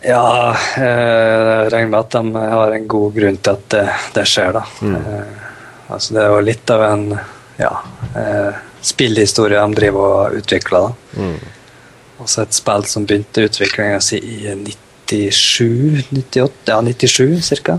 Ja, 0.07 0.55
jeg 0.78 1.70
regner 1.72 1.91
med 1.91 1.99
at 1.99 2.14
de 2.14 2.47
har 2.55 2.72
en 2.76 2.87
god 2.89 3.16
grunn 3.16 3.37
til 3.43 3.57
at 3.59 3.66
det, 3.74 3.84
det 4.14 4.24
skjer, 4.30 4.55
da. 4.55 4.62
Eh, 4.87 5.46
altså 5.89 6.16
det 6.16 6.22
er 6.22 6.32
jo 6.32 6.45
litt 6.45 6.70
av 6.74 6.84
en 6.87 7.05
ja, 7.61 7.72
eh, 8.18 8.62
spillhistorie 8.84 9.61
de 9.61 9.78
driver 9.80 10.16
og 10.20 10.39
utvikler. 10.41 10.93
da. 11.16 11.26
Også 12.22 12.43
et 12.43 12.57
spill 12.57 12.87
som 12.89 13.07
begynte 13.07 13.47
utviklinga 13.49 14.01
si 14.05 14.20
i 14.20 14.55
97, 14.55 16.07
98, 16.11 16.72
ja 16.72 16.80
97 16.82 17.61
ca. 17.66 17.78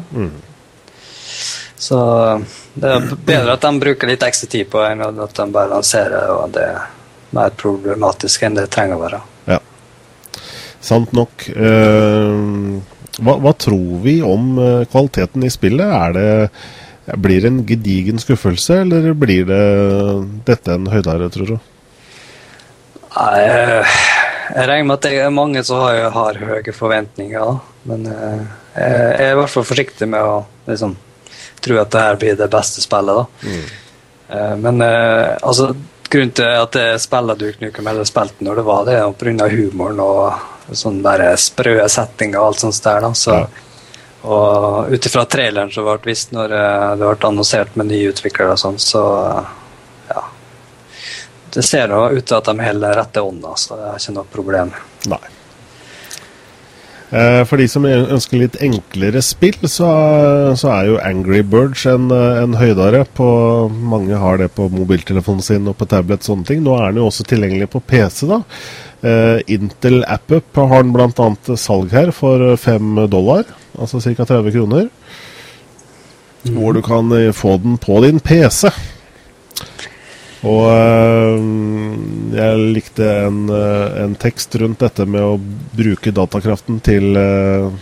Så 1.78 1.98
det 2.74 2.92
er 2.92 3.10
bedre 3.26 3.56
at 3.56 3.66
de 3.66 3.80
bruker 3.82 4.10
litt 4.10 4.24
ekstra 4.26 4.50
tid 4.52 4.70
på 4.72 4.82
enn 4.86 5.04
at 5.06 5.36
de 5.38 5.48
bare 5.54 5.72
lanserer 5.72 6.32
og 6.34 6.54
det 6.56 6.66
er 6.74 6.86
mer 7.36 7.54
problematisk 7.60 8.46
enn 8.48 8.58
det 8.58 8.70
trenger 8.74 8.98
å 8.98 9.04
være. 9.04 9.22
Ja. 9.50 9.60
Sant 10.82 11.14
nok. 11.18 11.48
Uh, 11.54 12.80
hva, 13.18 13.38
hva 13.42 13.54
tror 13.58 14.02
vi 14.04 14.20
om 14.22 14.52
eh, 14.62 14.84
kvaliteten 14.92 15.42
i 15.42 15.50
spillet? 15.50 15.90
Er 15.90 16.12
det 16.14 16.28
blir 17.16 17.42
det 17.42 17.48
en 17.48 17.64
gedigen 17.66 18.20
skuffelse, 18.20 18.82
eller 18.84 19.14
blir 19.14 19.46
det 19.48 19.64
dette 20.48 20.74
en 20.76 20.88
høydare, 20.92 21.30
tror 21.32 21.54
du? 21.54 21.58
Nei, 23.18 23.42
jeg 23.48 24.68
regner 24.70 24.88
med 24.90 24.96
at 24.98 25.08
det 25.08 25.18
er 25.24 25.34
mange 25.34 25.64
som 25.66 25.80
har, 25.82 26.02
har 26.14 26.40
høye 26.52 26.74
forventninger, 26.76 27.60
men 27.90 28.06
eh, 28.12 28.42
jeg 28.78 29.26
er 29.26 29.34
i 29.34 29.38
hvert 29.40 29.54
fall 29.54 29.66
forsiktig 29.68 30.08
med 30.12 30.22
å 30.22 30.42
liksom, 30.68 30.96
tro 31.64 31.80
at 31.82 31.92
det 31.96 32.04
her 32.04 32.20
blir 32.22 32.38
det 32.40 32.50
beste 32.54 32.84
spillet. 32.84 33.24
da. 33.24 33.56
Eh, 34.30 34.56
Men 34.62 34.82
eh, 34.86 35.38
altså, 35.42 35.72
grunnen 36.12 36.36
til 36.36 36.52
at 36.62 36.76
jeg 36.78 37.00
spiller 37.04 37.40
Duke 37.40 37.64
Nukem, 37.64 37.88
eller 37.88 38.08
spilte 38.08 38.46
når 38.46 38.62
det 38.62 38.68
var 38.68 38.86
det, 38.88 39.00
er 39.00 39.18
pga. 39.18 39.50
humoren 39.56 40.04
og 40.04 40.76
sånn 40.76 41.00
der 41.04 41.30
sprø 41.40 41.80
settinger 41.88 42.42
og 42.42 42.52
alt 42.52 42.60
sånt 42.66 42.84
der. 42.84 43.02
da, 43.08 43.14
så 43.16 43.40
Ja. 43.40 43.48
Og 44.28 44.92
ut 44.92 45.08
ifra 45.08 45.24
traileren 45.30 45.72
som 45.72 45.88
ble 45.88 45.98
vist 46.10 46.34
når 46.36 46.54
eh, 46.58 46.90
det 47.00 47.08
ble 47.08 47.30
annonsert 47.30 47.78
med 47.80 47.92
nye 47.92 48.12
utviklere 48.12 48.58
og 48.58 48.62
sånn, 48.62 48.80
så 48.82 49.04
ja. 50.12 50.26
Det 51.54 51.64
ser 51.64 51.96
jo 51.96 52.04
ut 52.12 52.26
til 52.28 52.38
at 52.38 52.52
de 52.52 52.68
holder 52.68 53.00
rette 53.00 53.24
ånda, 53.24 53.56
så 53.56 53.80
det 53.80 53.90
er 53.90 54.02
ikke 54.02 54.16
noe 54.20 54.32
problem. 54.34 54.74
Nei. 55.08 55.24
Eh, 57.08 57.42
For 57.48 57.56
de 57.56 57.70
som 57.72 57.86
ønsker 57.88 58.42
litt 58.42 58.58
enklere 58.64 59.22
spill, 59.24 59.62
så, 59.72 59.88
så 60.60 60.72
er 60.74 60.90
jo 60.90 61.00
Angry 61.00 61.40
Birds 61.48 61.86
en, 61.88 62.10
en 62.12 62.58
høydare. 62.60 63.06
På, 63.16 63.30
mange 63.72 64.20
har 64.20 64.42
det 64.42 64.50
på 64.58 64.68
mobiltelefonen 64.74 65.46
sin 65.46 65.72
og 65.72 65.78
på 65.80 65.88
tablet. 65.88 66.28
sånne 66.28 66.50
ting. 66.50 66.66
Nå 66.66 66.76
er 66.82 66.92
den 66.92 67.00
jo 67.04 67.08
også 67.08 67.28
tilgjengelig 67.32 67.72
på 67.72 67.84
PC. 67.88 68.26
da. 68.28 68.42
Eh, 69.06 69.40
Intel 69.54 70.04
AppUp 70.08 70.58
har 70.58 70.84
den 70.84 70.94
bl.a. 70.94 71.58
salg 71.58 71.94
her 71.94 72.10
for 72.16 72.56
5 72.58 73.04
dollar, 73.12 73.44
altså 73.78 74.02
ca. 74.02 74.26
30 74.26 74.52
kroner. 74.56 74.88
Hvor 76.48 76.74
du 76.74 76.82
kan 76.82 77.12
eh, 77.14 77.34
få 77.34 77.58
den 77.62 77.78
på 77.78 78.02
din 78.06 78.20
PC. 78.20 78.72
Og 80.48 80.70
øh, 80.72 82.38
jeg 82.38 82.60
likte 82.76 83.08
en, 83.28 83.50
øh, 83.50 84.04
en 84.04 84.14
tekst 84.20 84.56
rundt 84.62 84.80
dette 84.84 85.06
med 85.10 85.24
å 85.26 85.40
bruke 85.76 86.14
datakraften 86.16 86.80
til, 86.86 87.18
øh, 87.20 87.74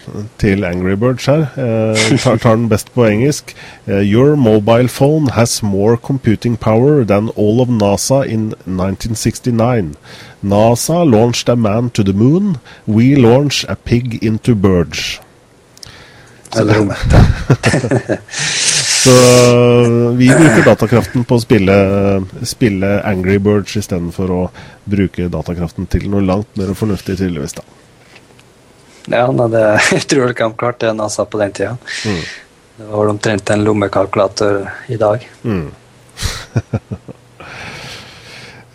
til 0.41 0.65
Angry 0.65 0.95
Birds 0.97 1.27
her. 1.29 1.45
Jeg 1.57 2.19
tar, 2.23 2.39
tar 2.41 2.55
den 2.57 2.69
best 2.71 2.89
på 2.95 3.05
engelsk. 3.05 3.53
Eh, 3.85 4.01
Your 4.01 4.35
mobile 4.35 4.89
phone 4.89 5.35
has 5.35 5.61
more 5.63 5.97
computing 5.97 6.57
power 6.57 7.03
than 7.03 7.29
all 7.37 7.61
of 7.61 7.69
NASA 7.69 8.23
in 8.23 8.53
1969. 8.65 9.93
NASA 10.41 11.03
launched 11.03 11.49
a 11.49 11.55
man 11.55 11.89
to 11.89 12.03
the 12.03 12.13
moon. 12.13 12.57
We 12.87 13.15
launch 13.15 13.65
a 13.69 13.75
pig 13.75 14.23
into 14.23 14.55
birds. 14.55 15.21
Så 16.55 16.61
om 16.79 16.91
Så 19.05 19.11
øh, 19.13 20.17
vi 20.17 20.31
bruker 20.33 20.63
datakraften 20.65 21.25
på 21.29 21.37
å 21.37 21.41
spille, 21.43 21.73
spille 22.47 22.87
Angry 23.05 23.35
Birds 23.37 23.75
istedenfor 23.77 24.31
å 24.33 24.39
bruke 24.89 25.27
datakraften 25.29 25.85
til 25.93 26.07
noe 26.09 26.25
langt 26.25 26.49
mer 26.57 26.71
fornuftig, 26.73 27.19
tydeligvis. 27.19 27.53
da. 27.59 27.65
Ja, 29.13 29.27
jeg 29.93 30.07
tror 30.09 30.33
ikke 30.33 30.49
klart 30.57 30.81
det 30.81 30.95
NASA 30.97 31.27
på 31.29 31.37
den 31.37 31.53
tida. 31.53 31.75
Det 32.75 32.87
var 32.89 33.11
omtrent 33.11 33.53
en 33.53 33.67
lommekalkulator 33.67 34.63
i 34.89 34.97
dag. 35.01 35.27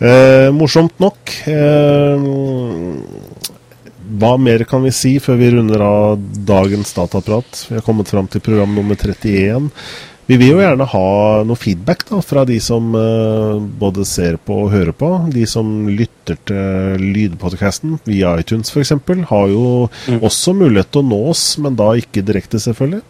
Eh, 0.01 0.47
morsomt 0.49 0.95
nok. 0.97 1.29
Eh, 1.45 2.23
hva 4.17 4.31
mer 4.41 4.63
kan 4.65 4.81
vi 4.81 4.89
si 4.89 5.11
før 5.21 5.37
vi 5.37 5.51
runder 5.53 5.83
av 5.85 6.23
dagens 6.47 6.95
dataprat? 6.97 7.67
Vi 7.69 7.75
har 7.77 7.85
kommet 7.85 8.09
fram 8.09 8.25
til 8.25 8.41
program 8.41 8.73
nummer 8.73 8.97
31. 8.97 9.69
Vi 10.29 10.37
vil 10.37 10.53
jo 10.53 10.59
gjerne 10.61 10.85
ha 10.87 11.07
noe 11.47 11.59
feedback 11.59 12.05
da, 12.07 12.19
fra 12.23 12.43
de 12.47 12.59
som 12.63 12.93
uh, 12.95 13.57
både 13.81 14.05
ser 14.07 14.37
på 14.39 14.61
og 14.65 14.71
hører 14.73 14.93
på. 14.95 15.09
De 15.33 15.43
som 15.49 15.89
lytter 15.89 16.37
til 16.47 17.01
lydpodkasten 17.15 17.97
via 18.07 18.35
iTunes 18.39 18.71
f.eks., 18.71 18.93
har 19.31 19.49
jo 19.51 19.65
også 20.19 20.53
mulighet 20.55 20.91
til 20.93 21.03
å 21.03 21.09
nå 21.09 21.19
oss, 21.33 21.45
men 21.63 21.75
da 21.79 21.89
ikke 21.99 22.23
direkte, 22.27 22.61
selvfølgelig. 22.61 23.01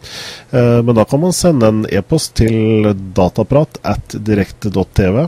Uh, 0.55 0.79
men 0.87 0.97
da 0.97 1.05
kan 1.05 1.21
man 1.21 1.35
sende 1.35 1.69
en 1.69 1.83
e-post 1.91 2.37
til 2.41 2.89
dataprat 3.17 3.81
at 3.85 4.17
direkte.tv. 4.17 5.27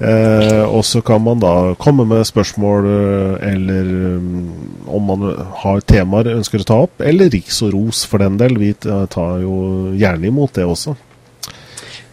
Eh, 0.00 0.62
og 0.64 0.80
så 0.84 1.02
kan 1.04 1.20
man 1.20 1.42
da 1.42 1.74
komme 1.80 2.06
med 2.08 2.24
spørsmål, 2.24 2.86
eh, 2.88 3.50
eller 3.52 3.90
um, 4.16 4.46
om 4.88 5.10
man 5.10 5.26
har 5.60 5.82
temaer 5.84 6.32
ønsker 6.32 6.64
å 6.64 6.68
ta 6.70 6.78
opp, 6.86 7.02
eller 7.04 7.28
riks 7.32 7.60
og 7.66 7.74
ros 7.74 8.06
for 8.08 8.24
den 8.24 8.38
del. 8.40 8.56
Vi 8.60 8.72
tar 8.80 9.42
jo 9.44 9.92
gjerne 9.92 10.30
imot 10.30 10.56
det 10.56 10.64
også. 10.64 10.96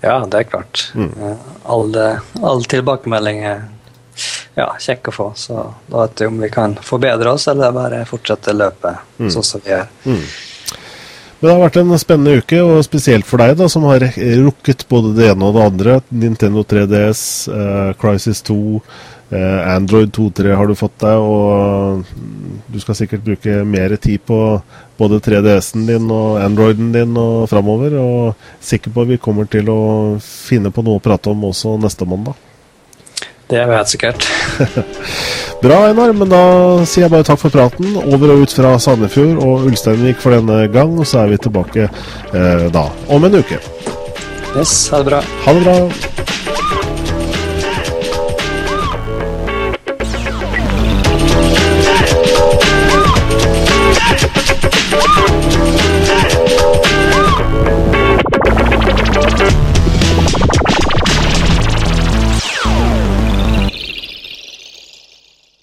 Ja, 0.04 0.20
det 0.28 0.44
er 0.44 0.50
klart. 0.52 0.90
Mm. 1.00 1.40
Alle, 1.64 2.10
alle 2.42 2.70
tilbakemelding 2.70 3.42
er 3.48 3.64
ja, 4.58 4.68
kjekk 4.82 5.10
å 5.10 5.16
få. 5.16 5.30
Så 5.40 5.64
da 5.88 6.04
vet 6.04 6.22
vi 6.22 6.28
om 6.28 6.44
vi 6.44 6.52
kan 6.54 6.76
forbedre 6.84 7.34
oss, 7.38 7.48
eller 7.48 7.74
bare 7.74 8.04
fortsette 8.10 8.54
løpet 8.58 9.18
sånn 9.32 9.48
som 9.48 9.64
vi 9.64 9.74
er. 9.78 9.88
Men 11.40 11.48
det 11.48 11.54
har 11.54 11.62
vært 11.68 11.76
en 11.78 12.00
spennende 12.02 12.40
uke, 12.42 12.60
og 12.66 12.80
spesielt 12.86 13.28
for 13.30 13.38
deg, 13.38 13.52
da, 13.60 13.68
som 13.70 13.84
har 13.86 14.02
rukket 14.42 14.88
både 14.90 15.12
det 15.14 15.28
ene 15.30 15.46
og 15.46 15.54
det 15.54 15.68
andre. 15.68 15.98
Nintendo 16.10 16.64
3DS, 16.66 17.22
eh, 17.54 17.92
Crisis 18.02 18.42
2, 18.48 18.58
eh, 19.30 19.60
Android 19.76 20.10
2.3 20.10 20.56
har 20.58 20.66
du 20.66 20.74
fått 20.74 20.98
deg, 21.06 21.22
og 21.22 22.10
du 22.74 22.80
skal 22.82 22.98
sikkert 22.98 23.28
bruke 23.28 23.62
mer 23.70 23.94
tid 24.02 24.26
på 24.26 24.40
både 24.98 25.22
3DS-en 25.22 25.86
din 25.86 26.10
og 26.10 26.42
Androiden 26.42 26.90
din 26.96 27.14
og 27.22 27.46
framover. 27.54 28.00
Og 28.02 28.50
sikker 28.58 28.90
på 28.90 29.06
at 29.06 29.14
vi 29.14 29.22
kommer 29.22 29.46
til 29.46 29.70
å 29.70 30.18
finne 30.18 30.74
på 30.74 30.82
noe 30.82 30.98
å 30.98 31.06
prate 31.06 31.30
om 31.30 31.46
også 31.52 31.78
neste 31.78 32.10
mandag. 32.10 32.34
Det 33.48 33.58
er 33.62 33.70
jo 33.70 33.78
helt 33.78 33.92
sikkert. 33.92 34.28
Bra, 35.64 35.78
Einar, 35.88 36.12
men 36.14 36.30
da 36.30 36.42
sier 36.86 37.06
jeg 37.06 37.14
bare 37.14 37.26
takk 37.30 37.40
for 37.42 37.54
praten. 37.54 37.96
Over 38.04 38.36
og 38.36 38.44
ut 38.44 38.54
fra 38.54 38.74
Sandefjord 38.82 39.40
og 39.40 39.70
Ulsteinvik 39.70 40.20
for 40.22 40.36
denne 40.36 40.66
gang, 40.74 40.94
og 41.00 41.08
så 41.08 41.24
er 41.24 41.32
vi 41.32 41.42
tilbake 41.48 41.88
eh, 41.88 42.68
da 42.74 42.90
om 43.08 43.26
en 43.26 43.40
uke. 43.40 43.62
Yes, 44.58 44.90
ha 44.92 45.00
det 45.02 45.14
bra. 45.14 45.24
Ha 45.48 45.56
det 45.56 45.64
bra. 45.64 46.27